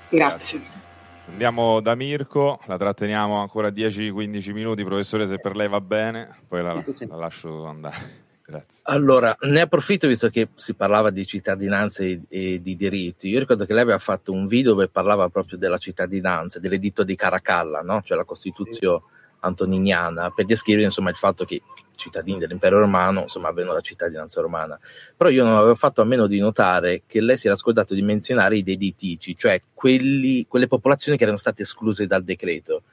Grazie. 0.10 0.85
Andiamo 1.28 1.82
da 1.82 1.96
Mirko, 1.96 2.60
la 2.66 2.78
tratteniamo 2.78 3.40
ancora 3.40 3.70
10-15 3.70 4.52
minuti, 4.54 4.84
professore, 4.84 5.28
se 5.28 5.40
per 5.40 5.56
lei 5.56 5.68
va 5.68 5.82
bene, 5.82 6.38
poi 6.48 6.62
la, 6.62 6.84
la 7.08 7.16
lascio 7.16 7.66
andare. 7.66 8.24
Grazie. 8.46 8.82
Allora, 8.84 9.36
ne 9.42 9.62
approfitto 9.62 10.08
visto 10.08 10.30
che 10.30 10.50
si 10.54 10.76
parlava 10.76 11.10
di 11.10 11.26
cittadinanza 11.26 12.04
e, 12.04 12.22
e, 12.30 12.62
di 12.62 12.76
diritti. 12.76 13.28
Io 13.28 13.40
ricordo 13.40 13.66
che 13.66 13.74
lei 13.74 13.82
aveva 13.82 13.98
fatto 13.98 14.32
un 14.32 14.46
video 14.46 14.74
dove 14.74 14.88
parlava 14.88 15.28
proprio 15.30 15.58
della 15.58 15.80
cittadinanza, 15.80 16.60
dell'editto 16.60 17.04
di 17.04 17.16
Caracalla, 17.16 17.82
no? 17.82 18.02
cioè 18.04 18.16
la 18.16 18.24
Costituzione 18.24 19.02
antoniniana 19.46 20.32
per 20.32 20.46
descrivere 20.46 20.86
insomma, 20.86 21.10
il 21.10 21.16
fatto 21.16 21.46
che 21.46 21.56
i 21.56 21.62
cittadini 21.96 22.40
dell'impero 22.40 22.80
romano 22.80 23.22
insomma, 23.22 23.50
avevano 23.50 23.76
la 23.76 23.82
cittadinanza 23.82 24.42
romana. 24.42 24.78
Però 25.16 25.30
io 25.30 25.44
non 25.44 25.56
avevo 25.56 25.76
fatto 25.76 26.02
a 26.02 26.06
meno 26.06 26.28
di 26.28 26.40
notare 26.40 27.04
che 27.06 27.22
lei 27.22 27.38
si 27.38 27.48
era 27.48 27.56
scordato 27.56 27.94
di 27.94 28.02
menzionare 28.02 28.58
i 28.58 28.64
deditici, 28.64 29.36
cioè 29.36 29.60
quelli, 29.74 30.46
quelle 30.48 30.68
popolazioni 30.68 31.18
che 31.18 31.24
erano 31.24 31.38
state 31.38 31.62
escluse 31.62 32.06
dal 32.08 32.24
decreto. 32.24 32.84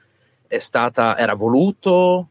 Stata, 0.47 1.17
era 1.17 1.33
voluto? 1.33 2.27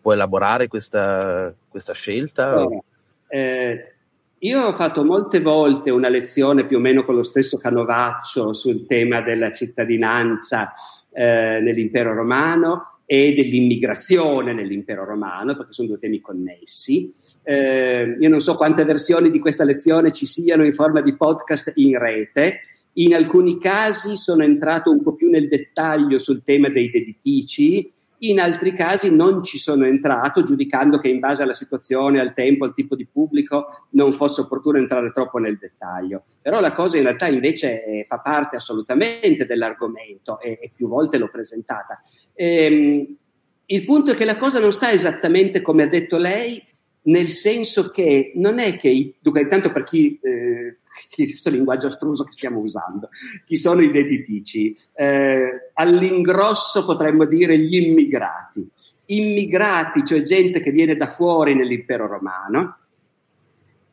Può 0.00 0.14
elaborare 0.14 0.68
questa, 0.68 1.52
questa 1.68 1.92
scelta? 1.92 2.48
Allora, 2.48 2.80
eh, 3.28 3.94
io 4.38 4.62
ho 4.62 4.72
fatto 4.72 5.04
molte 5.04 5.40
volte 5.40 5.90
una 5.90 6.08
lezione 6.08 6.66
più 6.66 6.78
o 6.78 6.80
meno 6.80 7.04
con 7.04 7.14
lo 7.14 7.22
stesso 7.22 7.58
canovaccio 7.58 8.52
sul 8.52 8.86
tema 8.86 9.20
della 9.20 9.52
cittadinanza 9.52 10.72
eh, 11.12 11.60
nell'impero 11.60 12.14
romano 12.14 12.91
e 13.04 13.34
dell'immigrazione 13.34 14.52
nell'impero 14.52 15.04
romano, 15.04 15.56
perché 15.56 15.72
sono 15.72 15.88
due 15.88 15.98
temi 15.98 16.20
connessi. 16.20 17.12
Eh, 17.42 18.16
io 18.18 18.28
non 18.28 18.40
so 18.40 18.56
quante 18.56 18.84
versioni 18.84 19.30
di 19.30 19.38
questa 19.38 19.64
lezione 19.64 20.12
ci 20.12 20.26
siano 20.26 20.64
in 20.64 20.72
forma 20.72 21.00
di 21.00 21.16
podcast 21.16 21.72
in 21.76 21.98
rete. 21.98 22.60
In 22.94 23.14
alcuni 23.14 23.58
casi 23.58 24.16
sono 24.16 24.44
entrato 24.44 24.90
un 24.90 25.02
po' 25.02 25.14
più 25.14 25.30
nel 25.30 25.48
dettaglio 25.48 26.18
sul 26.18 26.42
tema 26.42 26.68
dei 26.68 26.90
deditici, 26.90 27.90
in 28.24 28.40
altri 28.40 28.72
casi 28.74 29.10
non 29.10 29.42
ci 29.42 29.58
sono 29.58 29.84
entrato, 29.86 30.42
giudicando 30.42 30.98
che 30.98 31.08
in 31.08 31.18
base 31.18 31.42
alla 31.42 31.52
situazione, 31.52 32.20
al 32.20 32.34
tempo, 32.34 32.64
al 32.64 32.74
tipo 32.74 32.94
di 32.94 33.06
pubblico 33.06 33.86
non 33.90 34.12
fosse 34.12 34.42
opportuno 34.42 34.78
entrare 34.78 35.10
troppo 35.12 35.38
nel 35.38 35.58
dettaglio. 35.58 36.24
Però 36.40 36.60
la 36.60 36.72
cosa 36.72 36.98
in 36.98 37.04
realtà 37.04 37.26
invece 37.26 37.84
eh, 37.84 38.04
fa 38.06 38.18
parte 38.18 38.56
assolutamente 38.56 39.46
dell'argomento 39.46 40.38
e, 40.40 40.58
e 40.60 40.70
più 40.74 40.88
volte 40.88 41.18
l'ho 41.18 41.30
presentata. 41.30 42.00
Ehm, 42.34 43.16
il 43.66 43.84
punto 43.84 44.10
è 44.12 44.14
che 44.14 44.24
la 44.24 44.36
cosa 44.36 44.58
non 44.58 44.72
sta 44.72 44.90
esattamente 44.92 45.62
come 45.62 45.84
ha 45.84 45.88
detto 45.88 46.16
lei, 46.16 46.62
nel 47.02 47.28
senso 47.28 47.90
che 47.90 48.32
non 48.36 48.58
è 48.58 48.76
che, 48.76 49.14
dunque, 49.20 49.42
intanto 49.42 49.72
per 49.72 49.84
chi, 49.84 50.18
eh, 50.22 50.78
questo 51.10 51.50
linguaggio 51.50 51.88
astruso 51.88 52.24
che 52.24 52.32
stiamo 52.32 52.60
usando, 52.60 53.08
chi 53.44 53.56
sono 53.56 53.82
i 53.82 53.90
deditici? 53.90 54.76
Eh, 54.94 55.70
all'ingrosso 55.74 56.84
potremmo 56.84 57.24
dire 57.24 57.58
gli 57.58 57.76
immigrati. 57.76 58.68
Immigrati, 59.06 60.04
cioè 60.04 60.22
gente 60.22 60.62
che 60.62 60.70
viene 60.70 60.96
da 60.96 61.08
fuori 61.08 61.54
nell'impero 61.54 62.06
romano, 62.06 62.78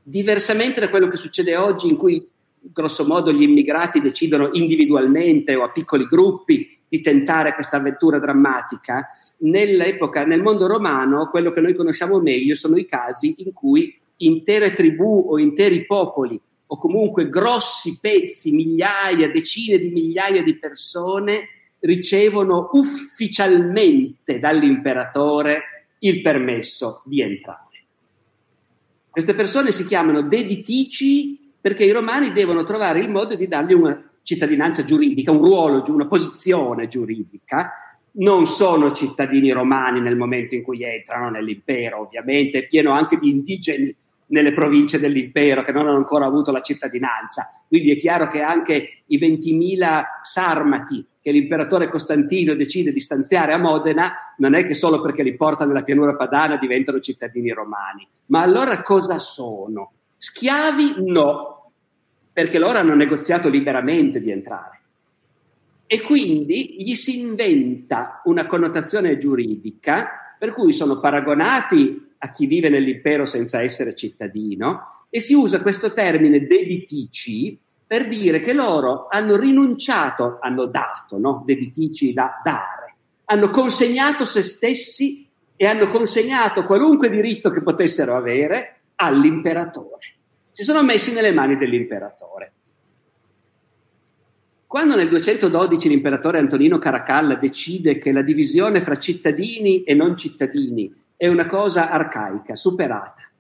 diversamente 0.04 0.80
da 0.80 0.90
quello 0.90 1.08
che 1.08 1.18
succede 1.18 1.56
oggi 1.56 1.88
in 1.88 1.98
cui 1.98 2.26
grosso 2.62 3.06
modo 3.06 3.32
gli 3.32 3.44
immigrati 3.44 4.02
decidono 4.02 4.50
individualmente 4.54 5.56
o 5.56 5.64
a 5.64 5.72
piccoli 5.72 6.06
gruppi 6.06 6.79
di 6.90 7.02
tentare 7.02 7.54
questa 7.54 7.78
avventura 7.78 8.20
drammatica, 8.20 9.08
nell'epoca, 9.38 10.26
nel 10.26 10.42
mondo 10.42 10.68
romano, 10.68 11.30
quello 11.30 11.52
che 11.52 11.62
noi 11.62 11.76
conosciamo 11.76 12.20
meglio 12.20 12.56
sono 12.56 12.76
i 12.78 12.86
casi 12.86 13.36
in 13.38 13.54
cui 13.54 13.96
intere 14.18 14.74
tribù 14.74 15.28
o 15.30 15.40
interi 15.40 15.86
popoli 15.86 16.40
o 16.72 16.78
comunque 16.78 17.30
grossi 17.30 18.00
pezzi, 18.00 18.52
migliaia, 18.52 19.32
decine 19.32 19.78
di 19.78 19.90
migliaia 19.90 20.44
di 20.44 20.58
persone 20.58 21.48
ricevono 21.80 22.70
ufficialmente 22.74 24.40
dall'imperatore 24.40 25.96
il 26.00 26.22
permesso 26.22 27.02
di 27.06 27.22
entrare. 27.22 27.68
Queste 29.10 29.34
persone 29.34 29.72
si 29.72 29.86
chiamano 29.86 30.22
deditici 30.22 31.54
perché 31.60 31.84
i 31.84 31.92
romani 31.92 32.32
devono 32.32 32.64
trovare 32.64 33.00
il 33.00 33.10
modo 33.10 33.36
di 33.36 33.48
dargli 33.48 33.74
una 33.74 34.09
cittadinanza 34.30 34.84
giuridica, 34.84 35.32
un 35.32 35.44
ruolo, 35.44 35.84
una 35.88 36.06
posizione 36.06 36.88
giuridica, 36.88 37.72
non 38.12 38.46
sono 38.46 38.92
cittadini 38.92 39.50
romani 39.50 40.02
nel 40.02 40.16
momento 40.16 40.54
in 40.54 40.62
cui 40.62 40.84
entrano 40.84 41.32
nell'impero, 41.32 42.02
ovviamente, 42.02 42.60
è 42.60 42.68
pieno 42.68 42.92
anche 42.92 43.18
di 43.18 43.30
indigeni 43.30 43.96
nelle 44.28 44.54
province 44.54 45.00
dell'impero 45.00 45.64
che 45.64 45.72
non 45.72 45.88
hanno 45.88 45.98
ancora 45.98 46.28
avuto 46.28 46.52
la 46.52 46.62
cittadinanza. 46.62 47.50
Quindi 47.68 47.94
è 47.94 47.98
chiaro 47.98 48.28
che 48.28 48.42
anche 48.42 49.02
i 49.08 49.18
20.000 49.18 50.04
sarmati 50.22 51.04
che 51.20 51.32
l'imperatore 51.32 51.88
Costantino 51.88 52.54
decide 52.54 52.92
di 52.92 53.00
stanziare 53.00 53.54
a 53.54 53.58
Modena, 53.58 54.14
non 54.38 54.54
è 54.54 54.64
che 54.68 54.76
solo 54.76 55.02
perché 55.02 55.24
li 55.24 55.36
porta 55.36 55.66
nella 55.66 55.82
pianura 55.82 56.16
padana 56.16 56.58
diventano 56.58 57.00
cittadini 57.00 57.50
romani. 57.50 58.08
Ma 58.28 58.44
allora 58.44 58.84
cosa 58.84 59.18
sono? 59.18 59.94
Schiavi 60.18 60.98
no, 60.98 61.59
perché 62.40 62.58
loro 62.58 62.78
hanno 62.78 62.96
negoziato 62.96 63.50
liberamente 63.50 64.22
di 64.22 64.32
entrare. 64.32 64.80
E 65.86 66.00
quindi 66.00 66.78
gli 66.80 66.96
si 66.96 67.20
inventa 67.20 68.22
una 68.24 68.46
connotazione 68.46 69.18
giuridica 69.18 70.36
per 70.40 70.52
cui 70.52 70.72
sono 70.72 71.02
paragonati 71.02 72.14
a 72.18 72.32
chi 72.32 72.46
vive 72.46 72.70
nell'impero 72.70 73.26
senza 73.26 73.60
essere 73.60 73.94
cittadino 73.94 74.84
e 75.10 75.20
si 75.20 75.34
usa 75.34 75.62
questo 75.62 75.92
termine 75.92 76.48
deditici 76.48 77.60
per 77.86 78.08
dire 78.08 78.40
che 78.40 78.54
loro 78.54 79.08
hanno 79.10 79.36
rinunciato, 79.36 80.38
hanno 80.40 80.64
dato, 80.68 81.18
no? 81.18 81.44
deditici 81.46 82.14
da 82.14 82.40
dare, 82.42 82.96
hanno 83.26 83.50
consegnato 83.50 84.24
se 84.24 84.44
stessi 84.44 85.28
e 85.58 85.66
hanno 85.66 85.88
consegnato 85.88 86.64
qualunque 86.64 87.10
diritto 87.10 87.50
che 87.50 87.62
potessero 87.62 88.16
avere 88.16 88.80
all'imperatore. 88.96 90.19
Si 90.60 90.66
sono 90.66 90.84
messi 90.84 91.14
nelle 91.14 91.32
mani 91.32 91.56
dell'imperatore. 91.56 92.52
Quando 94.68 94.98
nel 94.98 95.08
212 95.08 95.88
l'imperatore 95.88 96.38
Antonino 96.38 96.78
Caracalla 96.78 97.36
decide 97.36 97.98
che 97.98 98.12
la 98.12 98.22
divisione 98.22 98.82
fra 98.82 98.98
cittadini 98.98 99.84
e 99.84 99.94
non 99.94 100.18
cittadini 100.18 100.94
è 101.16 101.28
una 101.28 101.46
cosa 101.46 101.90
arcaica, 101.90 102.56
superata, 102.56 103.32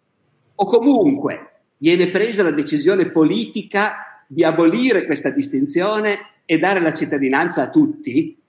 o 0.55 0.65
comunque 0.65 1.63
viene 1.75 2.09
presa 2.09 2.41
la 2.41 2.51
decisione 2.51 3.09
politica 3.09 4.23
di 4.25 4.45
abolire 4.45 5.05
questa 5.05 5.29
distinzione 5.29 6.19
e 6.45 6.57
dare 6.57 6.79
la 6.79 6.93
cittadinanza 6.93 7.63
a 7.63 7.69
tutti, 7.69 8.41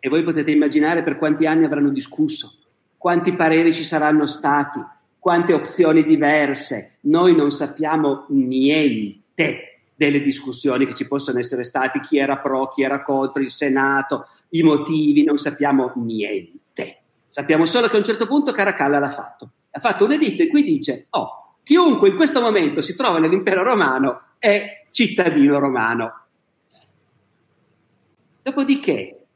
e 0.00 0.08
voi 0.08 0.24
potete 0.24 0.50
immaginare 0.50 1.04
per 1.04 1.16
quanti 1.16 1.46
anni 1.46 1.66
avranno 1.66 1.90
discusso, 1.90 2.52
quanti 2.96 3.32
pareri 3.32 3.72
ci 3.72 3.84
saranno 3.84 4.26
stati, 4.26 4.80
quante 5.28 5.52
opzioni 5.52 6.04
diverse, 6.04 6.96
noi 7.00 7.36
non 7.36 7.50
sappiamo 7.50 8.24
niente 8.30 9.82
delle 9.94 10.22
discussioni 10.22 10.86
che 10.86 10.94
ci 10.94 11.06
possono 11.06 11.38
essere 11.38 11.64
state, 11.64 12.00
chi 12.00 12.16
era 12.16 12.38
pro, 12.38 12.68
chi 12.68 12.80
era 12.82 13.02
contro, 13.02 13.42
il 13.42 13.50
Senato, 13.50 14.26
i 14.52 14.62
motivi, 14.62 15.24
non 15.24 15.36
sappiamo 15.36 15.92
niente. 15.96 17.02
Sappiamo 17.28 17.66
solo 17.66 17.88
che 17.88 17.96
a 17.96 17.98
un 17.98 18.06
certo 18.06 18.26
punto 18.26 18.52
Caracalla 18.52 18.98
l'ha 18.98 19.10
fatto. 19.10 19.50
Ha 19.70 19.78
fatto 19.78 20.06
un 20.06 20.12
editto 20.12 20.44
in 20.44 20.48
cui 20.48 20.62
dice, 20.62 21.08
oh, 21.10 21.56
chiunque 21.62 22.08
in 22.08 22.16
questo 22.16 22.40
momento 22.40 22.80
si 22.80 22.96
trova 22.96 23.18
nell'impero 23.18 23.62
romano 23.62 24.22
è 24.38 24.86
cittadino 24.90 25.58
romano. 25.58 26.22
Dopodiché, 28.40 29.26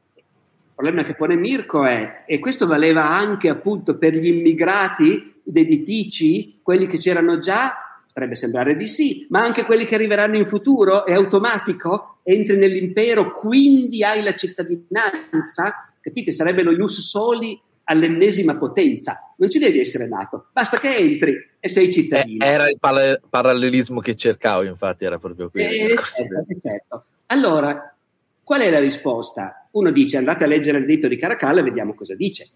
il 0.73 0.89
problema 0.89 1.05
che 1.05 1.15
pone 1.15 1.37
Mirko 1.37 1.85
è, 1.85 2.25
e 2.27 2.39
questo 2.39 2.67
valeva 2.67 3.09
anche 3.09 3.49
appunto 3.49 3.99
per 3.99 4.15
gli 4.15 4.27
immigrati 4.27 5.41
deditici, 5.45 6.61
quelli 6.63 6.87
che 6.87 6.99
c'erano 6.99 7.39
già, 7.39 7.83
Potrebbe 8.13 8.35
sembrare 8.35 8.77
di 8.77 8.89
sì, 8.89 9.27
ma 9.31 9.41
anche 9.41 9.65
quelli 9.65 9.87
che 9.87 9.95
arriveranno 9.95 10.37
in 10.37 10.45
futuro 10.45 11.07
è 11.07 11.15
automatico? 11.15 12.19
Entri 12.23 12.59
nell'impero, 12.59 13.33
quindi 13.33 14.05
hai 14.05 14.23
la 14.23 14.35
cittadinanza? 14.35 15.95
Capite? 15.99 16.31
Sarebbe 16.31 16.63
lo 16.63 16.73
ius 16.73 17.01
soli 17.01 17.59
all'ennesima 17.85 18.59
potenza. 18.59 19.33
Non 19.39 19.49
ci 19.49 19.59
devi 19.59 19.81
essere 19.81 20.07
nato, 20.07 20.49
basta 20.53 20.77
che 20.77 20.95
entri 20.95 21.35
e 21.59 21.69
sei 21.71 21.91
cittadino. 21.91 22.45
Eh, 22.45 22.49
era 22.49 22.69
il 22.69 22.77
pal- 22.79 23.19
parallelismo 23.31 24.01
che 24.01 24.15
cercavo, 24.15 24.65
infatti, 24.65 25.07
era 25.07 25.19
proprio 25.19 25.49
quello. 25.49 25.71
Eh, 25.71 25.87
certo, 25.87 26.47
certo. 26.61 27.05
Allora, 27.29 27.97
qual 28.43 28.61
è 28.61 28.69
la 28.69 28.81
risposta? 28.81 29.62
Uno 29.73 29.91
dice 29.91 30.17
andate 30.17 30.45
a 30.45 30.47
leggere 30.47 30.79
il 30.79 30.87
dito 30.87 31.09
di 31.09 31.17
Caracalla 31.17 31.61
e 31.61 31.65
vediamo 31.65 31.95
cosa 31.95 32.15
dice. 32.15 32.49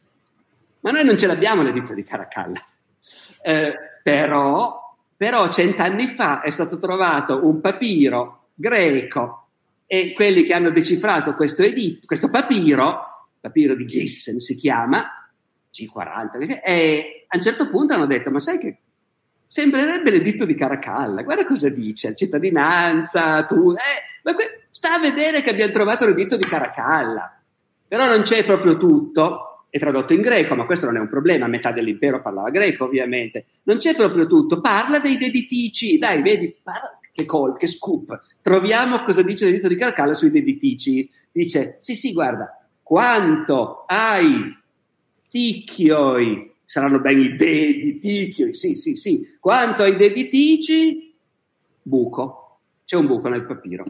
Ma 0.81 0.91
noi 0.91 1.05
non 1.05 1.17
ce 1.17 1.27
l'abbiamo 1.27 1.62
l'editto 1.62 1.93
di 1.93 2.05
Caracalla. 2.05 2.64
Eh, 3.43 3.75
però 4.03 4.85
però 5.17 5.51
cent'anni 5.51 6.09
fa 6.09 6.43
è 6.43 6.51
stato 6.51 6.77
trovato 6.79 7.47
un 7.47 7.61
papiro 7.61 8.49
greco 8.55 9.49
e 9.87 10.12
quelli 10.12 10.43
che 10.43 10.53
hanno 10.53 10.71
decifrato 10.71 11.35
questo 11.35 11.62
editto, 11.62 12.07
questo 12.07 12.29
papiro, 12.29 13.29
papiro 13.41 13.75
di 13.75 13.87
Gissen 13.87 14.41
si 14.41 14.57
chiama, 14.57 15.27
G40, 15.73 16.61
e 16.62 17.25
a 17.29 17.37
un 17.37 17.43
certo 17.43 17.71
punto 17.71 17.95
hanno 17.95 18.07
detto, 18.07 18.31
ma 18.31 18.41
sai 18.41 18.59
che 18.59 18.79
sembrerebbe 19.47 20.11
l'editto 20.11 20.45
di 20.45 20.55
Caracalla, 20.55 21.23
guarda 21.23 21.47
cosa 21.47 21.71
dice, 21.71 22.14
cittadinanza, 22.14 23.45
tu, 23.45 23.73
eh, 23.73 24.16
sta 24.70 24.95
a 24.95 24.99
vedere 24.99 25.43
che 25.43 25.51
abbiamo 25.51 25.72
trovato 25.72 26.07
l'editto 26.07 26.37
di 26.37 26.45
Caracalla, 26.45 27.41
però 27.87 28.09
non 28.09 28.22
c'è 28.22 28.45
proprio 28.45 28.77
tutto, 28.77 29.66
è 29.70 29.79
tradotto 29.79 30.12
in 30.12 30.20
greco, 30.20 30.55
ma 30.55 30.64
questo 30.64 30.87
non 30.87 30.97
è 30.97 31.01
un 31.01 31.09
problema, 31.09 31.47
metà 31.47 31.70
dell'impero 31.70 32.22
parlava 32.22 32.51
greco 32.51 32.85
ovviamente. 32.85 33.47
Non 33.64 33.77
c'è 33.77 33.95
proprio 33.95 34.27
tutto, 34.27 34.61
parla 34.61 34.99
dei 34.99 35.16
deditici, 35.16 35.99
dai, 35.99 36.22
vedi, 36.22 36.55
parla, 36.62 36.99
che 37.12 37.24
col, 37.24 37.57
che 37.57 37.66
scoop. 37.66 38.20
Troviamo 38.43 39.03
cosa 39.05 39.22
dice 39.22 39.47
l'edito 39.47 39.68
di 39.68 39.77
Carcalla 39.77 40.14
sui 40.14 40.31
deditici. 40.31 41.09
Dice, 41.33 41.77
sì, 41.81 41.95
sì, 41.95 42.12
guarda, 42.12 42.66
quanto 42.83 43.85
hai 43.87 44.57
ticchioi, 45.29 46.55
saranno 46.64 47.01
ben 47.01 47.18
i 47.18 47.37
dediticchioi, 47.37 48.55
sì, 48.55 48.74
sì, 48.74 48.95
sì, 48.95 49.37
quanto 49.39 49.83
ai 49.83 49.97
deditici, 49.97 51.14
buco, 51.83 52.61
c'è 52.85 52.97
un 52.97 53.07
buco 53.07 53.29
nel 53.29 53.45
papiro. 53.45 53.85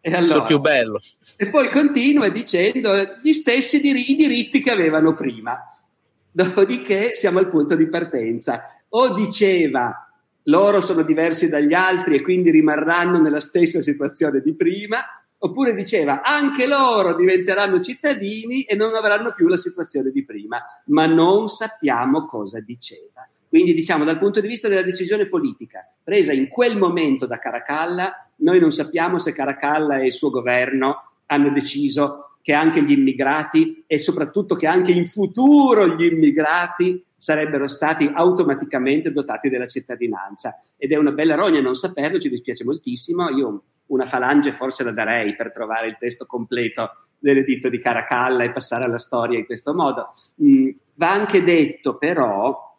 E 0.00 0.14
allora, 0.14 0.44
più 0.44 0.58
bello. 0.58 1.00
E 1.36 1.48
poi 1.48 1.70
continua 1.70 2.28
dicendo 2.28 2.92
gli 3.22 3.32
stessi 3.32 3.80
dir- 3.80 4.08
i 4.08 4.16
diritti 4.16 4.62
che 4.62 4.70
avevano 4.70 5.14
prima. 5.14 5.70
Dopodiché 6.30 7.14
siamo 7.14 7.38
al 7.38 7.48
punto 7.48 7.74
di 7.74 7.88
partenza. 7.88 8.64
O 8.90 9.12
diceva 9.14 10.08
loro 10.48 10.80
sono 10.80 11.02
diversi 11.02 11.48
dagli 11.48 11.74
altri 11.74 12.16
e 12.16 12.22
quindi 12.22 12.50
rimarranno 12.50 13.20
nella 13.20 13.40
stessa 13.40 13.80
situazione 13.80 14.40
di 14.40 14.54
prima, 14.54 14.98
oppure 15.38 15.74
diceva 15.74 16.22
anche 16.22 16.66
loro 16.66 17.14
diventeranno 17.14 17.80
cittadini 17.80 18.62
e 18.62 18.74
non 18.74 18.94
avranno 18.94 19.32
più 19.34 19.46
la 19.46 19.56
situazione 19.56 20.10
di 20.10 20.24
prima, 20.24 20.62
ma 20.86 21.06
non 21.06 21.48
sappiamo 21.48 22.26
cosa 22.26 22.60
diceva. 22.60 23.28
Quindi 23.48 23.72
diciamo 23.72 24.04
dal 24.04 24.18
punto 24.18 24.40
di 24.40 24.48
vista 24.48 24.68
della 24.68 24.82
decisione 24.82 25.26
politica 25.26 25.86
presa 26.02 26.32
in 26.32 26.48
quel 26.48 26.76
momento 26.76 27.26
da 27.26 27.38
Caracalla, 27.38 28.27
noi 28.38 28.60
non 28.60 28.72
sappiamo 28.72 29.18
se 29.18 29.32
Caracalla 29.32 29.98
e 29.98 30.06
il 30.06 30.12
suo 30.12 30.30
governo 30.30 31.02
hanno 31.26 31.50
deciso 31.50 32.36
che 32.42 32.52
anche 32.52 32.82
gli 32.82 32.92
immigrati 32.92 33.84
e 33.86 33.98
soprattutto 33.98 34.54
che 34.54 34.66
anche 34.66 34.92
in 34.92 35.06
futuro 35.06 35.94
gli 35.94 36.04
immigrati 36.04 37.04
sarebbero 37.16 37.66
stati 37.66 38.10
automaticamente 38.12 39.12
dotati 39.12 39.48
della 39.48 39.66
cittadinanza. 39.66 40.58
Ed 40.76 40.92
è 40.92 40.96
una 40.96 41.10
bella 41.10 41.34
rogna 41.34 41.60
non 41.60 41.74
saperlo, 41.74 42.18
ci 42.18 42.30
dispiace 42.30 42.64
moltissimo. 42.64 43.28
Io 43.30 43.62
una 43.86 44.06
falange 44.06 44.52
forse 44.52 44.84
la 44.84 44.92
darei 44.92 45.34
per 45.34 45.50
trovare 45.52 45.88
il 45.88 45.96
testo 45.98 46.26
completo 46.26 47.08
dell'editto 47.18 47.68
di 47.68 47.80
Caracalla 47.80 48.44
e 48.44 48.52
passare 48.52 48.84
alla 48.84 48.98
storia 48.98 49.38
in 49.38 49.44
questo 49.44 49.74
modo. 49.74 50.08
Mm, 50.42 50.70
va 50.94 51.10
anche 51.10 51.42
detto 51.42 51.96
però 51.96 52.76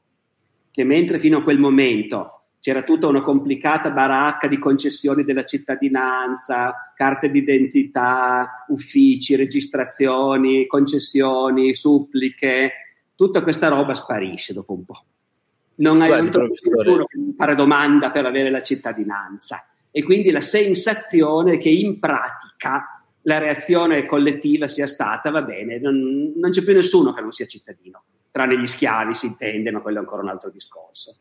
che 0.72 0.84
mentre 0.84 1.20
fino 1.20 1.39
a 1.39 1.43
quel 1.43 1.60
momento 1.60 2.39
c'era 2.60 2.84
tutta 2.84 3.07
una 3.07 3.22
complicata 3.22 3.89
baracca 3.89 4.47
di 4.47 4.60
concessioni 4.60 5.24
della 5.24 5.45
cittadinanza, 5.45 6.93
carte 6.95 7.32
d'identità, 7.32 8.66
uffici, 8.68 9.36
registrazioni, 9.36 10.68
concessioni, 10.68 11.74
suppliche, 11.74 12.72
tutta 13.16 13.41
questa 13.41 13.70
roba 13.70 13.93
sparisce 13.93 14.53
dopo 14.53 14.74
un 14.74 14.84
po'. 14.84 15.03
Non 15.76 16.01
hai 16.01 16.12
avuto 16.12 16.41
nessuno 16.41 17.05
che 17.05 17.18
fare 17.38 17.55
domanda 17.55 18.12
per 18.12 18.26
avere 18.26 18.49
la 18.49 18.62
cittadinanza 18.62 19.66
e 19.91 20.03
quindi 20.03 20.30
la 20.30 20.41
sensazione 20.41 21.57
che 21.57 21.70
in 21.70 21.99
pratica 21.99 23.01
la 23.24 23.38
reazione 23.38 24.05
collettiva 24.05 24.68
sia 24.68 24.88
stata 24.88 25.30
va 25.30 25.41
bene, 25.41 25.80
non, 25.80 26.34
non 26.36 26.51
c'è 26.51 26.64
più 26.64 26.74
nessuno 26.74 27.14
che 27.14 27.22
non 27.22 27.32
sia 27.32 27.45
cittadino, 27.45 28.03
tranne 28.32 28.60
gli 28.60 28.68
schiavi 28.68 29.14
si 29.14 29.28
intende, 29.28 29.72
ma 29.72 29.80
quello 29.80 29.97
è 29.97 30.01
ancora 30.01 30.22
un 30.22 30.30
altro 30.30 30.49
discorso. 30.49 31.16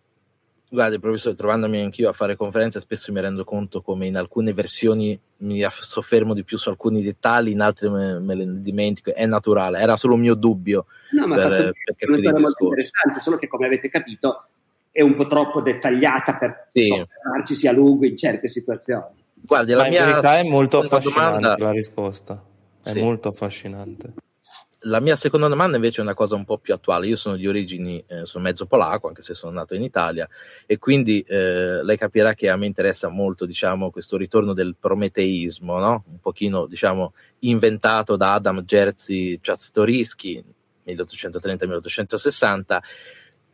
Guardi, 0.70 0.98
professore, 0.98 1.34
trovandomi 1.34 1.80
anch'io 1.80 2.10
a 2.10 2.12
fare 2.12 2.36
conferenze, 2.36 2.78
spesso 2.80 3.10
mi 3.10 3.22
rendo 3.22 3.42
conto 3.42 3.80
come 3.80 4.06
in 4.06 4.16
alcune 4.18 4.52
versioni 4.52 5.18
mi 5.38 5.64
soffermo 5.70 6.34
di 6.34 6.44
più 6.44 6.58
su 6.58 6.68
alcuni 6.68 7.02
dettagli, 7.02 7.48
in 7.48 7.60
altre 7.60 7.88
me, 7.88 8.18
me 8.18 8.34
le 8.34 8.60
dimentico. 8.60 9.14
È 9.14 9.24
naturale, 9.24 9.78
era 9.78 9.96
solo 9.96 10.14
un 10.14 10.20
mio 10.20 10.34
dubbio. 10.34 10.84
No, 11.12 11.26
ma 11.26 11.36
per, 11.36 11.72
per 11.72 11.94
capire 11.96 12.28
è 12.28 12.38
molto 12.38 12.64
interessante, 12.64 13.20
solo 13.20 13.38
che 13.38 13.48
come 13.48 13.64
avete 13.64 13.88
capito 13.88 14.44
è 14.90 15.00
un 15.00 15.14
po' 15.14 15.26
troppo 15.26 15.62
dettagliata 15.62 16.36
per 16.36 16.68
sì. 16.70 16.84
soffermarci 16.84 17.66
a 17.66 17.72
lungo 17.72 18.04
in 18.04 18.16
certe 18.16 18.48
situazioni. 18.48 19.24
Guardi, 19.34 19.72
la 19.72 19.84
ma 19.84 19.88
mia 19.88 20.00
in 20.00 20.10
verità 20.10 20.38
è 20.38 20.42
molto 20.42 20.78
affascinante 20.78 21.40
domanda... 21.40 21.56
la 21.56 21.70
risposta. 21.70 22.44
È 22.82 22.90
sì. 22.90 23.00
molto 23.00 23.28
affascinante. 23.28 24.12
La 24.82 25.00
mia 25.00 25.16
seconda 25.16 25.48
domanda 25.48 25.76
invece 25.76 26.00
è 26.00 26.04
una 26.04 26.14
cosa 26.14 26.36
un 26.36 26.44
po' 26.44 26.58
più 26.58 26.72
attuale. 26.72 27.06
Io 27.08 27.16
sono 27.16 27.36
di 27.36 27.46
origini, 27.48 28.02
eh, 28.06 28.24
sono 28.24 28.44
mezzo 28.44 28.66
polacco, 28.66 29.08
anche 29.08 29.22
se 29.22 29.34
sono 29.34 29.52
nato 29.52 29.74
in 29.74 29.82
Italia, 29.82 30.28
e 30.66 30.78
quindi 30.78 31.20
eh, 31.20 31.82
lei 31.82 31.96
capirà 31.96 32.34
che 32.34 32.48
a 32.48 32.56
me 32.56 32.66
interessa 32.66 33.08
molto, 33.08 33.44
diciamo, 33.46 33.90
questo 33.90 34.16
ritorno 34.16 34.52
del 34.52 34.76
prometeismo, 34.78 35.78
no? 35.78 36.04
Un 36.08 36.20
pochino, 36.20 36.66
diciamo, 36.66 37.14
inventato 37.40 38.16
da 38.16 38.34
Adam 38.34 38.62
Jerzy 38.62 39.40
Czartoryski, 39.40 40.44
1830-1860, 40.86 42.78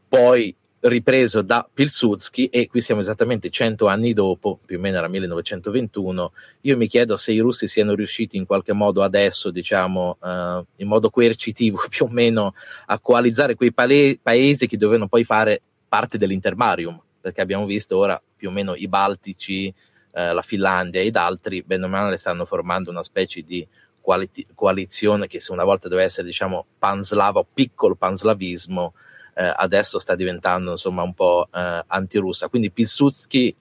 poi 0.08 0.54
ripreso 0.86 1.40
da 1.40 1.66
Pilsudski 1.72 2.48
e 2.48 2.66
qui 2.66 2.82
siamo 2.82 3.00
esattamente 3.00 3.48
cento 3.48 3.86
anni 3.86 4.12
dopo, 4.12 4.58
più 4.64 4.76
o 4.76 4.80
meno 4.80 4.98
era 4.98 5.08
1921. 5.08 6.32
Io 6.62 6.76
mi 6.76 6.86
chiedo 6.86 7.16
se 7.16 7.32
i 7.32 7.38
russi 7.38 7.68
siano 7.68 7.94
riusciti 7.94 8.36
in 8.36 8.44
qualche 8.44 8.72
modo 8.72 9.02
adesso, 9.02 9.50
diciamo, 9.50 10.18
uh, 10.20 10.64
in 10.76 10.86
modo 10.86 11.08
coercitivo 11.08 11.80
più 11.88 12.04
o 12.04 12.08
meno 12.08 12.54
a 12.86 12.98
coalizzare 12.98 13.54
quei 13.54 13.72
pale- 13.72 14.18
paesi 14.22 14.66
che 14.66 14.76
dovevano 14.76 15.08
poi 15.08 15.24
fare 15.24 15.62
parte 15.88 16.18
dell'intermarium, 16.18 17.00
perché 17.20 17.40
abbiamo 17.40 17.64
visto 17.64 17.96
ora 17.96 18.20
più 18.36 18.48
o 18.48 18.52
meno 18.52 18.74
i 18.74 18.86
Baltici, 18.86 19.72
uh, 20.10 20.34
la 20.34 20.42
Finlandia 20.42 21.00
ed 21.00 21.16
altri, 21.16 21.62
bene 21.62 21.86
o 21.86 21.88
male, 21.88 22.18
stanno 22.18 22.44
formando 22.44 22.90
una 22.90 23.02
specie 23.02 23.40
di 23.40 23.66
coali- 24.02 24.28
coalizione 24.54 25.28
che 25.28 25.40
se 25.40 25.50
una 25.50 25.64
volta 25.64 25.88
doveva 25.88 26.06
essere, 26.06 26.26
diciamo, 26.26 26.66
panslava 26.78 27.38
o 27.38 27.46
piccolo 27.50 27.94
panslavismo, 27.94 28.92
eh, 29.34 29.52
adesso 29.54 29.98
sta 29.98 30.14
diventando 30.14 30.72
insomma 30.72 31.02
un 31.02 31.14
po' 31.14 31.48
eh, 31.52 31.84
antirussa. 31.86 32.48
Quindi 32.48 32.70
Pilsudski 32.70 33.54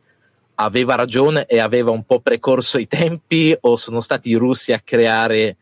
aveva 0.55 0.95
ragione 0.95 1.45
e 1.45 1.59
aveva 1.59 1.91
un 1.91 2.03
po' 2.03 2.19
precorso 2.19 2.77
i 2.77 2.87
tempi 2.87 3.55
o 3.59 3.75
sono 3.75 3.99
stati 3.99 4.29
i 4.29 4.35
russi 4.35 4.71
a 4.71 4.79
creare 4.79 5.57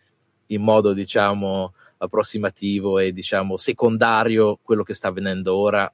in 0.47 0.61
modo 0.61 0.93
diciamo 0.93 1.73
approssimativo 1.97 2.99
e 2.99 3.13
diciamo 3.13 3.57
secondario 3.57 4.59
quello 4.61 4.83
che 4.83 4.93
sta 4.93 5.07
avvenendo 5.07 5.55
ora 5.55 5.91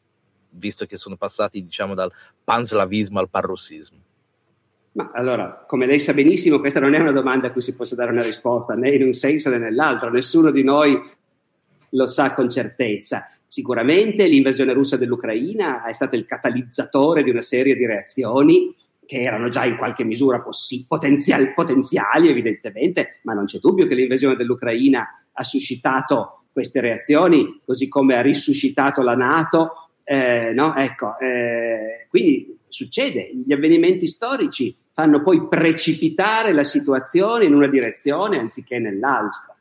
visto 0.49 0.85
che 0.85 0.97
sono 0.97 1.15
passati 1.15 1.63
diciamo 1.63 1.93
dal 1.93 2.11
panslavismo 2.43 3.19
al 3.19 3.29
panrussismo 3.29 3.99
ma 4.97 5.11
allora, 5.13 5.63
come 5.67 5.85
lei 5.85 5.99
sa 5.99 6.11
benissimo, 6.11 6.59
questa 6.59 6.79
non 6.79 6.95
è 6.95 6.99
una 6.99 7.11
domanda 7.11 7.47
a 7.47 7.51
cui 7.51 7.61
si 7.61 7.75
possa 7.75 7.93
dare 7.93 8.09
una 8.09 8.23
risposta 8.23 8.73
né 8.73 8.89
in 8.89 9.03
un 9.03 9.13
senso 9.13 9.51
né 9.51 9.59
nell'altro. 9.59 10.09
Nessuno 10.09 10.49
di 10.49 10.63
noi 10.63 10.99
lo 11.91 12.05
sa 12.05 12.33
con 12.33 12.49
certezza. 12.49 13.25
Sicuramente 13.45 14.27
l'invasione 14.27 14.73
russa 14.73 14.97
dell'Ucraina 14.97 15.85
è 15.85 15.93
stato 15.93 16.15
il 16.15 16.25
catalizzatore 16.25 17.23
di 17.23 17.29
una 17.29 17.41
serie 17.41 17.75
di 17.75 17.85
reazioni 17.85 18.75
che 19.05 19.21
erano 19.21 19.49
già 19.49 19.65
in 19.65 19.77
qualche 19.77 20.03
misura 20.03 20.41
possi- 20.41 20.85
potenzial- 20.87 21.53
potenziali, 21.53 22.27
evidentemente, 22.27 23.19
ma 23.23 23.33
non 23.33 23.45
c'è 23.45 23.59
dubbio 23.59 23.87
che 23.87 23.95
l'invasione 23.95 24.35
dell'Ucraina 24.35 25.07
ha 25.31 25.43
suscitato 25.43 26.43
queste 26.51 26.81
reazioni, 26.81 27.61
così 27.65 27.87
come 27.87 28.15
ha 28.15 28.21
risuscitato 28.21 29.01
la 29.01 29.15
Nato. 29.15 29.89
Eh, 30.03 30.53
no? 30.53 30.75
ecco, 30.75 31.17
eh, 31.19 32.07
quindi 32.09 32.57
succede, 32.67 33.31
gli 33.45 33.51
avvenimenti 33.51 34.07
storici 34.07 34.75
fanno 34.93 35.21
poi 35.21 35.47
precipitare 35.47 36.53
la 36.53 36.63
situazione 36.63 37.45
in 37.45 37.53
una 37.53 37.67
direzione 37.67 38.39
anziché 38.39 38.79
nell'altra. 38.79 39.56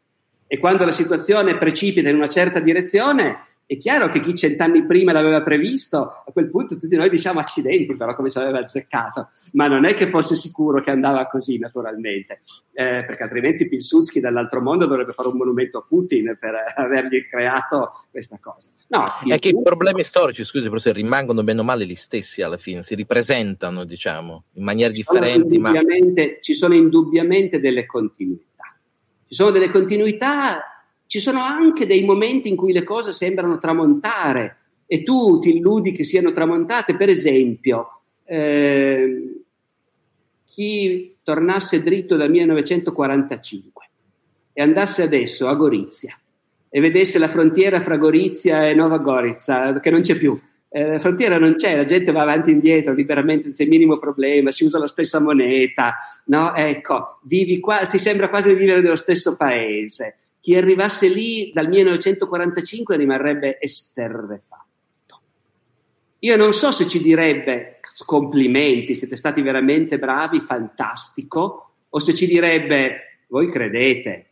E 0.46 0.58
quando 0.58 0.84
la 0.84 0.92
situazione 0.92 1.58
precipita 1.58 2.08
in 2.08 2.16
una 2.16 2.28
certa 2.28 2.60
direzione, 2.60 3.46
è 3.66 3.76
chiaro 3.78 4.08
che 4.08 4.20
chi 4.20 4.32
cent'anni 4.32 4.86
prima 4.86 5.10
l'aveva 5.10 5.42
previsto, 5.42 6.22
a 6.24 6.30
quel 6.32 6.48
punto 6.48 6.78
tutti 6.78 6.94
noi 6.94 7.10
diciamo 7.10 7.40
accidenti, 7.40 7.96
però 7.96 8.14
come 8.14 8.30
ci 8.30 8.38
aveva 8.38 8.60
azzeccato, 8.60 9.30
ma 9.54 9.66
non 9.66 9.84
è 9.84 9.94
che 9.94 10.08
fosse 10.08 10.36
sicuro 10.36 10.80
che 10.80 10.92
andava 10.92 11.26
così 11.26 11.58
naturalmente, 11.58 12.42
eh, 12.72 13.04
perché 13.04 13.24
altrimenti 13.24 13.68
Pilsudski 13.68 14.20
dall'altro 14.20 14.62
mondo 14.62 14.86
dovrebbe 14.86 15.12
fare 15.12 15.28
un 15.28 15.36
monumento 15.36 15.78
a 15.78 15.84
Putin 15.86 16.36
per 16.38 16.54
avergli 16.76 17.26
creato 17.28 17.90
questa 18.08 18.38
cosa. 18.40 18.70
No, 18.88 19.02
è 19.26 19.38
che 19.40 19.48
i 19.48 19.60
problemi 19.60 20.04
storici, 20.04 20.44
scusi 20.44 20.68
professore, 20.68 21.00
rimangono 21.00 21.42
bene 21.42 21.60
o 21.60 21.64
male 21.64 21.86
gli 21.86 21.96
stessi 21.96 22.42
alla 22.42 22.58
fine, 22.58 22.82
si 22.82 22.94
ripresentano 22.94 23.84
diciamo 23.84 24.44
in 24.52 24.62
maniere 24.62 24.94
ci 24.94 25.02
differenti. 25.02 25.58
Ma... 25.58 25.72
Ci 26.40 26.54
sono 26.54 26.74
indubbiamente 26.74 27.58
delle 27.58 27.84
continuità 27.84 28.45
ci 29.28 29.34
sono 29.34 29.50
delle 29.50 29.70
continuità, 29.70 30.84
ci 31.06 31.20
sono 31.20 31.40
anche 31.40 31.86
dei 31.86 32.04
momenti 32.04 32.48
in 32.48 32.56
cui 32.56 32.72
le 32.72 32.84
cose 32.84 33.12
sembrano 33.12 33.58
tramontare 33.58 34.56
e 34.86 35.02
tu 35.02 35.38
ti 35.38 35.56
illudi 35.56 35.92
che 35.92 36.04
siano 36.04 36.32
tramontate. 36.32 36.96
Per 36.96 37.08
esempio, 37.08 38.00
eh, 38.24 39.42
chi 40.44 41.16
tornasse 41.22 41.82
dritto 41.82 42.16
dal 42.16 42.30
1945 42.30 43.88
e 44.52 44.62
andasse 44.62 45.02
adesso 45.02 45.48
a 45.48 45.54
Gorizia 45.54 46.18
e 46.68 46.80
vedesse 46.80 47.18
la 47.18 47.28
frontiera 47.28 47.80
fra 47.80 47.96
Gorizia 47.96 48.68
e 48.68 48.74
Nova 48.74 48.98
Gorizia, 48.98 49.78
che 49.80 49.90
non 49.90 50.02
c'è 50.02 50.16
più, 50.16 50.38
eh, 50.76 50.86
la 50.86 50.98
frontiera 50.98 51.38
non 51.38 51.54
c'è, 51.54 51.74
la 51.74 51.84
gente 51.84 52.12
va 52.12 52.20
avanti 52.20 52.50
e 52.50 52.52
indietro 52.52 52.92
liberamente 52.92 53.44
senza 53.44 53.62
il 53.62 53.70
minimo 53.70 53.96
problema, 53.96 54.50
si 54.50 54.64
usa 54.64 54.78
la 54.78 54.86
stessa 54.86 55.18
moneta, 55.18 55.96
no? 56.26 56.54
Ecco, 56.54 57.20
vivi 57.22 57.60
qua, 57.60 57.78
ti 57.86 57.96
sembra 57.96 58.28
quasi 58.28 58.50
di 58.50 58.56
vivere 58.56 58.82
nello 58.82 58.96
stesso 58.96 59.36
paese. 59.36 60.16
Chi 60.38 60.54
arrivasse 60.54 61.08
lì 61.08 61.50
dal 61.54 61.68
1945 61.68 62.94
rimarrebbe 62.94 63.56
esterrefatto. 63.58 65.20
Io 66.18 66.36
non 66.36 66.52
so 66.52 66.70
se 66.72 66.86
ci 66.86 67.00
direbbe 67.00 67.80
complimenti, 68.04 68.94
siete 68.94 69.16
stati 69.16 69.40
veramente 69.40 69.98
bravi, 69.98 70.40
fantastico, 70.40 71.70
o 71.88 71.98
se 71.98 72.12
ci 72.12 72.26
direbbe 72.26 73.22
voi 73.28 73.50
credete, 73.50 74.26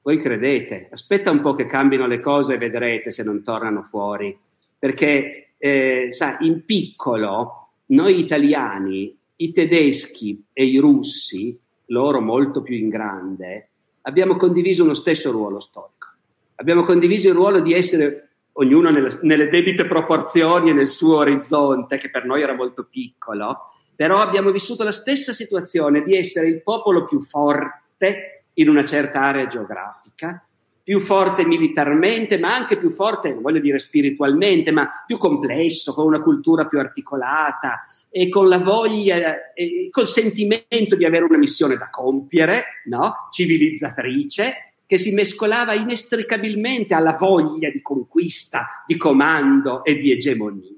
voi 0.00 0.18
credete, 0.18 0.88
aspetta 0.90 1.30
un 1.30 1.40
po' 1.40 1.54
che 1.54 1.66
cambino 1.66 2.06
le 2.06 2.20
cose 2.20 2.54
e 2.54 2.58
vedrete 2.58 3.10
se 3.10 3.22
non 3.22 3.42
tornano 3.42 3.82
fuori, 3.82 4.34
perché 4.78 5.44
eh, 5.64 6.08
sa, 6.10 6.36
in 6.40 6.66
piccolo 6.66 7.68
noi 7.86 8.18
italiani, 8.18 9.16
i 9.36 9.50
tedeschi 9.50 10.44
e 10.52 10.66
i 10.66 10.76
russi, 10.76 11.58
loro 11.86 12.20
molto 12.20 12.60
più 12.60 12.76
in 12.76 12.90
grande, 12.90 13.70
abbiamo 14.02 14.36
condiviso 14.36 14.82
uno 14.82 14.92
stesso 14.92 15.30
ruolo 15.30 15.60
storico. 15.60 16.08
Abbiamo 16.56 16.82
condiviso 16.82 17.28
il 17.28 17.34
ruolo 17.34 17.60
di 17.60 17.72
essere 17.72 18.28
ognuno 18.52 18.90
nelle, 18.90 19.18
nelle 19.22 19.48
debite 19.48 19.86
proporzioni 19.86 20.68
e 20.68 20.74
nel 20.74 20.88
suo 20.88 21.16
orizzonte, 21.16 21.96
che 21.96 22.10
per 22.10 22.26
noi 22.26 22.42
era 22.42 22.54
molto 22.54 22.84
piccolo, 22.84 23.70
però 23.96 24.20
abbiamo 24.20 24.50
vissuto 24.50 24.84
la 24.84 24.92
stessa 24.92 25.32
situazione 25.32 26.02
di 26.02 26.14
essere 26.14 26.48
il 26.48 26.62
popolo 26.62 27.06
più 27.06 27.22
forte 27.22 28.48
in 28.52 28.68
una 28.68 28.84
certa 28.84 29.22
area 29.22 29.46
geografica 29.46 30.46
più 30.84 31.00
forte 31.00 31.46
militarmente, 31.46 32.38
ma 32.38 32.54
anche 32.54 32.76
più 32.76 32.90
forte, 32.90 33.30
non 33.30 33.40
voglio 33.40 33.58
dire 33.58 33.78
spiritualmente, 33.78 34.70
ma 34.70 35.02
più 35.06 35.16
complesso, 35.16 35.94
con 35.94 36.04
una 36.04 36.20
cultura 36.20 36.66
più 36.66 36.78
articolata 36.78 37.86
e 38.10 38.28
con 38.28 38.48
la 38.48 38.58
voglia, 38.58 39.54
e 39.54 39.88
col 39.90 40.06
sentimento 40.06 40.94
di 40.94 41.06
avere 41.06 41.24
una 41.24 41.38
missione 41.38 41.78
da 41.78 41.88
compiere, 41.88 42.82
no? 42.84 43.28
civilizzatrice, 43.32 44.74
che 44.86 44.98
si 44.98 45.12
mescolava 45.12 45.72
inestricabilmente 45.72 46.94
alla 46.94 47.16
voglia 47.18 47.70
di 47.70 47.80
conquista, 47.80 48.84
di 48.86 48.98
comando 48.98 49.84
e 49.84 49.98
di 49.98 50.12
egemonia. 50.12 50.70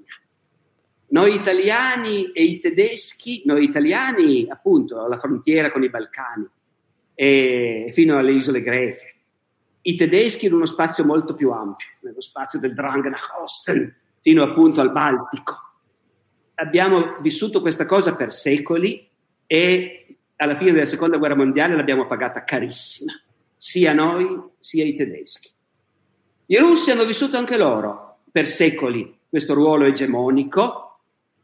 Noi 1.09 1.35
italiani 1.35 2.31
e 2.31 2.45
i 2.45 2.61
tedeschi, 2.61 3.43
noi 3.45 3.65
italiani 3.65 4.47
appunto 4.49 5.05
alla 5.05 5.17
frontiera 5.17 5.73
con 5.73 5.83
i 5.83 5.91
Balcani 5.91 6.49
e 7.13 7.87
fino 7.91 8.19
alle 8.19 8.33
isole 8.33 8.63
greche, 8.63 9.16
i 9.87 9.95
tedeschi 9.95 10.47
in 10.47 10.53
uno 10.53 10.67
spazio 10.67 11.05
molto 11.05 11.35
più 11.35 11.53
ampio, 11.53 11.87
nello 12.01 12.21
spazio 12.21 12.59
del 12.59 12.75
Drangenachosten, 12.75 13.95
fino 14.21 14.43
appunto 14.43 14.81
al 14.81 14.91
Baltico. 14.91 15.55
Abbiamo 16.55 17.19
vissuto 17.21 17.61
questa 17.61 17.87
cosa 17.87 18.17
per 18.17 18.33
secoli 18.33 19.09
e 19.47 20.19
alla 20.37 20.57
fine 20.57 20.73
della 20.73 20.87
seconda 20.87 21.19
guerra 21.19 21.37
mondiale 21.37 21.77
l'abbiamo 21.77 22.07
pagata 22.07 22.43
carissima, 22.43 23.13
sia 23.57 23.93
noi 23.93 24.43
sia 24.59 24.85
i 24.85 24.97
tedeschi. 24.97 25.51
I 26.47 26.57
russi 26.59 26.91
hanno 26.91 27.05
vissuto 27.05 27.37
anche 27.37 27.57
loro 27.57 28.19
per 28.33 28.49
secoli 28.49 29.17
questo 29.29 29.55
ruolo 29.55 29.85
egemonico 29.85 30.86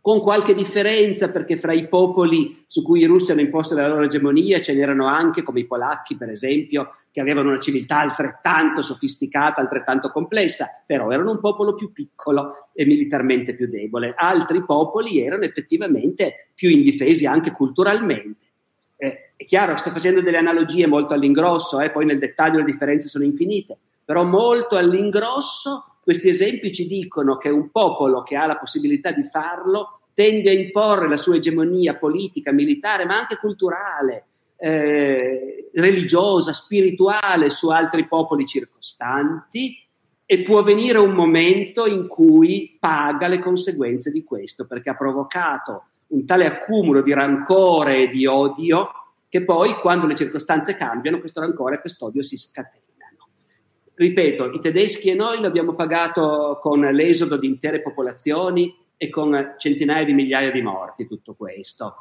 con 0.03 0.21
qualche 0.21 0.53
differenza 0.53 1.31
perché 1.31 1.57
fra 1.57 1.73
i 1.73 1.87
popoli 1.87 2.65
su 2.67 2.83
cui 2.83 3.01
i 3.01 3.05
russi 3.05 3.31
hanno 3.31 3.41
imposto 3.41 3.77
la 3.77 3.87
loro 3.87 4.03
egemonia 4.03 4.61
ce 4.61 4.75
n'erano 4.75 5.07
anche, 5.07 5.45
come 5.45 5.61
i 5.61 5.65
polacchi 5.65 6.17
per 6.17 6.29
esempio, 6.29 6.91
che 7.13 7.21
avevano 7.21 7.51
una 7.51 7.61
civiltà 7.61 8.01
altrettanto 8.01 8.83
sofisticata, 8.83 9.61
altrettanto 9.61 10.11
complessa, 10.11 10.83
però 10.85 11.13
erano 11.13 11.31
un 11.31 11.39
popolo 11.39 11.75
più 11.75 11.93
piccolo 11.93 12.69
e 12.75 12.85
militarmente 12.85 13.55
più 13.55 13.69
debole. 13.69 14.13
Altri 14.17 14.65
popoli 14.65 15.21
erano 15.21 15.45
effettivamente 15.45 16.49
più 16.53 16.69
indifesi 16.69 17.25
anche 17.25 17.53
culturalmente. 17.53 18.47
Eh, 18.97 19.31
è 19.37 19.45
chiaro, 19.45 19.77
sto 19.77 19.93
facendo 19.93 20.21
delle 20.21 20.39
analogie 20.39 20.89
molto 20.89 21.15
all'ingrosso, 21.15 21.79
eh, 21.79 21.91
poi 21.93 22.07
nel 22.07 22.19
dettaglio 22.19 22.59
le 22.59 22.65
differenze 22.65 23.07
sono 23.07 23.23
infinite, 23.23 23.79
però 24.05 24.25
molto 24.25 24.77
all'ingrosso 24.77 25.92
questi 26.03 26.29
esempi 26.29 26.73
ci 26.73 26.87
dicono 26.87 27.37
che 27.37 27.49
un 27.49 27.71
popolo 27.71 28.23
che 28.23 28.37
ha 28.37 28.47
la 28.47 28.57
possibilità 28.57 29.13
di 29.13 29.23
farlo 29.23 30.01
tende 30.15 30.51
a 30.51 30.53
imporre 30.53 31.09
la 31.09 31.17
sua 31.17 31.37
egemonia 31.37 31.97
politica, 31.97 32.51
militare, 32.53 33.05
ma 33.05 33.19
anche 33.19 33.37
culturale, 33.37 34.25
eh, 34.57 35.71
religiosa, 35.75 36.53
spirituale 36.53 37.51
su 37.51 37.69
altri 37.69 38.07
popoli 38.07 38.47
circostanti 38.47 39.79
e 40.27 40.43
può 40.43 40.63
venire 40.63 40.99
un 40.99 41.13
momento 41.13 41.87
in 41.87 42.09
cui 42.09 42.77
paga 42.79 43.29
le 43.29 43.39
conseguenze 43.39 44.11
di 44.11 44.25
questo 44.25 44.67
perché 44.67 44.91
ha 44.91 44.97
provocato 44.97 45.85
un 46.09 46.27
tale 46.27 46.47
accumulo 46.47 47.01
di 47.01 47.13
rancore 47.13 48.03
e 48.03 48.09
di 48.09 48.27
odio 48.27 48.91
che 49.29 49.45
poi 49.45 49.75
quando 49.75 50.07
le 50.07 50.15
circostanze 50.15 50.75
cambiano 50.75 51.21
questo 51.21 51.41
rancore 51.41 51.77
e 51.77 51.81
questo 51.81 52.07
odio 52.07 52.23
si 52.23 52.37
scatenano. 52.37 52.82
Ripeto, 53.95 54.51
i 54.53 54.61
tedeschi 54.61 55.11
e 55.11 55.15
noi 55.15 55.41
l'abbiamo 55.41 55.75
pagato 55.75 56.59
con 56.63 56.81
l'esodo 56.81 57.37
di 57.37 57.47
intere 57.47 57.83
popolazioni 57.83 58.75
e 58.97 59.11
con 59.11 59.55
centinaia 59.59 60.05
di 60.05 60.15
migliaia 60.15 60.51
di 60.51 60.63
morti 60.63 61.07
tutto 61.07 61.35
questo. 61.35 61.97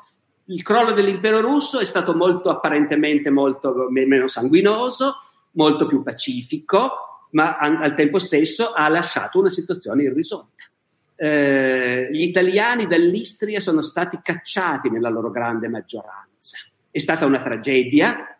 Il 0.45 0.61
crollo 0.63 0.93
dell'impero 0.93 1.41
russo 1.41 1.79
è 1.79 1.85
stato 1.85 2.13
molto 2.13 2.49
apparentemente 2.49 3.29
molto 3.29 3.87
meno 3.89 4.27
sanguinoso, 4.27 5.15
molto 5.51 5.85
più 5.85 6.01
pacifico, 6.01 7.27
ma 7.31 7.57
al 7.57 7.95
tempo 7.95 8.17
stesso 8.17 8.71
ha 8.71 8.87
lasciato 8.89 9.39
una 9.39 9.49
situazione 9.49 10.03
irrisolta. 10.03 10.63
Eh, 11.15 12.09
gli 12.11 12.23
italiani 12.23 12.87
dall'Istria 12.87 13.59
sono 13.59 13.81
stati 13.81 14.19
cacciati 14.23 14.89
nella 14.89 15.09
loro 15.09 15.29
grande 15.29 15.67
maggioranza. 15.67 16.57
È 16.89 16.99
stata 16.99 17.25
una 17.25 17.41
tragedia 17.41 18.30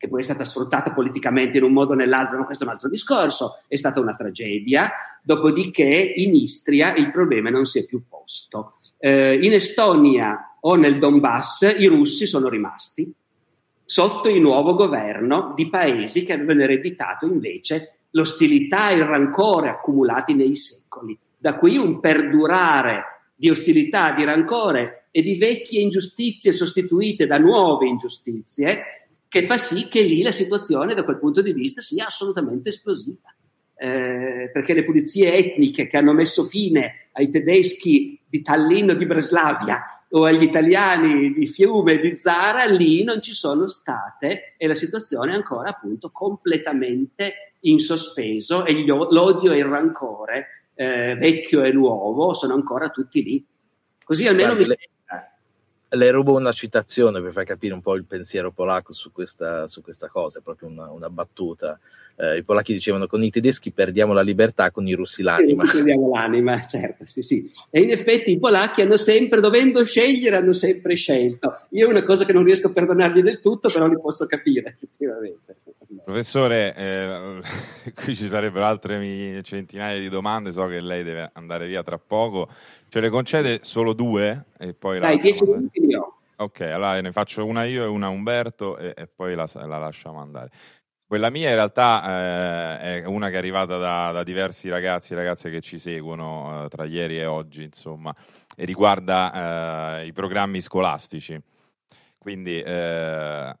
che 0.00 0.08
poi 0.08 0.20
è 0.20 0.24
stata 0.24 0.46
sfruttata 0.46 0.92
politicamente 0.92 1.58
in 1.58 1.64
un 1.64 1.72
modo 1.72 1.92
o 1.92 1.94
nell'altro, 1.94 2.38
ma 2.38 2.46
questo 2.46 2.64
è 2.64 2.66
un 2.66 2.72
altro 2.72 2.88
discorso, 2.88 3.58
è 3.68 3.76
stata 3.76 4.00
una 4.00 4.14
tragedia, 4.14 4.90
dopodiché 5.22 5.84
in 5.84 6.34
Istria 6.34 6.94
il 6.94 7.10
problema 7.10 7.50
non 7.50 7.66
si 7.66 7.80
è 7.80 7.84
più 7.84 8.04
posto. 8.08 8.76
Eh, 8.96 9.34
in 9.34 9.52
Estonia 9.52 10.56
o 10.60 10.74
nel 10.76 10.98
Donbass 10.98 11.76
i 11.78 11.84
russi 11.84 12.26
sono 12.26 12.48
rimasti 12.48 13.12
sotto 13.84 14.30
il 14.30 14.40
nuovo 14.40 14.72
governo 14.72 15.52
di 15.54 15.68
paesi 15.68 16.24
che 16.24 16.32
avevano 16.32 16.62
ereditato 16.62 17.26
invece 17.26 17.96
l'ostilità 18.12 18.88
e 18.88 18.94
il 18.94 19.04
rancore 19.04 19.68
accumulati 19.68 20.32
nei 20.32 20.54
secoli. 20.54 21.18
Da 21.36 21.56
qui 21.56 21.76
un 21.76 22.00
perdurare 22.00 23.02
di 23.36 23.50
ostilità, 23.50 24.12
di 24.12 24.24
rancore 24.24 25.08
e 25.10 25.20
di 25.20 25.36
vecchie 25.36 25.82
ingiustizie 25.82 26.52
sostituite 26.52 27.26
da 27.26 27.36
nuove 27.36 27.86
ingiustizie, 27.86 28.99
che 29.30 29.46
fa 29.46 29.56
sì 29.58 29.86
che 29.86 30.02
lì 30.02 30.22
la 30.22 30.32
situazione 30.32 30.92
da 30.92 31.04
quel 31.04 31.20
punto 31.20 31.40
di 31.40 31.52
vista 31.52 31.80
sia 31.80 32.06
assolutamente 32.06 32.70
esplosiva. 32.70 33.32
Eh, 33.76 34.50
perché 34.52 34.74
le 34.74 34.84
pulizie 34.84 35.32
etniche 35.32 35.86
che 35.86 35.96
hanno 35.96 36.12
messo 36.12 36.44
fine 36.44 37.10
ai 37.12 37.30
tedeschi 37.30 38.20
di 38.26 38.42
Tallinn 38.42 38.90
o 38.90 38.94
di 38.94 39.06
Breslavia 39.06 39.82
o 40.10 40.24
agli 40.24 40.42
italiani 40.42 41.32
di 41.32 41.46
Fiume 41.46 41.92
e 41.92 42.00
di 42.00 42.18
Zara, 42.18 42.64
lì 42.64 43.04
non 43.04 43.22
ci 43.22 43.32
sono 43.32 43.68
state 43.68 44.56
e 44.58 44.66
la 44.66 44.74
situazione 44.74 45.30
è 45.30 45.36
ancora 45.36 45.70
appunto 45.70 46.10
completamente 46.10 47.54
in 47.60 47.78
sospeso 47.78 48.64
e 48.64 48.84
l'odio 48.84 49.52
e 49.52 49.58
il 49.58 49.64
rancore 49.64 50.46
eh, 50.74 51.14
vecchio 51.14 51.62
e 51.62 51.70
nuovo 51.70 52.34
sono 52.34 52.54
ancora 52.54 52.90
tutti 52.90 53.22
lì. 53.22 53.46
Così 54.04 54.26
almeno 54.26 54.54
Guardi, 54.54 54.68
mi 54.68 54.76
sembra. 54.76 54.99
Le, 55.92 56.10
rubo 56.10 56.34
una 56.34 56.52
citazione 56.52 57.20
per 57.20 57.32
far 57.32 57.44
capire 57.44 57.74
un 57.74 57.80
po' 57.80 57.96
il 57.96 58.04
pensiero 58.04 58.52
polacco 58.52 58.92
su 58.92 59.10
questa, 59.10 59.66
su 59.66 59.82
questa 59.82 60.08
cosa, 60.08 60.38
è 60.38 60.42
proprio 60.42 60.68
una, 60.68 60.90
una 60.90 61.10
battuta 61.10 61.78
eh, 62.20 62.36
i 62.36 62.42
polacchi 62.44 62.74
dicevano 62.74 63.06
con 63.06 63.22
i 63.22 63.30
tedeschi 63.30 63.70
perdiamo 63.70 64.12
la 64.12 64.20
libertà, 64.20 64.70
con 64.70 64.86
i 64.86 64.92
russi 64.92 65.22
l'anima. 65.22 65.64
Sì, 65.64 65.76
perdiamo 65.76 66.10
l'anima, 66.14 66.60
certo, 66.66 67.06
sì, 67.06 67.22
sì. 67.22 67.50
E 67.70 67.80
in 67.80 67.90
effetti 67.90 68.30
i 68.30 68.38
polacchi 68.38 68.82
hanno 68.82 68.98
sempre, 68.98 69.40
dovendo 69.40 69.84
scegliere, 69.84 70.36
hanno 70.36 70.52
sempre 70.52 70.94
scelto. 70.94 71.52
Io 71.70 71.86
è 71.86 71.90
una 71.90 72.02
cosa 72.02 72.24
che 72.24 72.32
non 72.32 72.44
riesco 72.44 72.66
a 72.66 72.72
perdonargli 72.72 73.22
del 73.22 73.40
tutto, 73.40 73.70
però 73.70 73.86
li 73.86 73.98
posso 73.98 74.26
capire 74.26 74.68
effettivamente. 74.76 75.56
Professore, 76.04 76.74
eh, 76.76 77.40
qui 77.94 78.14
ci 78.14 78.28
sarebbero 78.28 78.64
altre 78.64 79.42
centinaia 79.42 79.98
di 79.98 80.08
domande, 80.08 80.52
so 80.52 80.66
che 80.66 80.80
lei 80.80 81.02
deve 81.02 81.30
andare 81.32 81.66
via 81.66 81.82
tra 81.82 81.98
poco. 81.98 82.48
Ce 82.88 83.00
le 83.00 83.08
concede 83.08 83.60
solo 83.62 83.92
due? 83.92 84.46
E 84.58 84.74
poi 84.74 84.98
Dai, 85.00 85.18
dieci 85.18 85.44
minuti 85.44 85.80
li 85.80 85.94
ho. 85.94 86.16
Ok, 86.36 86.60
allora 86.62 86.98
ne 87.02 87.12
faccio 87.12 87.44
una 87.44 87.64
io 87.64 87.84
e 87.84 87.86
una 87.86 88.06
a 88.06 88.08
Umberto 88.08 88.78
e, 88.78 88.94
e 88.96 89.06
poi 89.06 89.34
la, 89.34 89.46
la 89.52 89.76
lasciamo 89.76 90.20
andare. 90.20 90.50
Quella 91.10 91.28
mia 91.28 91.48
in 91.48 91.56
realtà 91.56 92.78
eh, 92.78 93.02
è 93.02 93.04
una 93.04 93.30
che 93.30 93.34
è 93.34 93.38
arrivata 93.38 93.78
da, 93.78 94.12
da, 94.12 94.22
diversi 94.22 94.68
ragazzi 94.68 95.12
e 95.12 95.16
ragazze 95.16 95.50
che 95.50 95.60
ci 95.60 95.80
seguono 95.80 96.66
eh, 96.66 96.68
tra 96.68 96.84
ieri 96.84 97.18
e 97.18 97.26
oggi, 97.26 97.64
insomma, 97.64 98.14
e 98.54 98.64
riguarda 98.64 99.98
eh, 99.98 100.06
i 100.06 100.12
programmi 100.12 100.60
scolastici. 100.60 101.36
Quindi 102.16 102.62
eh, 102.62 103.58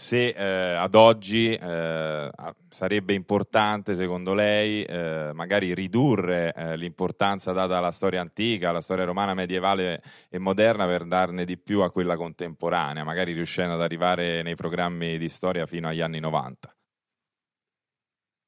se 0.00 0.28
eh, 0.28 0.74
ad 0.76 0.94
oggi 0.94 1.52
eh, 1.52 2.30
sarebbe 2.70 3.14
importante, 3.14 3.96
secondo 3.96 4.32
lei, 4.32 4.84
eh, 4.84 5.32
magari 5.34 5.74
ridurre 5.74 6.54
eh, 6.56 6.76
l'importanza 6.76 7.50
data 7.50 7.78
alla 7.78 7.90
storia 7.90 8.20
antica, 8.20 8.68
alla 8.68 8.80
storia 8.80 9.04
romana 9.04 9.34
medievale 9.34 10.00
e 10.30 10.38
moderna 10.38 10.86
per 10.86 11.04
darne 11.04 11.44
di 11.44 11.58
più 11.58 11.80
a 11.80 11.90
quella 11.90 12.16
contemporanea, 12.16 13.02
magari 13.02 13.32
riuscendo 13.32 13.74
ad 13.74 13.82
arrivare 13.82 14.42
nei 14.42 14.54
programmi 14.54 15.18
di 15.18 15.28
storia 15.28 15.66
fino 15.66 15.88
agli 15.88 16.00
anni 16.00 16.20
90. 16.20 16.76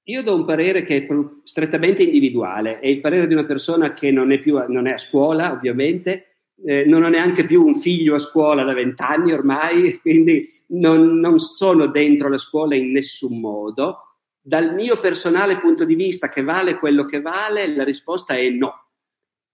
Io 0.05 0.23
do 0.23 0.37
un 0.37 0.45
parere 0.45 0.85
che 0.85 0.99
è 0.99 1.07
strettamente 1.43 2.05
individuale, 2.05 2.79
è 2.79 2.87
il 2.87 3.01
parere 3.01 3.27
di 3.27 3.35
una 3.35 3.45
persona 3.45 3.93
che 3.93 4.13
non 4.13 4.31
è, 4.31 4.39
più, 4.39 4.57
non 4.69 4.87
è 4.87 4.93
a 4.93 4.99
scuola, 4.99 5.51
ovviamente, 5.51 6.30
eh, 6.65 6.85
non 6.85 7.03
ho 7.03 7.09
neanche 7.09 7.45
più 7.45 7.65
un 7.65 7.75
figlio 7.75 8.15
a 8.15 8.19
scuola 8.19 8.65
da 8.65 8.75
vent'anni 8.75 9.33
ormai, 9.33 9.99
quindi 10.03 10.49
non, 10.69 11.19
non, 11.19 11.39
sono 11.39 11.87
dentro 11.87 12.29
la 12.29 12.39
scuola 12.39 12.75
in 12.75 12.91
nessun 12.91 13.41
modo. 13.41 14.05
Dal 14.41 14.75
mio 14.75 14.99
personale 15.01 15.59
punto 15.59 15.85
di 15.85 15.95
vista, 15.95 16.29
che 16.29 16.43
vale 16.43 16.79
quello 16.79 17.05
che 17.05 17.21
vale, 17.21 17.75
la 17.75 17.85
risposta 17.85 18.35
è 18.35 18.49
no. 18.49 18.87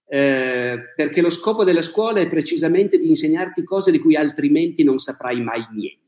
Eh, 0.08 0.92
perché 0.94 1.20
lo 1.20 1.30
scopo 1.30 1.64
della 1.64 1.82
scuola 1.82 2.20
è 2.20 2.28
precisamente 2.28 2.98
di 2.98 3.08
insegnarti 3.08 3.64
cose 3.64 3.90
di 3.90 3.98
cui 3.98 4.14
altrimenti 4.14 4.84
non 4.84 4.98
saprai 4.98 5.40
mai 5.40 5.66
niente. 5.72 6.04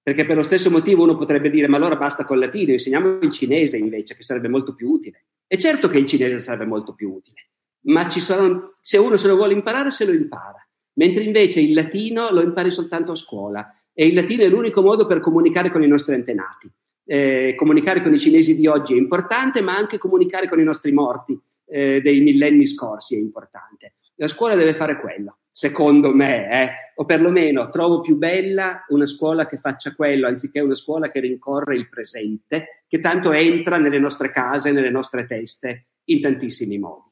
Perché 0.00 0.24
per 0.24 0.36
lo 0.36 0.42
stesso 0.42 0.70
motivo 0.70 1.02
uno 1.02 1.16
potrebbe 1.16 1.50
dire: 1.50 1.66
ma 1.66 1.76
allora 1.76 1.96
basta 1.96 2.24
col 2.24 2.38
latino, 2.38 2.72
insegniamo 2.72 3.18
il 3.20 3.32
cinese 3.32 3.76
invece, 3.76 4.14
che 4.14 4.22
sarebbe 4.22 4.48
molto 4.48 4.74
più 4.74 4.88
utile. 4.88 5.24
E 5.46 5.58
certo 5.58 5.88
che 5.88 5.98
il 5.98 6.06
cinese 6.06 6.38
sarebbe 6.38 6.66
molto 6.66 6.94
più 6.94 7.12
utile 7.12 7.48
ma 7.88 8.08
sono, 8.08 8.76
se 8.80 8.98
uno 8.98 9.16
se 9.16 9.28
lo 9.28 9.36
vuole 9.36 9.52
imparare, 9.52 9.90
se 9.90 10.04
lo 10.04 10.12
impara. 10.12 10.66
Mentre 10.94 11.22
invece 11.22 11.60
il 11.60 11.74
latino 11.74 12.30
lo 12.30 12.42
impari 12.42 12.70
soltanto 12.70 13.12
a 13.12 13.16
scuola 13.16 13.70
e 13.92 14.06
il 14.06 14.14
latino 14.14 14.42
è 14.42 14.48
l'unico 14.48 14.82
modo 14.82 15.06
per 15.06 15.20
comunicare 15.20 15.70
con 15.70 15.82
i 15.82 15.86
nostri 15.86 16.14
antenati. 16.14 16.70
Eh, 17.04 17.54
comunicare 17.56 18.02
con 18.02 18.12
i 18.12 18.18
cinesi 18.18 18.54
di 18.54 18.66
oggi 18.66 18.94
è 18.94 18.98
importante, 18.98 19.62
ma 19.62 19.76
anche 19.76 19.98
comunicare 19.98 20.48
con 20.48 20.60
i 20.60 20.64
nostri 20.64 20.92
morti 20.92 21.40
eh, 21.66 22.00
dei 22.00 22.20
millenni 22.20 22.66
scorsi 22.66 23.14
è 23.14 23.18
importante. 23.18 23.94
La 24.16 24.28
scuola 24.28 24.54
deve 24.54 24.74
fare 24.74 25.00
quello, 25.00 25.38
secondo 25.50 26.12
me, 26.12 26.50
eh. 26.50 26.70
o 26.96 27.04
perlomeno 27.04 27.70
trovo 27.70 28.00
più 28.00 28.16
bella 28.16 28.84
una 28.88 29.06
scuola 29.06 29.46
che 29.46 29.58
faccia 29.58 29.94
quello, 29.94 30.26
anziché 30.26 30.60
una 30.60 30.74
scuola 30.74 31.10
che 31.10 31.20
rincorre 31.20 31.76
il 31.76 31.88
presente, 31.88 32.84
che 32.88 32.98
tanto 32.98 33.30
entra 33.30 33.78
nelle 33.78 34.00
nostre 34.00 34.30
case, 34.30 34.72
nelle 34.72 34.90
nostre 34.90 35.24
teste, 35.26 35.86
in 36.06 36.20
tantissimi 36.20 36.78
modi. 36.78 37.07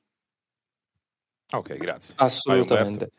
Ok, 1.52 1.76
grazie. 1.76 2.14
Assolutamente. 2.16 3.10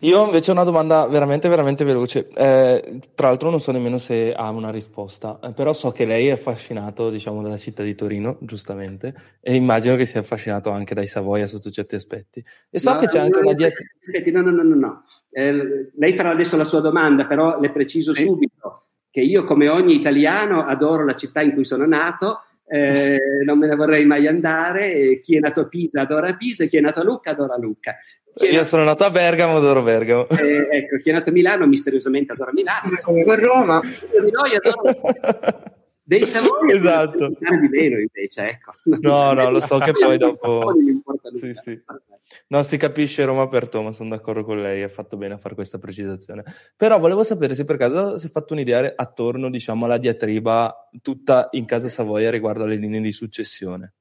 Io 0.00 0.22
invece 0.22 0.50
ho 0.50 0.54
una 0.54 0.64
domanda 0.64 1.06
veramente, 1.06 1.48
veramente 1.48 1.82
veloce. 1.82 2.28
Eh, 2.28 3.00
tra 3.14 3.28
l'altro 3.28 3.48
non 3.48 3.58
so 3.58 3.72
nemmeno 3.72 3.96
se 3.96 4.34
ha 4.34 4.50
una 4.50 4.70
risposta, 4.70 5.38
eh, 5.42 5.52
però 5.52 5.72
so 5.72 5.92
che 5.92 6.04
lei 6.04 6.26
è 6.26 6.32
affascinato, 6.32 7.08
diciamo, 7.08 7.40
dalla 7.40 7.56
città 7.56 7.82
di 7.82 7.94
Torino, 7.94 8.36
giustamente, 8.40 9.14
e 9.40 9.54
immagino 9.54 9.96
che 9.96 10.04
sia 10.04 10.20
affascinato 10.20 10.70
anche 10.70 10.94
dai 10.94 11.06
Savoia 11.06 11.46
sotto 11.46 11.70
certi 11.70 11.94
aspetti. 11.94 12.44
E 12.68 12.78
so 12.78 12.92
no, 12.92 12.98
che 12.98 13.06
c'è 13.06 13.18
no, 13.18 13.24
anche 13.24 13.38
una 13.38 13.52
dieta... 13.54 13.82
No, 14.30 14.42
no, 14.42 14.50
no, 14.50 14.62
no, 14.62 14.74
no. 14.74 15.04
Eh, 15.30 15.90
lei 15.96 16.12
farà 16.12 16.30
adesso 16.30 16.58
la 16.58 16.64
sua 16.64 16.80
domanda, 16.80 17.26
però 17.26 17.58
le 17.58 17.70
preciso 17.70 18.12
sì. 18.12 18.24
subito 18.24 18.88
che 19.10 19.22
io, 19.22 19.44
come 19.44 19.68
ogni 19.68 19.94
italiano, 19.94 20.66
adoro 20.66 21.04
la 21.04 21.14
città 21.14 21.40
in 21.40 21.54
cui 21.54 21.64
sono 21.64 21.86
nato 21.86 22.40
eh, 22.66 23.18
non 23.44 23.58
me 23.58 23.66
ne 23.66 23.76
vorrei 23.76 24.04
mai 24.04 24.26
andare. 24.26 25.20
Chi 25.20 25.36
è 25.36 25.40
nato 25.40 25.60
a 25.60 25.68
Pisa 25.68 26.02
adora 26.02 26.34
Pisa, 26.34 26.64
chi 26.66 26.76
è 26.76 26.80
nato 26.80 27.00
a 27.00 27.04
Lucca 27.04 27.30
adora 27.30 27.56
Lucca. 27.56 27.96
Chi 28.34 28.46
Io 28.46 28.52
nato... 28.52 28.64
sono 28.64 28.84
nato 28.84 29.04
a 29.04 29.10
Bergamo, 29.10 29.56
adoro 29.56 29.82
Bergamo. 29.82 30.28
Eh, 30.28 30.68
ecco, 30.70 30.96
chi 30.98 31.10
è 31.10 31.12
nato 31.12 31.30
a 31.30 31.32
Milano 31.32 31.66
misteriosamente 31.66 32.32
adora 32.32 32.52
Milano. 32.52 32.96
Come 33.02 33.24
con 33.24 33.36
Roma. 33.36 33.80
Di 33.80 34.30
noi 34.30 34.50
dei 36.06 36.26
Savoia 36.26 36.74
esatto. 36.76 37.28
di 37.28 37.68
meno 37.68 37.98
invece, 37.98 38.48
ecco. 38.48 38.74
No, 39.00 39.32
no, 39.32 39.50
lo 39.50 39.60
so 39.60 39.78
che 39.78 39.92
poi 39.98 40.18
dopo... 40.18 40.72
Sì, 41.32 41.54
sì. 41.54 41.82
No, 42.48 42.62
si 42.62 42.76
capisce 42.76 43.24
Roma 43.24 43.48
per 43.48 43.68
Toma, 43.68 43.92
sono 43.92 44.10
d'accordo 44.10 44.44
con 44.44 44.60
lei, 44.60 44.82
ha 44.82 44.88
fatto 44.88 45.16
bene 45.16 45.34
a 45.34 45.38
fare 45.38 45.54
questa 45.54 45.78
precisazione. 45.78 46.44
Però 46.76 46.98
volevo 46.98 47.24
sapere 47.24 47.54
se 47.54 47.64
per 47.64 47.76
caso 47.76 48.18
si 48.18 48.26
è 48.26 48.30
fatto 48.30 48.52
un'idea 48.52 48.92
attorno, 48.96 49.48
diciamo, 49.50 49.86
alla 49.86 49.98
diatriba 49.98 50.90
tutta 51.00 51.48
in 51.52 51.64
casa 51.64 51.88
Savoia 51.88 52.30
riguardo 52.30 52.64
alle 52.64 52.76
linee 52.76 53.00
di 53.00 53.12
successione. 53.12 53.94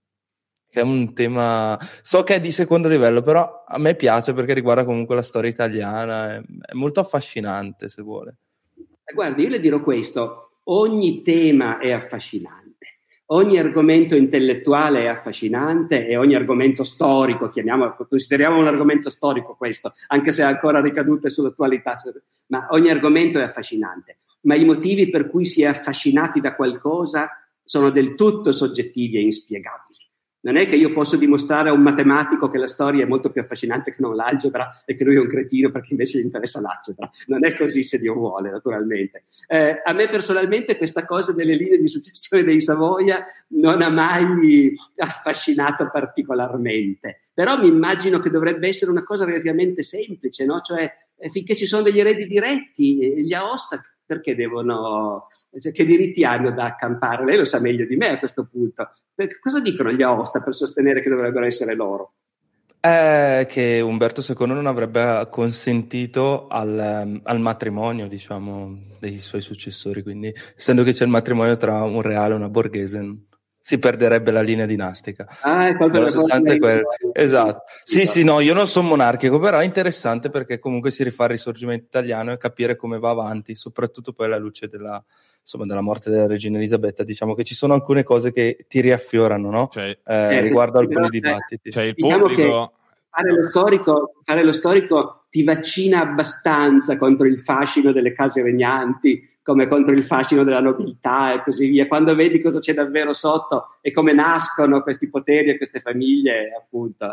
Che 0.70 0.80
è 0.80 0.84
un 0.84 1.14
tema, 1.14 1.78
so 2.01 2.24
che 2.24 2.36
è 2.36 2.39
di 2.41 2.51
secondo 2.51 2.88
livello, 2.88 3.22
però 3.22 3.64
a 3.66 3.78
me 3.78 3.95
piace 3.95 4.34
perché 4.34 4.54
riguarda 4.54 4.84
comunque 4.84 5.16
la 5.16 5.22
storia 5.22 5.49
italiana, 5.49 6.36
è, 6.36 6.41
è 6.41 6.74
molto 6.74 6.99
affascinante 6.99 7.88
se 7.88 8.01
vuole. 8.01 8.38
Guardi, 9.14 9.43
io 9.43 9.49
le 9.49 9.60
dirò 9.60 9.82
questo, 9.82 10.53
ogni 10.66 11.22
tema 11.22 11.80
è 11.80 11.91
affascinante. 11.91 12.61
Ogni 13.28 13.57
argomento 13.57 14.16
intellettuale 14.16 15.03
è 15.03 15.07
affascinante 15.07 16.05
e 16.05 16.18
ogni 16.18 16.36
argomento 16.36 16.84
storico, 16.84 17.49
consideriamo 18.07 18.59
un 18.59 18.68
argomento 18.68 19.09
storico 19.09 19.55
questo, 19.55 19.93
anche 20.07 20.32
se 20.32 20.43
ha 20.43 20.49
ancora 20.49 20.82
ricadute 20.82 21.30
sull'attualità, 21.30 21.95
ma 22.47 22.68
ogni 22.72 22.89
argomento 22.89 23.39
è 23.39 23.43
affascinante. 23.43 24.18
Ma 24.41 24.55
i 24.55 24.66
motivi 24.66 25.09
per 25.09 25.30
cui 25.30 25.45
si 25.45 25.64
è 25.64 25.68
affascinati 25.68 26.41
da 26.41 26.53
qualcosa 26.53 27.30
sono 27.64 27.89
del 27.89 28.14
tutto 28.16 28.51
soggettivi 28.51 29.18
e 29.18 29.22
inspiegabili. 29.22 29.82
Non 30.43 30.57
è 30.57 30.67
che 30.67 30.75
io 30.75 30.91
posso 30.91 31.15
dimostrare 31.15 31.69
a 31.69 31.73
un 31.73 31.81
matematico 31.81 32.49
che 32.49 32.57
la 32.57 32.67
storia 32.67 33.03
è 33.03 33.07
molto 33.07 33.31
più 33.31 33.41
affascinante 33.41 33.91
che 33.91 34.01
non 34.01 34.13
l'algebra 34.13 34.83
e 34.85 34.93
che 34.93 35.05
lui 35.05 35.15
è 35.15 35.19
un 35.19 35.27
cretino 35.27 35.71
perché 35.71 35.89
invece 35.91 36.19
gli 36.19 36.23
interessa 36.23 36.59
l'algebra. 36.59 37.09
Non 37.27 37.45
è 37.45 37.55
così 37.55 37.83
se 37.83 37.97
Dio 37.97 38.13
vuole, 38.13 38.51
naturalmente. 38.51 39.23
Eh, 39.47 39.81
a 39.81 39.93
me 39.93 40.09
personalmente 40.09 40.77
questa 40.77 41.05
cosa 41.05 41.31
delle 41.31 41.55
linee 41.55 41.79
di 41.79 41.87
successione 41.87 42.43
dei 42.43 42.59
Savoia 42.59 43.25
non 43.49 43.81
ha 43.81 43.89
mai 43.89 44.73
affascinato 44.97 45.89
particolarmente. 45.89 47.21
Però 47.33 47.57
mi 47.57 47.67
immagino 47.67 48.19
che 48.19 48.29
dovrebbe 48.29 48.67
essere 48.67 48.91
una 48.91 49.03
cosa 49.03 49.23
relativamente 49.23 49.81
semplice, 49.81 50.43
no? 50.43 50.59
Cioè, 50.59 50.91
eh, 51.17 51.29
finché 51.29 51.55
ci 51.55 51.65
sono 51.65 51.83
degli 51.83 51.99
eredi 51.99 52.27
diretti, 52.27 52.99
eh, 52.99 53.21
gli 53.21 53.33
Aosta 53.33 53.81
perché 54.06 54.36
devono, 54.36 55.28
cioè, 55.60 55.72
che 55.72 55.86
diritti 55.86 56.24
hanno 56.24 56.51
da 56.51 56.66
accampare? 56.66 57.26
Lei 57.26 57.38
lo 57.38 57.45
sa 57.45 57.60
meglio 57.60 57.86
di 57.86 57.95
me 57.95 58.10
a 58.10 58.20
questo 58.20 58.47
punto. 58.49 58.89
Perché 59.14 59.39
cosa 59.39 59.60
dicono 59.60 59.91
gli 59.91 60.01
Aosta 60.01 60.41
per 60.41 60.54
sostenere 60.54 61.01
che 61.01 61.10
dovrebbero 61.10 61.45
essere 61.45 61.76
loro? 61.76 62.14
Eh, 62.86 63.45
che 63.47 63.80
Umberto 63.80 64.22
II 64.28 64.47
non 64.47 64.66
avrebbe 64.66 65.28
consentito 65.30 66.47
al, 66.47 67.22
al, 67.24 67.39
matrimonio, 67.39 68.10
diciamo, 68.10 68.78
dei 68.99 69.20
suoi 69.20 69.39
successori. 69.39 70.04
Quindi, 70.04 70.34
essendo 70.56 70.84
che 70.84 70.91
c'è 70.91 71.06
il 71.06 71.10
matrimonio 71.10 71.56
tra 71.56 71.82
un 71.84 72.01
reale 72.01 72.34
e 72.34 72.38
una 72.38 72.49
borghese, 72.49 73.16
si 73.66 73.80
perderebbe 73.80 74.32
la 74.32 74.41
linea 74.41 74.66
dinastica. 74.66 75.26
Ah, 75.39 75.68
è 75.68 75.78
la 75.78 76.09
sostanza 76.09 76.51
è 76.51 76.57
quella. 76.57 76.82
Esatto. 77.14 77.64
Sì, 77.86 78.01
esatto. 78.01 78.20
sì, 78.20 78.24
no, 78.26 78.41
io 78.41 78.53
non 78.53 78.68
sono 78.68 78.89
monarchico, 78.89 79.39
però 79.39 79.59
è 79.59 79.64
interessante 79.64 80.30
perché 80.30 80.59
comunque 80.59 80.91
si 80.91 81.01
rifà 81.01 81.24
il 81.24 81.30
risorgimento 81.30 81.86
italiano 81.86 82.34
e 82.34 82.38
capire 82.38 82.76
come 82.76 82.99
va 82.99 83.11
avanti, 83.11 83.55
soprattutto 83.55 84.11
poi 84.11 84.26
alla 84.26 84.38
luce 84.38 84.68
della, 84.68 85.01
insomma, 85.39 85.66
della 85.66 85.80
morte 85.80 86.09
della 86.09 86.28
regina 86.28 86.57
Elisabetta. 86.57 87.05
Diciamo 87.05 87.36
che 87.36 87.45
ci 87.45 87.55
sono 87.55 87.74
alcune 87.74 88.03
cose 88.03 88.34
che 88.34 88.66
ti 88.68 88.82
riaffiorano, 88.82 89.49
no? 89.49 89.70
Cioè, 89.72 89.97
eh, 90.07 90.41
riguardo 90.41 90.80
alcuni 90.80 91.07
dibattiti. 91.07 91.72
Cioè, 91.72 91.84
il 91.86 91.93
diciamo 91.93 92.28
pubblico... 92.28 92.74
Fare 93.16 93.32
lo, 93.32 93.47
storico, 93.47 94.16
fare 94.24 94.43
lo 94.43 94.51
storico 94.51 95.28
ti 95.30 95.43
vaccina 95.43 96.01
abbastanza 96.01 96.97
contro 96.97 97.28
il 97.28 97.39
fascino 97.39 97.93
delle 97.93 98.11
case 98.11 98.41
regnanti, 98.41 99.22
come 99.43 99.67
contro 99.67 99.93
il 99.93 100.03
fascino 100.03 100.43
della 100.43 100.61
nobiltà 100.61 101.33
e 101.33 101.43
così 101.43 101.67
via. 101.67 101.85
Quando 101.85 102.15
vedi 102.15 102.41
cosa 102.41 102.59
c'è 102.59 102.73
davvero 102.73 103.13
sotto 103.13 103.67
e 103.81 103.91
come 103.91 104.13
nascono 104.13 104.81
questi 104.81 105.09
poteri 105.09 105.51
e 105.51 105.57
queste 105.57 105.81
famiglie, 105.81 106.51
appunto. 106.57 107.07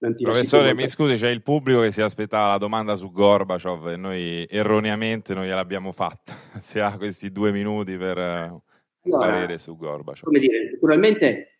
Ti 0.00 0.22
Professore, 0.22 0.74
mi 0.74 0.88
scusi, 0.88 1.16
c'è 1.16 1.28
il 1.28 1.42
pubblico 1.42 1.82
che 1.82 1.92
si 1.92 2.00
aspettava 2.00 2.48
la 2.48 2.58
domanda 2.58 2.94
su 2.94 3.12
Gorbaciov 3.12 3.88
e 3.88 3.96
noi 3.96 4.46
erroneamente 4.48 5.34
non 5.34 5.44
gliel'abbiamo 5.44 5.92
fatta. 5.92 6.34
Si 6.60 6.78
ha 6.78 6.96
questi 6.96 7.30
due 7.30 7.52
minuti 7.52 7.96
per 7.96 8.18
allora, 8.18 8.60
parere 9.02 9.58
su 9.58 9.76
Gorbaciov. 9.76 10.24
Come 10.24 10.38
dire, 10.38 10.70
naturalmente 10.72 11.50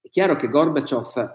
è 0.00 0.08
chiaro 0.08 0.34
che 0.36 0.48
Gorbaciov, 0.48 1.34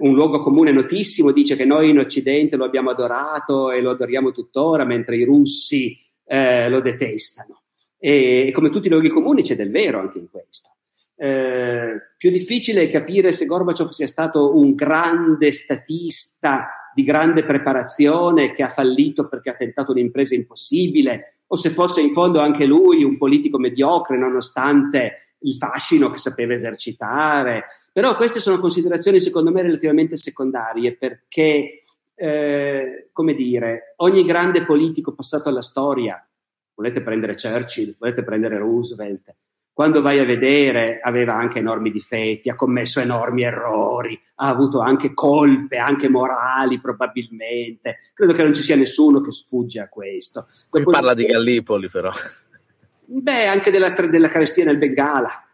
un 0.00 0.14
luogo 0.14 0.42
comune 0.42 0.72
notissimo, 0.72 1.30
dice 1.30 1.54
che 1.54 1.64
noi 1.64 1.90
in 1.90 1.98
Occidente 1.98 2.56
lo 2.56 2.64
abbiamo 2.64 2.90
adorato 2.90 3.70
e 3.70 3.80
lo 3.80 3.92
adoriamo 3.92 4.32
tuttora, 4.32 4.84
mentre 4.84 5.16
i 5.16 5.24
russi 5.24 5.96
eh, 6.24 6.68
lo 6.68 6.80
detestano. 6.80 7.62
E, 7.98 8.50
come 8.54 8.70
tutti 8.70 8.86
i 8.86 8.90
luoghi 8.90 9.08
comuni 9.08 9.42
c'è 9.42 9.56
del 9.56 9.70
vero 9.70 10.00
anche 10.00 10.18
in 10.18 10.28
questo. 10.30 10.70
Eh, 11.16 11.94
più 12.18 12.30
difficile 12.30 12.82
è 12.82 12.90
capire 12.90 13.32
se 13.32 13.46
Gorbaciov 13.46 13.90
sia 13.90 14.06
stato 14.06 14.56
un 14.56 14.74
grande 14.74 15.52
statista 15.52 16.90
di 16.94 17.02
grande 17.02 17.44
preparazione 17.44 18.52
che 18.52 18.62
ha 18.62 18.68
fallito 18.68 19.28
perché 19.28 19.50
ha 19.50 19.54
tentato 19.54 19.92
un'impresa 19.92 20.34
impossibile 20.34 21.40
o 21.46 21.56
se 21.56 21.70
fosse 21.70 22.00
in 22.00 22.12
fondo 22.12 22.40
anche 22.40 22.64
lui 22.64 23.02
un 23.02 23.16
politico 23.16 23.58
mediocre 23.58 24.16
nonostante 24.16 25.36
il 25.40 25.54
fascino 25.56 26.10
che 26.10 26.18
sapeva 26.18 26.54
esercitare. 26.54 27.64
Però 27.92 28.16
queste 28.16 28.40
sono 28.40 28.58
considerazioni 28.58 29.20
secondo 29.20 29.50
me 29.50 29.62
relativamente 29.62 30.16
secondarie 30.16 30.96
perché 30.96 31.80
eh, 32.14 33.08
come 33.12 33.34
dire, 33.34 33.94
ogni 33.96 34.24
grande 34.24 34.64
politico 34.64 35.12
passato 35.12 35.48
alla 35.48 35.62
storia, 35.62 36.26
volete 36.74 37.02
prendere 37.02 37.34
Churchill, 37.34 37.96
volete 37.98 38.22
prendere 38.22 38.58
Roosevelt, 38.58 39.34
quando 39.74 40.02
vai 40.02 40.20
a 40.20 40.24
vedere 40.24 41.00
aveva 41.02 41.34
anche 41.34 41.58
enormi 41.58 41.90
difetti, 41.90 42.48
ha 42.48 42.54
commesso 42.54 43.00
enormi 43.00 43.42
errori, 43.42 44.18
ha 44.36 44.48
avuto 44.48 44.78
anche 44.78 45.12
colpe, 45.14 45.78
anche 45.78 46.08
morali 46.08 46.80
probabilmente. 46.80 47.98
Credo 48.14 48.34
che 48.34 48.44
non 48.44 48.54
ci 48.54 48.62
sia 48.62 48.76
nessuno 48.76 49.20
che 49.20 49.32
sfugge 49.32 49.80
a 49.80 49.88
questo. 49.88 50.46
Qui 50.70 50.84
parla 50.84 51.12
di 51.12 51.24
Gallipoli 51.24 51.90
però. 51.90 52.12
Beh, 53.06 53.46
anche 53.46 53.72
della, 53.72 53.90
della 53.90 54.28
carestia 54.28 54.64
nel 54.64 54.78
Bengala. 54.78 55.44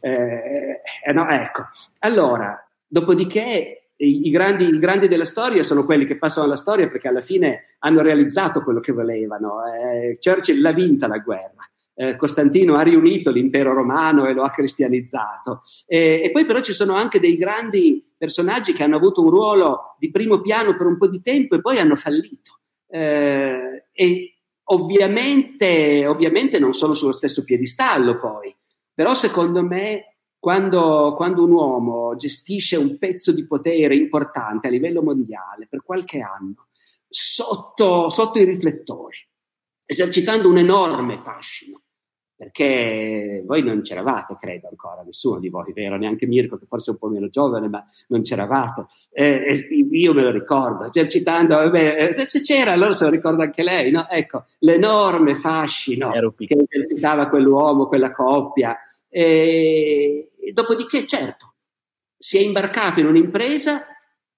Eh, 0.00 0.80
eh, 1.04 1.12
no, 1.12 1.28
ecco. 1.28 1.64
Allora, 1.98 2.64
dopodiché 2.86 3.83
i, 3.96 4.30
grandi, 4.30 4.64
i, 4.64 4.78
grandi, 4.78 5.08
della 5.08 5.24
storia 5.24 5.62
sono 5.62 5.84
quelli 5.84 6.06
che 6.06 6.16
passano 6.16 6.46
alla 6.46 6.56
storia 6.56 6.88
perché 6.88 7.08
alla 7.08 7.20
fine 7.20 7.76
hanno 7.80 8.02
realizzato 8.02 8.62
quello 8.62 8.80
che 8.80 8.92
volevano. 8.92 9.58
Eh, 9.66 10.18
Churchill 10.18 10.60
l'ha 10.60 10.72
vinta 10.72 11.06
la 11.06 11.18
guerra. 11.18 11.68
Eh, 11.96 12.16
Costantino 12.16 12.74
ha 12.74 12.82
riunito 12.82 13.30
l'impero 13.30 13.72
romano 13.72 14.26
e 14.26 14.32
lo 14.32 14.42
ha 14.42 14.50
cristianizzato. 14.50 15.60
E, 15.86 16.22
e, 16.24 16.30
poi 16.32 16.44
però 16.44 16.60
ci 16.60 16.72
sono 16.72 16.94
anche 16.94 17.20
dei 17.20 17.36
grandi 17.36 18.04
personaggi 18.16 18.72
che 18.72 18.82
hanno 18.82 18.96
avuto 18.96 19.22
un 19.22 19.30
ruolo 19.30 19.94
di 19.98 20.10
primo 20.10 20.40
piano 20.40 20.76
per 20.76 20.86
un 20.86 20.98
po' 20.98 21.06
di 21.06 21.20
tempo 21.20 21.54
e 21.54 21.60
poi 21.60 21.78
hanno 21.78 21.94
fallito. 21.94 22.58
Eh, 22.88 23.86
e 23.92 24.34
ovviamente, 24.64 26.06
ovviamente 26.06 26.58
non 26.58 26.72
sono 26.72 26.94
sullo 26.94 27.12
stesso 27.12 27.44
piedistallo 27.44 28.18
poi, 28.18 28.54
però 28.92 29.14
secondo 29.14 29.62
me 29.62 30.13
quando, 30.44 31.14
quando, 31.16 31.42
un 31.42 31.52
uomo 31.52 32.16
gestisce 32.16 32.76
un 32.76 32.98
pezzo 32.98 33.32
di 33.32 33.46
potere 33.46 33.96
importante 33.96 34.66
a 34.66 34.70
livello 34.70 35.02
mondiale 35.02 35.66
per 35.66 35.82
qualche 35.82 36.20
anno, 36.20 36.66
sotto, 37.08 38.10
sotto 38.10 38.38
i 38.38 38.44
riflettori, 38.44 39.16
esercitando 39.86 40.50
un 40.50 40.58
enorme 40.58 41.16
fascino, 41.16 41.80
perché 42.36 43.42
voi 43.46 43.62
non 43.62 43.80
c'eravate, 43.80 44.36
credo 44.38 44.68
ancora, 44.68 45.00
nessuno 45.00 45.38
di 45.38 45.48
voi, 45.48 45.72
vero? 45.72 45.96
Neanche 45.96 46.26
Mirko, 46.26 46.58
che 46.58 46.66
forse 46.66 46.90
è 46.90 46.92
un 46.92 46.98
po' 46.98 47.08
meno 47.08 47.30
giovane, 47.30 47.68
ma 47.70 47.82
non 48.08 48.20
c'eravate. 48.20 48.84
Eh, 49.12 49.66
io 49.92 50.12
me 50.12 50.24
lo 50.24 50.30
ricordo, 50.30 50.84
esercitando, 50.84 51.56
vabbè, 51.56 52.08
eh, 52.08 52.12
se 52.12 52.40
c'era, 52.42 52.72
allora 52.72 52.92
se 52.92 53.04
lo 53.04 53.10
ricorda 53.10 53.44
anche 53.44 53.62
lei, 53.62 53.90
no? 53.90 54.06
Ecco, 54.10 54.44
l'enorme 54.58 55.36
fascino 55.36 56.10
che 56.10 56.66
esercitava 56.68 57.30
quell'uomo, 57.30 57.86
quella 57.86 58.12
coppia. 58.12 58.76
Eh, 59.08 60.32
dopodiché, 60.52 61.06
certo, 61.06 61.54
si 62.16 62.38
è 62.38 62.40
imbarcato 62.40 63.00
in 63.00 63.06
un'impresa 63.06 63.86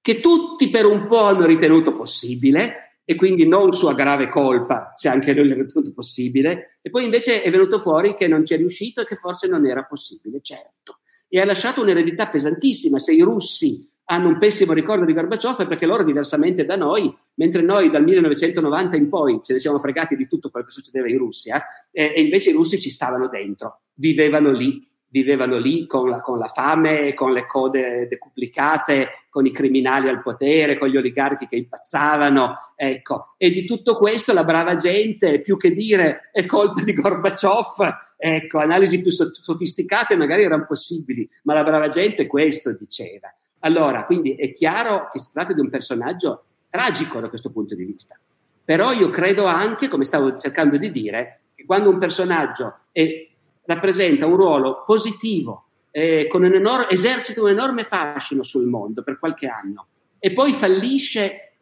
che 0.00 0.20
tutti 0.20 0.70
per 0.70 0.84
un 0.86 1.06
po' 1.06 1.22
hanno 1.22 1.46
ritenuto 1.46 1.94
possibile 1.94 3.00
e 3.04 3.14
quindi 3.14 3.46
non 3.46 3.72
sua 3.72 3.94
grave 3.94 4.28
colpa 4.28 4.92
se 4.96 5.08
anche 5.08 5.32
lui 5.32 5.48
l'ha 5.48 5.54
ritenuto 5.54 5.92
possibile 5.92 6.78
e 6.82 6.90
poi 6.90 7.04
invece 7.04 7.42
è 7.42 7.50
venuto 7.50 7.78
fuori 7.78 8.14
che 8.16 8.26
non 8.26 8.44
ci 8.44 8.54
è 8.54 8.56
riuscito 8.56 9.00
e 9.00 9.06
che 9.06 9.16
forse 9.16 9.46
non 9.46 9.66
era 9.66 9.84
possibile, 9.84 10.40
certo. 10.40 10.98
E 11.28 11.40
ha 11.40 11.44
lasciato 11.44 11.82
un'eredità 11.82 12.28
pesantissima. 12.28 12.98
Se 12.98 13.12
i 13.12 13.20
russi 13.20 13.88
hanno 14.04 14.28
un 14.28 14.38
pessimo 14.38 14.72
ricordo 14.72 15.04
di 15.04 15.12
Gorbaciov 15.12 15.62
è 15.62 15.66
perché 15.66 15.86
loro, 15.86 16.04
diversamente 16.04 16.64
da 16.64 16.76
noi, 16.76 17.12
mentre 17.34 17.62
noi 17.62 17.90
dal 17.90 18.04
1990 18.04 18.96
in 18.96 19.08
poi 19.08 19.40
ce 19.42 19.54
ne 19.54 19.58
siamo 19.58 19.78
fregati 19.78 20.14
di 20.14 20.28
tutto 20.28 20.50
quello 20.50 20.66
che 20.66 20.72
succedeva 20.72 21.08
in 21.08 21.18
Russia, 21.18 21.64
eh, 21.90 22.12
e 22.14 22.22
invece 22.22 22.50
i 22.50 22.52
russi 22.52 22.80
ci 22.80 22.90
stavano 22.90 23.28
dentro, 23.28 23.82
vivevano 23.94 24.52
lì 24.52 24.88
vivevano 25.08 25.56
lì 25.58 25.86
con 25.86 26.08
la, 26.08 26.20
con 26.20 26.38
la 26.38 26.48
fame, 26.48 27.14
con 27.14 27.32
le 27.32 27.46
code 27.46 28.06
decuplicate, 28.08 29.26
con 29.30 29.46
i 29.46 29.52
criminali 29.52 30.08
al 30.08 30.22
potere, 30.22 30.78
con 30.78 30.88
gli 30.88 30.96
oligarchi 30.96 31.46
che 31.46 31.56
impazzavano, 31.56 32.56
ecco. 32.74 33.34
E 33.36 33.50
di 33.50 33.64
tutto 33.64 33.96
questo 33.96 34.32
la 34.32 34.44
brava 34.44 34.76
gente, 34.76 35.40
più 35.40 35.56
che 35.56 35.72
dire 35.72 36.30
è 36.32 36.44
colpa 36.46 36.82
di 36.82 36.92
Gorbaciov, 36.92 37.96
ecco, 38.16 38.58
analisi 38.58 39.00
più 39.00 39.10
sofisticate 39.10 40.16
magari 40.16 40.42
erano 40.42 40.66
possibili, 40.66 41.28
ma 41.42 41.54
la 41.54 41.64
brava 41.64 41.88
gente 41.88 42.26
questo 42.26 42.72
diceva. 42.72 43.32
Allora, 43.60 44.04
quindi 44.04 44.34
è 44.34 44.52
chiaro 44.52 45.08
che 45.10 45.18
si 45.18 45.30
tratta 45.32 45.52
di 45.52 45.60
un 45.60 45.70
personaggio 45.70 46.44
tragico 46.68 47.20
da 47.20 47.28
questo 47.28 47.50
punto 47.50 47.74
di 47.74 47.84
vista. 47.84 48.18
Però 48.64 48.92
io 48.92 49.10
credo 49.10 49.44
anche, 49.46 49.88
come 49.88 50.04
stavo 50.04 50.36
cercando 50.36 50.76
di 50.76 50.90
dire, 50.90 51.40
che 51.54 51.64
quando 51.64 51.88
un 51.88 51.98
personaggio 51.98 52.80
è 52.90 53.28
rappresenta 53.66 54.26
un 54.26 54.36
ruolo 54.36 54.84
positivo, 54.86 55.64
eh, 55.90 56.28
un 56.32 56.44
enorme, 56.44 56.88
esercita 56.90 57.42
un 57.42 57.50
enorme 57.50 57.84
fascino 57.84 58.42
sul 58.42 58.66
mondo 58.66 59.02
per 59.02 59.18
qualche 59.18 59.46
anno 59.48 59.86
e 60.18 60.32
poi 60.32 60.52
fallisce, 60.52 61.52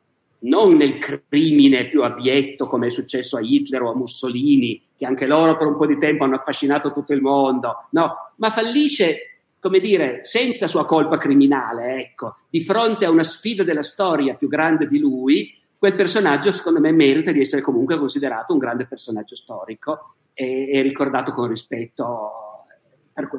non 0.40 0.76
nel 0.76 0.98
crimine 0.98 1.88
più 1.88 2.02
abietto 2.02 2.66
come 2.66 2.88
è 2.88 2.90
successo 2.90 3.36
a 3.36 3.40
Hitler 3.40 3.82
o 3.82 3.90
a 3.90 3.96
Mussolini, 3.96 4.80
che 4.96 5.06
anche 5.06 5.26
loro 5.26 5.56
per 5.56 5.66
un 5.66 5.76
po' 5.76 5.86
di 5.86 5.98
tempo 5.98 6.24
hanno 6.24 6.36
affascinato 6.36 6.92
tutto 6.92 7.12
il 7.12 7.20
mondo, 7.22 7.86
no, 7.90 8.32
ma 8.36 8.50
fallisce 8.50 9.34
come 9.64 9.80
dire, 9.80 10.20
senza 10.24 10.66
sua 10.66 10.84
colpa 10.84 11.16
criminale, 11.16 11.98
ecco, 11.98 12.36
di 12.50 12.60
fronte 12.60 13.06
a 13.06 13.10
una 13.10 13.22
sfida 13.22 13.62
della 13.62 13.82
storia 13.82 14.34
più 14.34 14.46
grande 14.46 14.86
di 14.86 14.98
lui, 14.98 15.58
quel 15.78 15.94
personaggio 15.94 16.52
secondo 16.52 16.80
me 16.80 16.92
merita 16.92 17.32
di 17.32 17.40
essere 17.40 17.62
comunque 17.62 17.96
considerato 17.96 18.52
un 18.52 18.58
grande 18.58 18.84
personaggio 18.86 19.34
storico 19.36 20.16
e, 20.34 20.70
e 20.70 20.82
ricordato 20.82 21.32
con 21.32 21.48
rispetto 21.48 22.40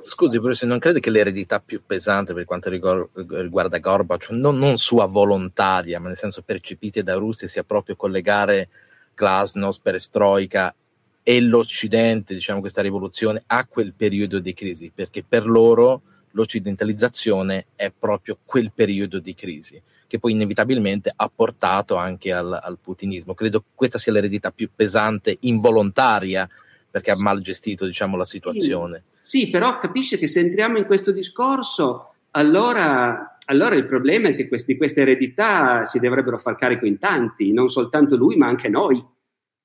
Scusi, 0.04 0.40
professore, 0.40 0.72
non 0.72 0.80
crede 0.80 1.02
che 1.02 1.10
l'eredità 1.10 1.60
più 1.60 1.82
pesante 1.86 2.34
per 2.34 2.46
quanto 2.46 2.70
riguarda 2.70 3.78
Gorbaciov, 3.78 4.38
non, 4.38 4.58
non, 4.58 4.78
sua 4.78 5.06
volontaria, 5.06 6.00
ma 6.00 6.08
nel 6.08 6.18
senso 6.18 6.44
percepita 6.44 7.02
da 7.02 7.16
Russia, 7.16 7.50
sia 7.50 7.64
proprio 7.64 7.98
collegare 7.98 8.70
Glasnost, 9.14 9.82
Perestroika 9.82 10.74
e 11.22 11.42
l'Occidente, 11.42 12.34
diciamo 12.34 12.62
questa 12.62 12.82
rivoluzione, 12.82 13.44
a 13.48 13.66
quel 13.66 13.94
periodo 13.94 14.40
di 14.40 14.54
crisi, 14.54 14.94
perché 14.96 15.26
per 15.28 15.46
loro 15.46 16.02
l'occidentalizzazione 16.32 17.66
è 17.76 17.92
proprio 17.92 18.38
quel 18.46 18.72
periodo 18.74 19.20
di 19.20 19.34
crisi, 19.34 19.82
che 20.08 20.20
poi 20.20 20.32
inevitabilmente 20.32 21.12
ha 21.14 21.30
portato 21.34 21.96
anche 21.96 22.32
al, 22.32 22.58
al 22.62 22.78
putinismo. 22.82 23.34
Credo 23.34 23.62
questa 23.74 23.98
sia 23.98 24.14
l'eredità 24.14 24.52
più 24.52 24.70
pesante, 24.74 25.36
involontaria, 25.42 26.48
perché 26.96 27.12
ha 27.12 27.18
mal 27.20 27.42
gestito 27.42 27.86
diciamo, 27.86 28.16
la 28.16 28.24
situazione. 28.24 29.04
Sì, 29.20 29.40
sì, 29.40 29.50
però 29.50 29.80
capisce 29.80 30.18
che 30.18 30.28
se 30.28 30.40
entriamo 30.40 30.78
in 30.78 30.86
questo 30.86 31.12
discorso, 31.12 32.14
allora, 32.32 33.38
allora 33.48 33.76
il 33.76 33.86
problema 33.86 34.30
è 34.30 34.36
che 34.36 34.48
questi, 34.48 34.72
di 34.72 34.78
queste 34.78 35.02
eredità 35.02 35.84
si 35.84 36.00
dovrebbero 36.00 36.38
far 36.38 36.56
carico 36.56 36.86
in 36.86 36.98
tanti, 36.98 37.52
non 37.52 37.68
soltanto 37.68 38.16
lui, 38.16 38.38
ma 38.38 38.48
anche 38.48 38.70
noi, 38.70 39.06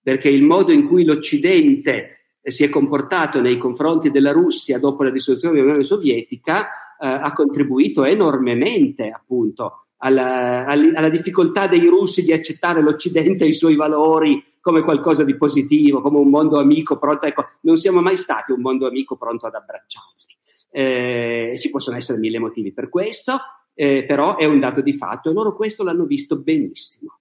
perché 0.03 0.29
il 0.29 0.43
modo 0.43 0.73
in 0.73 0.89
cui 0.89 1.05
l'Occidente 1.05 2.39
si 2.43 2.65
è 2.65 2.69
comportato 2.69 3.41
nei 3.41 3.59
confronti 3.59 4.11
della 4.11 4.33
Russia 4.33 4.81
dopo 4.81 5.05
la 5.05 5.11
dissoluzione 5.11 5.55
dell'Unione 5.55 5.85
Sovietica 5.85 6.67
eh, 7.01 7.07
ha 7.07 7.31
contribuito 7.33 8.03
enormemente 8.03 9.09
appunto 9.09 9.90
alla, 10.03 10.67
alla, 10.67 11.09
difficoltà 11.09 11.67
dei 11.67 11.87
russi 11.87 12.23
di 12.23 12.33
accettare 12.33 12.81
l'Occidente 12.81 13.45
e 13.45 13.49
i 13.49 13.53
suoi 13.53 13.77
valori 13.77 14.43
come 14.61 14.83
qualcosa 14.83 15.25
di 15.25 15.37
positivo, 15.37 16.01
come 16.01 16.19
un 16.19 16.29
mondo 16.29 16.59
amico 16.59 16.99
pronto. 16.99 17.27
Ecco, 17.27 17.47
non 17.63 17.77
siamo 17.77 18.01
mai 18.01 18.17
stati 18.17 18.53
un 18.53 18.61
mondo 18.61 18.87
amico 18.87 19.17
pronto 19.17 19.47
ad 19.47 19.55
abbracciarli. 19.55 20.39
Eh, 20.71 21.55
ci 21.59 21.71
possono 21.71 21.97
essere 21.97 22.19
mille 22.19 22.39
motivi 22.39 22.73
per 22.73 22.89
questo, 22.89 23.39
eh, 23.75 24.05
però 24.07 24.37
è 24.37 24.45
un 24.45 24.61
dato 24.61 24.81
di 24.81 24.93
fatto 24.93 25.31
e 25.31 25.33
loro 25.33 25.55
questo 25.55 25.83
l'hanno 25.83 26.05
visto 26.05 26.37
benissimo. 26.37 27.19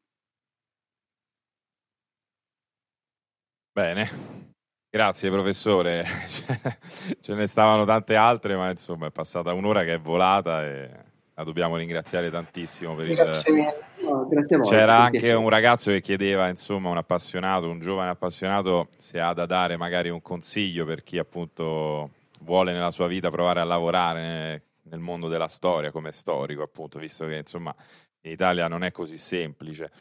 Bene, 3.71 4.09
grazie 4.89 5.29
professore. 5.29 6.05
Ce 7.21 7.33
ne 7.33 7.47
stavano 7.47 7.85
tante 7.85 8.15
altre, 8.15 8.55
ma 8.55 8.69
insomma 8.69 9.07
è 9.07 9.11
passata 9.11 9.53
un'ora 9.53 9.83
che 9.83 9.93
è 9.93 9.99
volata 9.99 10.65
e 10.65 11.07
la 11.39 11.45
dobbiamo 11.45 11.77
ringraziare 11.77 12.29
tantissimo 12.29 12.95
per 12.95 13.07
grazie 13.07 13.53
il... 13.53 14.05
No, 14.05 14.27
grazie 14.27 14.55
a 14.57 14.59
voi, 14.59 14.69
C'era 14.69 14.97
anche 14.97 15.19
piacere. 15.19 15.37
un 15.37 15.47
ragazzo 15.47 15.89
che 15.89 16.01
chiedeva, 16.01 16.49
insomma, 16.49 16.89
un 16.89 16.97
appassionato, 16.97 17.69
un 17.69 17.79
giovane 17.79 18.09
appassionato, 18.09 18.89
se 18.97 19.21
ha 19.21 19.31
da 19.31 19.45
dare 19.45 19.77
magari 19.77 20.09
un 20.09 20.21
consiglio 20.21 20.83
per 20.83 21.01
chi 21.01 21.17
appunto 21.17 22.09
vuole 22.41 22.73
nella 22.73 22.91
sua 22.91 23.07
vita 23.07 23.29
provare 23.29 23.61
a 23.61 23.63
lavorare 23.63 24.63
nel 24.83 24.99
mondo 24.99 25.29
della 25.29 25.47
storia 25.47 25.91
come 25.91 26.11
storico, 26.11 26.61
appunto, 26.61 26.99
visto 26.99 27.25
che 27.25 27.37
insomma 27.37 27.73
in 28.23 28.31
Italia 28.31 28.67
non 28.67 28.83
è 28.83 28.91
così 28.91 29.17
semplice. 29.17 29.91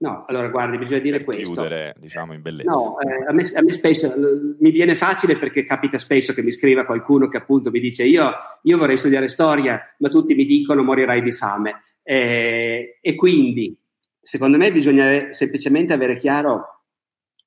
No, 0.00 0.24
allora 0.26 0.48
guardi, 0.48 0.78
bisogna 0.78 1.00
dire 1.00 1.22
questo. 1.22 1.52
Chiudere, 1.52 1.94
diciamo, 1.98 2.32
in 2.32 2.40
bellezza. 2.40 2.70
No, 2.70 2.98
eh, 3.00 3.24
a, 3.28 3.32
me, 3.32 3.42
a, 3.54 3.62
me, 3.62 3.72
spesso 3.72 4.10
mi 4.58 4.70
viene 4.70 4.94
facile 4.94 5.36
perché 5.36 5.64
capita 5.64 5.98
spesso 5.98 6.32
che 6.32 6.42
mi 6.42 6.52
scriva 6.52 6.86
qualcuno 6.86 7.28
che 7.28 7.36
appunto 7.36 7.70
mi 7.70 7.80
dice 7.80 8.04
io, 8.04 8.32
io 8.62 8.78
vorrei 8.78 8.96
studiare 8.96 9.28
storia, 9.28 9.78
ma 9.98 10.08
tutti 10.08 10.34
mi 10.34 10.46
dicono 10.46 10.82
morirai 10.82 11.20
di 11.20 11.32
fame. 11.32 11.82
Eh, 12.02 12.98
e 12.98 13.14
quindi, 13.14 13.78
secondo 14.22 14.56
me, 14.56 14.72
bisogna 14.72 15.34
semplicemente 15.34 15.92
avere 15.92 16.16
chiaro 16.16 16.84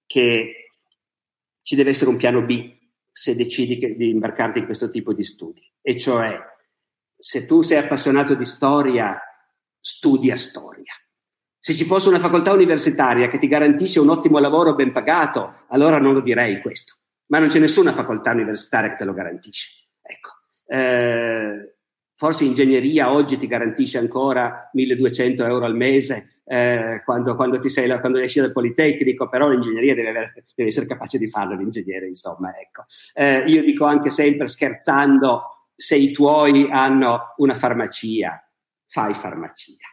che 0.05 0.67
ci 1.63 1.75
deve 1.75 1.89
essere 1.89 2.11
un 2.11 2.17
piano 2.17 2.43
B 2.43 2.71
se 3.11 3.35
decidi 3.35 3.79
che, 3.79 3.95
di 3.95 4.09
imbarcarti 4.09 4.59
in 4.59 4.65
questo 4.65 4.89
tipo 4.89 5.11
di 5.11 5.23
studi. 5.23 5.67
E 5.81 5.97
cioè, 5.97 6.37
se 7.17 7.47
tu 7.47 7.63
sei 7.63 7.79
appassionato 7.79 8.35
di 8.35 8.45
storia, 8.45 9.19
studia 9.79 10.35
storia 10.35 10.93
se 11.65 11.73
ci 11.73 11.85
fosse 11.85 12.09
una 12.09 12.19
facoltà 12.19 12.51
universitaria 12.51 13.29
che 13.29 13.37
ti 13.37 13.47
garantisce 13.47 14.01
un 14.01 14.09
ottimo 14.09 14.37
lavoro 14.39 14.75
ben 14.75 14.91
pagato, 14.91 15.63
allora 15.69 15.97
non 15.97 16.13
lo 16.13 16.19
direi 16.19 16.59
questo. 16.59 16.95
Ma 17.27 17.39
non 17.39 17.47
c'è 17.47 17.59
nessuna 17.59 17.93
facoltà 17.93 18.31
universitaria 18.31 18.89
che 18.89 18.95
te 18.97 19.05
lo 19.05 19.13
garantisce. 19.13 19.69
Ecco. 20.01 20.31
Eh, 20.67 21.75
forse 22.17 22.43
ingegneria 22.43 23.13
oggi 23.13 23.37
ti 23.37 23.47
garantisce 23.47 23.97
ancora 23.97 24.69
1200 24.73 25.45
euro 25.45 25.63
al 25.63 25.77
mese 25.77 26.41
eh, 26.43 27.01
quando, 27.05 27.33
quando, 27.37 27.65
sei, 27.69 27.87
quando 28.01 28.19
esci 28.19 28.41
dal 28.41 28.51
Politecnico, 28.51 29.29
però 29.29 29.47
l'ingegneria 29.47 29.95
deve, 29.95 30.09
avere, 30.09 30.33
deve 30.53 30.69
essere 30.69 30.85
capace 30.85 31.17
di 31.17 31.29
farlo 31.29 31.55
l'ingegnere, 31.55 32.07
insomma. 32.09 32.53
Ecco. 32.59 32.83
Eh, 33.13 33.45
io 33.47 33.63
dico 33.63 33.85
anche 33.85 34.09
sempre 34.09 34.47
scherzando, 34.47 35.69
se 35.73 35.95
i 35.95 36.11
tuoi 36.11 36.67
hanno 36.69 37.35
una 37.37 37.55
farmacia, 37.55 38.45
fai 38.85 39.13
farmacia 39.13 39.92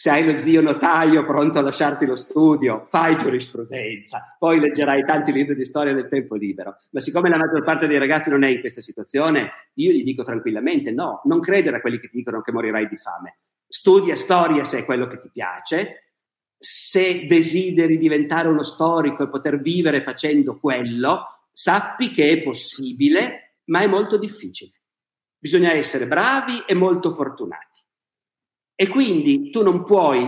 se 0.00 0.08
hai 0.08 0.24
lo 0.24 0.38
zio 0.38 0.62
notaio 0.62 1.26
pronto 1.26 1.58
a 1.58 1.60
lasciarti 1.60 2.06
lo 2.06 2.14
studio, 2.14 2.86
fai 2.86 3.18
giurisprudenza, 3.18 4.34
poi 4.38 4.58
leggerai 4.58 5.04
tanti 5.04 5.30
libri 5.30 5.54
di 5.54 5.66
storia 5.66 5.92
nel 5.92 6.08
tempo 6.08 6.36
libero. 6.36 6.76
Ma 6.92 7.00
siccome 7.00 7.28
la 7.28 7.36
maggior 7.36 7.62
parte 7.62 7.86
dei 7.86 7.98
ragazzi 7.98 8.30
non 8.30 8.42
è 8.42 8.48
in 8.48 8.60
questa 8.60 8.80
situazione, 8.80 9.50
io 9.74 9.92
gli 9.92 10.02
dico 10.02 10.22
tranquillamente 10.22 10.90
no, 10.90 11.20
non 11.24 11.38
credere 11.40 11.76
a 11.76 11.80
quelli 11.82 11.98
che 11.98 12.08
ti 12.08 12.16
dicono 12.16 12.40
che 12.40 12.50
morirai 12.50 12.88
di 12.88 12.96
fame. 12.96 13.40
Studia 13.68 14.16
storia 14.16 14.64
se 14.64 14.78
è 14.78 14.84
quello 14.86 15.06
che 15.06 15.18
ti 15.18 15.28
piace, 15.30 16.14
se 16.56 17.26
desideri 17.26 17.98
diventare 17.98 18.48
uno 18.48 18.62
storico 18.62 19.24
e 19.24 19.28
poter 19.28 19.60
vivere 19.60 20.00
facendo 20.00 20.58
quello, 20.58 21.26
sappi 21.52 22.10
che 22.10 22.30
è 22.30 22.42
possibile, 22.42 23.56
ma 23.64 23.80
è 23.80 23.86
molto 23.86 24.16
difficile. 24.16 24.80
Bisogna 25.38 25.74
essere 25.74 26.06
bravi 26.06 26.62
e 26.66 26.72
molto 26.72 27.10
fortunati. 27.10 27.69
E 28.80 28.88
quindi 28.88 29.50
tu 29.50 29.62
non 29.62 29.84
puoi, 29.84 30.26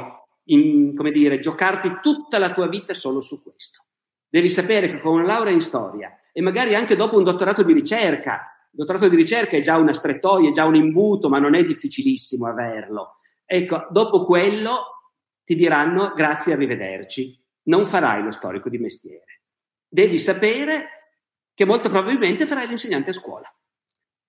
in, 0.49 0.95
come 0.95 1.11
dire, 1.11 1.39
giocarti 1.39 2.01
tutta 2.03 2.37
la 2.37 2.53
tua 2.53 2.69
vita 2.69 2.93
solo 2.93 3.23
su 3.23 3.43
questo. 3.43 3.87
Devi 4.29 4.51
sapere 4.51 4.91
che 4.91 5.01
con 5.01 5.15
una 5.15 5.25
laurea 5.25 5.55
in 5.55 5.63
storia 5.63 6.15
e 6.31 6.43
magari 6.43 6.75
anche 6.75 6.95
dopo 6.95 7.17
un 7.17 7.25
dottorato 7.25 7.63
di 7.63 7.73
ricerca, 7.73 8.69
il 8.71 8.79
dottorato 8.79 9.09
di 9.09 9.17
ricerca 9.17 9.57
è 9.57 9.63
già 9.63 9.79
una 9.79 9.95
strettoia, 9.95 10.51
è 10.51 10.53
già 10.53 10.67
un 10.67 10.75
imbuto, 10.75 11.31
ma 11.31 11.39
non 11.39 11.55
è 11.55 11.65
difficilissimo 11.65 12.47
averlo. 12.47 13.17
Ecco, 13.47 13.87
dopo 13.89 14.27
quello 14.27 15.15
ti 15.45 15.55
diranno 15.55 16.13
grazie, 16.15 16.53
arrivederci. 16.53 17.43
Non 17.69 17.87
farai 17.87 18.23
lo 18.23 18.33
storico 18.33 18.69
di 18.69 18.77
mestiere. 18.77 19.45
Devi 19.89 20.19
sapere 20.19 21.15
che 21.55 21.65
molto 21.65 21.89
probabilmente 21.89 22.45
farai 22.45 22.67
l'insegnante 22.67 23.13
a 23.13 23.15
scuola 23.15 23.51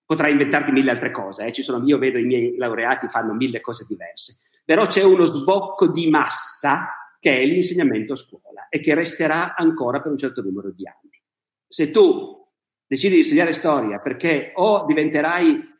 potrai 0.05 0.31
inventarti 0.31 0.71
mille 0.71 0.91
altre 0.91 1.11
cose. 1.11 1.45
Eh. 1.45 1.53
Sono, 1.61 1.85
io 1.85 1.97
vedo 1.97 2.17
i 2.17 2.25
miei 2.25 2.55
laureati 2.57 3.07
fanno 3.07 3.33
mille 3.33 3.61
cose 3.61 3.85
diverse, 3.87 4.39
però 4.63 4.85
c'è 4.85 5.03
uno 5.03 5.25
sbocco 5.25 5.87
di 5.87 6.09
massa 6.09 6.87
che 7.19 7.39
è 7.39 7.45
l'insegnamento 7.45 8.13
a 8.13 8.17
scuola 8.17 8.67
e 8.69 8.79
che 8.79 8.93
resterà 8.93 9.55
ancora 9.55 10.01
per 10.01 10.11
un 10.11 10.17
certo 10.17 10.41
numero 10.41 10.71
di 10.71 10.87
anni. 10.87 11.21
Se 11.67 11.89
tu 11.91 12.41
decidi 12.85 13.15
di 13.15 13.23
studiare 13.23 13.53
storia 13.53 13.99
perché 13.99 14.51
o 14.55 14.85
diventerai 14.85 15.71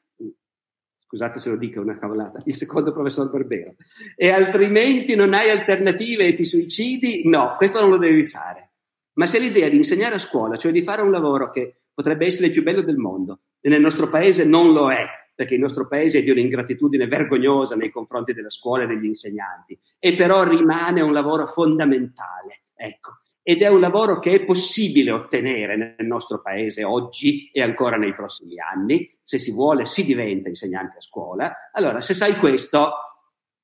scusate 1.13 1.38
se 1.38 1.51
lo 1.51 1.57
dico, 1.57 1.80
una 1.80 1.99
cavolata, 1.99 2.41
il 2.45 2.55
secondo 2.55 2.91
professor 2.91 3.30
Barbero, 3.30 3.76
e 4.15 4.32
altrimenti 4.32 5.13
non 5.13 5.36
hai 5.36 5.51
alternative 5.51 6.26
e 6.26 6.34
ti 6.34 6.43
suicidi, 6.43 7.28
no, 7.28 7.53
questo 7.55 7.80
non 7.80 7.91
lo 7.91 7.97
devi 7.97 8.24
fare. 8.24 8.71
Ma 9.13 9.28
se 9.28 9.38
l'idea 9.38 9.69
di 9.69 9.76
insegnare 9.76 10.15
a 10.15 10.19
scuola, 10.19 10.57
cioè 10.57 10.71
di 10.71 10.82
fare 10.82 11.03
un 11.03 11.11
lavoro 11.11 11.51
che 11.51 11.82
potrebbe 11.93 12.26
essere 12.26 12.47
il 12.47 12.53
più 12.53 12.63
bello 12.63 12.82
del 12.82 12.97
mondo, 12.97 13.41
nel 13.70 13.82
nostro 13.82 14.09
paese 14.09 14.45
non 14.45 14.72
lo 14.72 14.91
è, 14.91 15.05
perché 15.36 15.55
il 15.55 15.59
nostro 15.59 15.88
paese 15.88 16.20
è 16.20 16.24
di 16.24 16.30
un'ingratitudine 16.30 17.07
vergognosa 17.07 17.76
nei 17.76 17.89
confronti 17.89 18.34
della 18.34 18.49
scuola 18.49 18.84
e 18.84 18.88
degli 18.88 19.05
insegnanti, 19.05 19.78
e 19.99 20.16
però 20.16 20.43
rimane 20.43 21.01
un 21.01 21.14
lavoro 21.14 21.45
fondamentale, 21.45 22.64
ecco. 22.76 23.20
Ed 23.45 23.61
è 23.61 23.68
un 23.68 23.82
lavoro 23.82 24.20
che 24.20 24.32
è 24.32 24.43
possibile 24.45 25.11
ottenere 25.11 25.76
nel 25.76 26.07
nostro 26.07 26.41
paese 26.41 26.86
oggi 26.86 27.49
e 27.51 27.61
ancora 27.61 27.97
nei 27.97 28.16
prossimi 28.16 28.57
anni. 28.57 29.11
Se 29.22 29.38
si 29.38 29.51
vuole, 29.51 29.84
si 29.84 30.05
diventa 30.05 30.47
insegnante 30.47 30.99
a 30.99 31.01
scuola. 31.01 31.53
Allora, 31.74 31.99
se 31.99 32.14
sai 32.14 32.38
questo, 32.38 32.93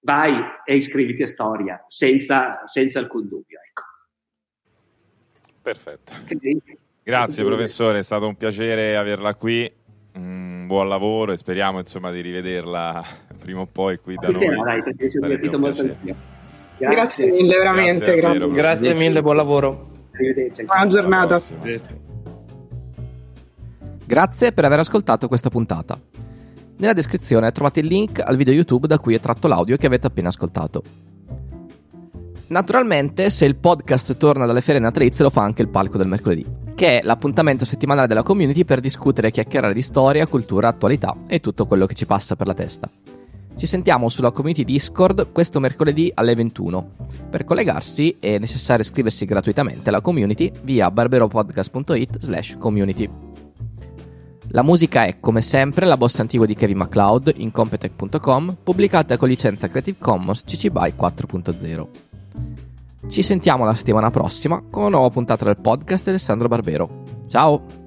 vai 0.01 0.35
e 0.65 0.75
iscriviti 0.75 1.23
a 1.23 1.27
storia 1.27 1.85
senza, 1.87 2.63
senza 2.65 2.99
alcun 2.99 3.29
dubbio. 3.29 3.57
Ecco. 3.69 3.83
Perfetto. 5.61 6.11
Grazie 7.01 7.43
professore, 7.45 7.99
è 7.99 8.03
stato 8.03 8.27
un 8.27 8.35
piacere 8.35 8.97
averla 8.97 9.33
qui 9.35 9.71
un 10.15 10.65
buon 10.67 10.87
lavoro 10.87 11.31
e 11.31 11.37
speriamo 11.37 11.79
insomma 11.79 12.11
di 12.11 12.21
rivederla 12.21 13.03
prima 13.39 13.61
o 13.61 13.67
poi 13.71 13.99
qui 13.99 14.15
da 14.15 14.29
noi. 14.29 14.47
Dai, 14.47 14.83
perché 14.83 15.09
ci 15.09 15.17
ho 15.17 15.21
divertito 15.21 15.59
molto 15.59 15.81
anch'io. 15.81 16.15
Grazie, 16.77 16.95
grazie 16.95 17.31
mille, 17.31 17.57
veramente. 17.57 18.15
Grazie, 18.15 18.39
grazie. 18.39 18.55
grazie 18.55 18.93
mille, 18.93 19.21
buon 19.21 19.35
lavoro. 19.35 19.89
Arrivederci. 20.13 20.63
Buona 20.63 20.87
giornata. 20.87 21.41
Grazie 24.05 24.51
per 24.53 24.65
aver 24.65 24.79
ascoltato 24.79 25.27
questa 25.27 25.49
puntata. 25.49 25.99
Nella 26.77 26.93
descrizione 26.93 27.51
trovate 27.51 27.81
il 27.81 27.87
link 27.87 28.21
al 28.23 28.37
video 28.37 28.53
YouTube 28.53 28.87
da 28.87 28.97
cui 28.97 29.13
è 29.13 29.19
tratto 29.19 29.47
l'audio 29.47 29.75
che 29.75 29.85
avete 29.85 30.07
appena 30.07 30.29
ascoltato. 30.29 30.81
Naturalmente, 32.47 33.29
se 33.29 33.45
il 33.45 33.57
podcast 33.57 34.17
torna 34.17 34.45
dalle 34.45 34.61
ferie 34.61 34.81
natalizie, 34.81 35.23
lo 35.23 35.29
fa 35.29 35.43
anche 35.43 35.61
il 35.61 35.67
palco 35.67 35.97
del 35.97 36.07
mercoledì, 36.07 36.45
che 36.79 37.01
è 37.01 37.03
l'appuntamento 37.03 37.65
settimanale 37.65 38.07
della 38.07 38.23
community 38.23 38.63
per 38.63 38.79
discutere 38.79 39.27
e 39.27 39.31
chiacchierare 39.31 39.73
di 39.73 39.81
storia, 39.81 40.25
cultura, 40.27 40.69
attualità 40.69 41.13
e 41.27 41.41
tutto 41.41 41.65
quello 41.65 41.85
che 41.85 41.93
ci 41.93 42.05
passa 42.05 42.37
per 42.37 42.47
la 42.47 42.53
testa. 42.53 42.89
Ci 43.57 43.65
sentiamo 43.65 44.07
sulla 44.07 44.31
community 44.31 44.63
Discord 44.63 45.33
questo 45.33 45.59
mercoledì 45.59 46.09
alle 46.15 46.35
21. 46.35 46.91
Per 47.29 47.43
collegarsi 47.43 48.15
è 48.17 48.37
necessario 48.37 48.85
iscriversi 48.85 49.25
gratuitamente 49.25 49.89
alla 49.89 49.99
community 49.99 50.49
via 50.61 50.89
barberopodcast.it 50.89 52.19
slash 52.19 52.55
community. 52.57 53.09
La 54.51 54.63
musica 54.63 55.03
è, 55.03 55.19
come 55.19 55.41
sempre, 55.41 55.85
la 55.85 55.97
bossa 55.97 56.21
antigua 56.21 56.45
di 56.45 56.55
Kevin 56.55 56.77
MacLeod 56.77 57.33
in 57.35 57.51
Competech.com, 57.51 58.55
pubblicata 58.63 59.17
con 59.17 59.27
licenza 59.27 59.67
Creative 59.67 59.97
Commons 59.99 60.43
CC 60.45 60.69
BY 60.69 60.93
4.0. 60.97 62.68
Ci 63.07 63.21
sentiamo 63.21 63.65
la 63.65 63.73
settimana 63.73 64.09
prossima 64.09 64.61
con 64.69 64.83
una 64.83 64.91
nuova 64.91 65.09
puntata 65.09 65.45
del 65.45 65.59
podcast 65.59 66.07
Alessandro 66.07 66.47
Barbero. 66.47 67.03
Ciao! 67.27 67.78